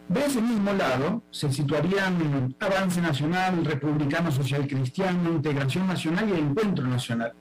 De 0.08 0.26
ese 0.26 0.42
mismo 0.42 0.74
lado 0.74 1.24
se 1.32 1.52
situarían 1.52 2.56
Avance 2.60 3.02
Nacional, 3.02 3.64
Republicano 3.66 4.32
Social 4.32 4.68
Cristiano, 4.68 5.32
Integración 5.32 5.88
Nacional 5.88 6.30
y 6.30 6.40
Encuentro 6.40 6.86
Nacional. 6.86 7.34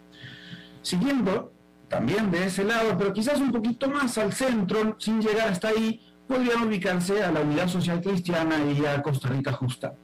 Siguiendo 0.83 1.53
también 1.89 2.31
de 2.31 2.47
ese 2.47 2.64
lado, 2.64 2.97
pero 2.97 3.12
quizás 3.12 3.41
un 3.41 3.51
poquito 3.51 3.89
más 3.89 4.16
al 4.18 4.33
centro, 4.33 4.97
sin 4.99 5.20
llegar 5.20 5.49
hasta 5.49 5.68
ahí, 5.68 6.01
podrían 6.31 6.62
ubicarse 6.62 7.24
a 7.24 7.33
la 7.33 7.41
Unidad 7.41 7.66
Social 7.66 8.01
Cristiana 8.01 8.57
y 8.64 8.87
a 8.87 9.03
Costa 9.03 9.28
Rica 9.28 9.51
Justa. 9.53 9.95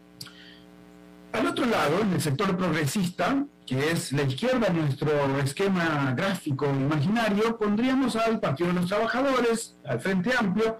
Al 1.33 1.47
otro 1.47 1.65
lado, 1.67 2.01
en 2.01 2.15
el 2.15 2.21
sector 2.21 2.57
progresista, 2.57 3.45
que 3.65 3.93
es 3.93 4.11
la 4.11 4.23
izquierda 4.23 4.67
en 4.67 4.81
nuestro 4.81 5.39
esquema 5.39 6.13
gráfico 6.17 6.67
imaginario, 6.67 7.57
pondríamos 7.57 8.17
al 8.17 8.41
Partido 8.41 8.71
de 8.71 8.75
los 8.75 8.89
Trabajadores, 8.89 9.77
al 9.87 10.01
Frente 10.01 10.33
Amplio, 10.37 10.79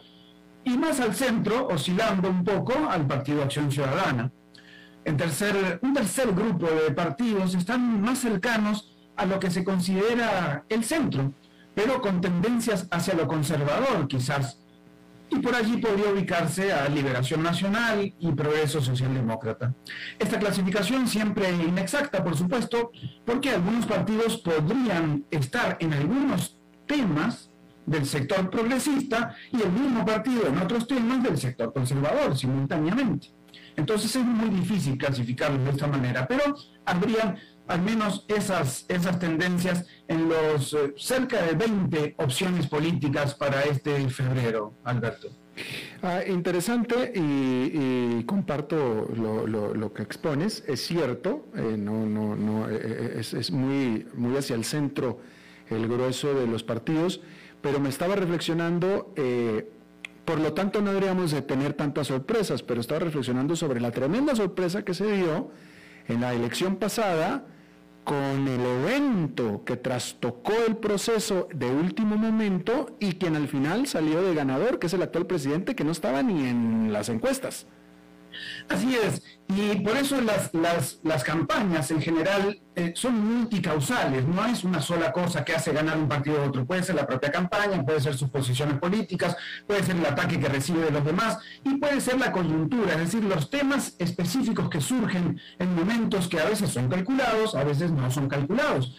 y 0.65 0.77
más 0.77 0.99
al 0.99 1.15
centro, 1.15 1.69
oscilando 1.69 2.29
un 2.29 2.43
poco, 2.43 2.75
al 2.91 3.07
Partido 3.07 3.45
Acción 3.45 3.71
Ciudadana. 3.71 4.33
En 5.05 5.17
tercer, 5.17 5.79
un 5.81 5.95
tercer 5.95 6.33
grupo 6.35 6.67
de 6.67 6.91
partidos 6.91 7.55
están 7.55 8.01
más 8.01 8.19
cercanos 8.19 8.97
a 9.15 9.25
lo 9.27 9.39
que 9.39 9.53
se 9.53 9.63
considera 9.63 10.65
el 10.69 10.83
centro, 10.83 11.33
pero 11.73 12.01
con 12.01 12.21
tendencias 12.21 12.89
hacia 12.91 13.15
lo 13.15 13.29
conservador, 13.29 14.09
quizás 14.09 14.59
y 15.31 15.39
por 15.39 15.55
allí 15.55 15.79
podría 15.79 16.11
ubicarse 16.11 16.73
a 16.73 16.89
Liberación 16.89 17.43
Nacional 17.43 18.15
y 18.19 18.33
Progreso 18.33 18.81
Socialdemócrata. 18.81 19.75
Esta 20.19 20.39
clasificación 20.39 21.09
siempre 21.09 21.51
inexacta, 21.51 22.23
por 22.23 22.37
supuesto, 22.37 22.91
porque 23.25 23.51
algunos 23.51 23.87
partidos 23.87 24.39
podrían 24.39 25.25
estar 25.31 25.77
en 25.81 25.93
algunos 25.95 26.59
temas 26.87 27.51
del 27.87 28.05
sector 28.05 28.51
progresista 28.51 29.35
y 29.53 29.63
el 29.63 29.71
mismo 29.71 30.05
partido 30.05 30.47
en 30.47 30.59
otros 30.59 30.87
temas 30.87 31.23
del 31.23 31.39
sector 31.39 31.73
conservador 31.73 32.37
simultáneamente. 32.37 33.29
Entonces 33.77 34.17
es 34.17 34.25
muy 34.25 34.49
difícil 34.49 34.97
clasificarlo 34.97 35.63
de 35.63 35.71
esta 35.71 35.87
manera, 35.87 36.27
pero 36.27 36.43
habría 36.85 37.37
al 37.69 37.83
menos 37.83 38.25
esas, 38.29 38.85
esas 38.89 39.19
tendencias 39.19 39.87
en 40.09 40.29
los 40.29 40.73
eh, 40.75 40.95
cerca 40.97 41.43
de 41.43 41.55
20 41.55 42.15
opciones 42.19 42.67
políticas 42.67 43.35
para 43.35 43.63
este 43.63 44.09
febrero, 44.09 44.75
Alberto. 44.85 45.31
Ah, 46.03 46.21
interesante 46.27 47.13
y, 47.15 48.23
comparto 48.25 49.09
lo, 49.15 49.93
que 49.95 50.03
expones, 50.03 50.63
es 50.67 50.87
cierto, 50.87 51.49
eh, 51.57 51.77
no, 51.79 52.05
no, 52.05 52.37
no, 52.37 52.69
eh, 52.69 53.15
es, 53.19 53.33
es, 53.33 53.51
muy, 53.51 54.07
muy 54.15 54.37
hacia 54.37 54.55
el 54.55 54.65
centro 54.65 55.21
el 55.71 55.89
grueso 55.89 56.35
de 56.35 56.47
los 56.47 56.63
partidos, 56.63 57.23
pero 57.63 57.81
me 57.81 57.89
estaba 57.89 58.15
reflexionando, 58.15 59.13
por 60.25 60.39
lo 60.39 60.53
tanto 60.53 60.81
no 60.81 60.91
deberíamos 60.91 61.33
de 61.33 61.43
tener 61.43 61.73
tantas 61.73 62.07
sorpresas, 62.07 62.63
pero 62.63 62.81
estaba 62.81 63.01
reflexionando 63.01 63.57
sobre 63.57 63.81
la 63.81 63.91
tremenda 63.91 64.37
sorpresa 64.37 64.85
que 64.85 64.95
se 64.95 65.11
dio 65.11 65.51
en 66.07 66.21
la 66.21 66.35
elección 66.35 66.77
pasada, 66.77 67.47
con 68.07 68.47
el 68.47 68.61
evento 68.61 69.65
que 69.65 69.77
trastocó 69.77 70.53
el 70.65 70.77
proceso 70.77 71.49
de 71.53 71.67
último 71.67 72.17
momento 72.17 72.97
y 73.01 73.15
quien 73.15 73.35
al 73.35 73.49
final 73.49 73.89
salió 73.89 74.23
de 74.23 74.33
ganador, 74.33 74.79
que 74.79 74.87
es 74.87 74.95
el 74.95 75.03
actual 75.03 75.27
presidente 75.27 75.75
que 75.75 75.83
no 75.83 75.91
estaba 75.91 76.23
ni 76.23 76.49
en 76.49 76.93
las 76.93 77.09
encuestas. 77.09 77.67
Así 78.69 78.97
es, 78.97 79.23
y 79.49 79.77
por 79.77 79.97
eso 79.97 80.21
las, 80.21 80.53
las, 80.55 80.99
las 81.05 81.23
campañas 81.23 81.91
en 81.93 82.03
general 82.03 82.61
eh, 82.75 82.93
son 82.97 83.25
multicausales, 83.25 84.27
no 84.27 84.45
es 84.45 84.65
una 84.65 84.83
sola 84.83 85.13
cosa 85.13 85.45
que 85.45 85.55
hace 85.55 85.73
ganar 85.73 85.97
un 85.97 86.09
partido 86.09 86.43
a 86.43 86.47
otro, 86.47 86.67
puede 86.67 86.83
ser 86.83 86.97
la 86.97 87.07
propia 87.07 87.31
campaña, 87.31 87.85
puede 87.85 88.01
ser 88.01 88.17
sus 88.17 88.29
posiciones 88.29 88.79
políticas, 88.79 89.37
puede 89.67 89.85
ser 89.85 89.97
el 89.97 90.07
ataque 90.07 90.41
que 90.41 90.49
recibe 90.49 90.85
de 90.85 90.91
los 90.91 91.05
demás 91.05 91.39
y 91.63 91.77
puede 91.77 92.01
ser 92.01 92.19
la 92.19 92.33
coyuntura, 92.33 92.95
es 92.95 92.99
decir, 92.99 93.23
los 93.23 93.49
temas 93.49 93.95
específicos 93.99 94.69
que 94.69 94.81
surgen 94.81 95.41
en 95.59 95.75
momentos 95.77 96.27
que 96.27 96.41
a 96.41 96.45
veces 96.45 96.71
son 96.71 96.89
calculados, 96.89 97.55
a 97.55 97.63
veces 97.63 97.93
no 97.93 98.11
son 98.11 98.29
calculados. 98.29 98.97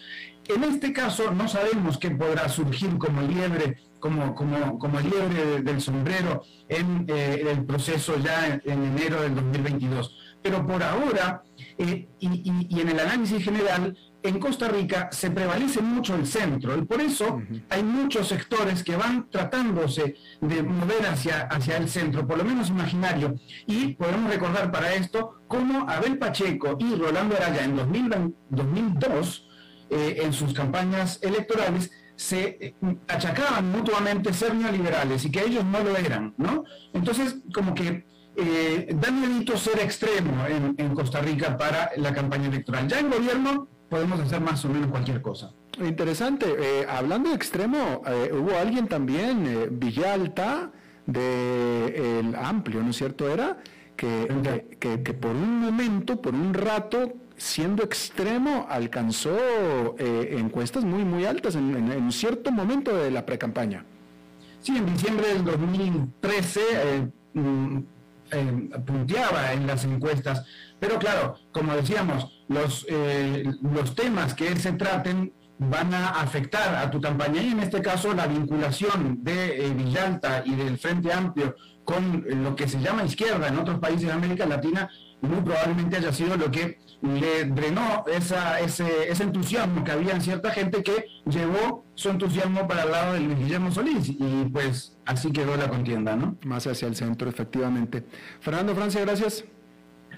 En 0.48 0.64
este 0.64 0.94
caso 0.94 1.30
no 1.30 1.46
sabemos 1.46 1.98
qué 1.98 2.10
podrá 2.10 2.48
surgir 2.48 2.96
como 2.96 3.20
liebre 3.20 3.76
como, 3.98 4.34
como, 4.34 4.78
como 4.78 5.00
liebre 5.00 5.62
del 5.62 5.80
sombrero 5.80 6.42
en 6.68 7.04
eh, 7.08 7.44
el 7.50 7.64
proceso 7.64 8.18
ya 8.18 8.60
en, 8.64 8.84
enero 8.84 9.22
del 9.22 9.34
2022. 9.34 10.16
Pero 10.42 10.66
por 10.66 10.82
ahora, 10.82 11.42
eh, 11.76 12.08
y, 12.20 12.80
en 12.80 12.88
el 12.88 13.00
análisis 13.00 13.42
general, 13.42 13.96
en 14.22 14.38
Costa 14.38 14.68
Rica 14.68 15.08
se 15.12 15.30
prevalece 15.30 15.80
mucho 15.80 16.14
el 16.14 16.26
centro 16.26 16.76
y 16.76 16.82
por 16.82 17.00
eso 17.00 17.40
hay 17.70 17.82
muchos 17.82 18.28
sectores 18.28 18.82
que 18.82 18.96
van 18.96 19.28
tratándose 19.30 20.16
de 20.40 20.62
mover 20.62 21.06
hacia, 21.06 21.42
hacia 21.42 21.76
el 21.76 21.88
centro, 21.88 22.26
por 22.26 22.38
lo 22.38 22.44
menos 22.44 22.68
imaginario. 22.68 23.36
Y 23.66 23.94
podemos 23.94 24.30
recordar 24.30 24.70
para 24.70 24.94
esto 24.94 25.42
cómo 25.46 25.88
Abel 25.88 26.18
Pacheco 26.18 26.76
y 26.78 26.94
Rolando 26.94 27.36
Araya 27.36 27.64
en 27.64 27.76
2002, 27.76 29.48
eh, 29.90 30.20
en 30.22 30.32
sus 30.32 30.52
campañas 30.52 31.18
electorales, 31.22 31.90
se 32.18 32.58
eh, 32.60 32.74
achacaban 33.06 33.70
mutuamente 33.70 34.32
ser 34.32 34.54
neoliberales 34.54 35.24
y 35.24 35.30
que 35.30 35.44
ellos 35.44 35.64
no 35.64 35.82
lo 35.84 35.96
eran, 35.96 36.34
¿no? 36.36 36.64
Entonces, 36.92 37.36
como 37.54 37.74
que 37.74 38.04
eh, 38.40 38.94
da 38.94 39.10
miedo 39.10 39.56
ser 39.56 39.80
extremo 39.80 40.46
en, 40.46 40.94
Costa 40.94 41.20
Rica 41.20 41.56
para 41.56 41.90
la 41.96 42.12
campaña 42.12 42.46
electoral. 42.46 42.86
Ya 42.86 43.00
en 43.00 43.10
gobierno 43.10 43.68
podemos 43.88 44.20
hacer 44.20 44.40
más 44.40 44.64
o 44.64 44.68
menos 44.68 44.90
cualquier 44.90 45.20
cosa. 45.22 45.52
Interesante. 45.80 46.46
Eh, 46.58 46.86
hablando 46.88 47.30
de 47.30 47.36
extremo, 47.36 48.02
eh, 48.06 48.30
hubo 48.32 48.56
alguien 48.56 48.86
también, 48.86 49.78
Villalta, 49.78 50.70
de 51.06 52.20
el 52.20 52.34
amplio, 52.36 52.80
¿no 52.80 52.90
es 52.90 52.96
cierto? 52.96 53.28
Era 53.28 53.58
que, 53.96 54.28
que, 54.78 55.02
que 55.02 55.14
por 55.14 55.32
un 55.32 55.58
momento, 55.60 56.20
por 56.20 56.34
un 56.34 56.52
rato, 56.52 57.14
siendo 57.38 57.84
extremo, 57.84 58.66
alcanzó 58.68 59.36
eh, 59.98 60.36
encuestas 60.38 60.84
muy, 60.84 61.04
muy 61.04 61.24
altas 61.24 61.54
en, 61.54 62.12
cierto 62.12 62.50
momento 62.50 62.94
de 62.96 63.10
la 63.10 63.24
precampaña. 63.24 63.84
Sí, 64.60 64.76
en 64.76 64.86
diciembre 64.86 65.28
del 65.28 65.44
2013, 65.44 66.60
eh, 66.60 67.08
mm, 67.34 67.78
eh, 68.32 68.70
punteaba 68.84 69.52
en 69.52 69.66
las 69.66 69.84
encuestas. 69.84 70.44
Pero 70.78 70.98
claro, 70.98 71.36
como 71.52 71.74
decíamos, 71.74 72.44
los, 72.48 72.84
eh, 72.88 73.44
los 73.62 73.94
temas 73.94 74.34
que 74.34 74.54
se 74.56 74.72
traten 74.72 75.32
van 75.58 75.94
a 75.94 76.20
afectar 76.20 76.74
a 76.74 76.90
tu 76.90 77.00
campaña 77.00 77.42
y 77.42 77.50
en 77.50 77.60
este 77.60 77.82
caso 77.82 78.14
la 78.14 78.26
vinculación 78.26 79.24
de 79.24 79.72
Villalta 79.76 80.42
y 80.44 80.54
del 80.54 80.78
Frente 80.78 81.12
Amplio 81.12 81.56
con 81.82 82.24
lo 82.44 82.54
que 82.54 82.68
se 82.68 82.80
llama 82.80 83.02
izquierda 83.02 83.48
en 83.48 83.58
otros 83.58 83.80
países 83.80 84.06
de 84.06 84.12
América 84.12 84.46
Latina 84.46 84.88
muy 85.20 85.40
probablemente 85.40 85.96
haya 85.96 86.12
sido 86.12 86.36
lo 86.36 86.50
que 86.50 86.78
le 87.02 87.44
drenó 87.44 88.04
esa, 88.12 88.60
ese, 88.60 89.10
ese 89.10 89.22
entusiasmo 89.22 89.84
que 89.84 89.92
había 89.92 90.12
en 90.12 90.20
cierta 90.20 90.50
gente 90.50 90.82
que 90.82 91.06
llevó 91.26 91.84
su 91.94 92.08
entusiasmo 92.10 92.66
para 92.66 92.84
el 92.84 92.90
lado 92.90 93.12
de 93.14 93.20
Luis 93.20 93.38
Guillermo 93.38 93.70
Solís 93.70 94.08
y 94.08 94.44
pues 94.52 94.96
así 95.06 95.30
quedó 95.30 95.56
la 95.56 95.68
contienda, 95.68 96.16
¿no? 96.16 96.36
Más 96.44 96.66
hacia 96.66 96.88
el 96.88 96.96
centro, 96.96 97.28
efectivamente. 97.28 98.04
Fernando 98.40 98.74
Francia, 98.74 99.00
gracias. 99.00 99.44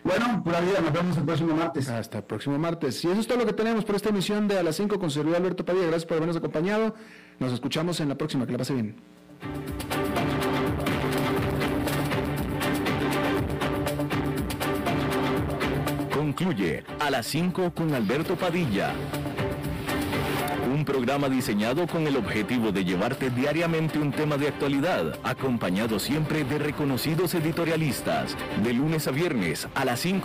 Bueno, 0.03 0.43
pura 0.43 0.61
vida, 0.61 0.81
nos 0.81 0.93
vemos 0.93 1.17
el 1.19 1.25
próximo 1.25 1.55
martes. 1.55 1.89
Hasta 1.89 2.19
el 2.19 2.25
próximo 2.25 2.59
martes. 2.59 3.05
Y 3.05 3.09
eso 3.09 3.21
es 3.21 3.27
todo 3.27 3.39
lo 3.39 3.47
que 3.47 3.53
tenemos 3.53 3.85
por 3.85 3.97
esta 3.97 4.09
emisión 4.09 4.49
de 4.49 4.59
A 4.59 4.63
las 4.63 4.77
5 4.77 4.99
con 4.99 5.11
servidor 5.11 5.39
Alberto 5.39 5.65
Padilla. 5.65 5.87
Gracias 5.87 6.07
por 6.07 6.17
habernos 6.17 6.37
acompañado. 6.37 6.95
Nos 7.39 7.53
escuchamos 7.53 8.01
en 8.01 8.09
la 8.09 8.15
próxima. 8.15 8.47
Que 8.47 8.53
la 8.53 8.59
pase 8.59 8.75
bien. 8.75 8.97
Concluye 16.31 16.85
A 17.01 17.11
las 17.11 17.27
5 17.27 17.73
con 17.75 17.93
Alberto 17.93 18.37
Padilla. 18.37 18.93
Un 20.73 20.85
programa 20.85 21.29
diseñado 21.29 21.89
con 21.89 22.07
el 22.07 22.17
objetivo 22.17 22.71
de 22.71 22.85
llevarte 22.85 23.31
diariamente 23.31 23.99
un 23.99 24.13
tema 24.13 24.37
de 24.37 24.47
actualidad, 24.47 25.19
acompañado 25.25 25.99
siempre 25.99 26.45
de 26.45 26.61
reconocidos 26.61 27.35
editorialistas, 27.35 28.37
de 28.63 28.73
lunes 28.73 29.09
a 29.09 29.11
viernes 29.11 29.67
a 29.75 29.85
las 29.85 29.99
5. 29.99 30.19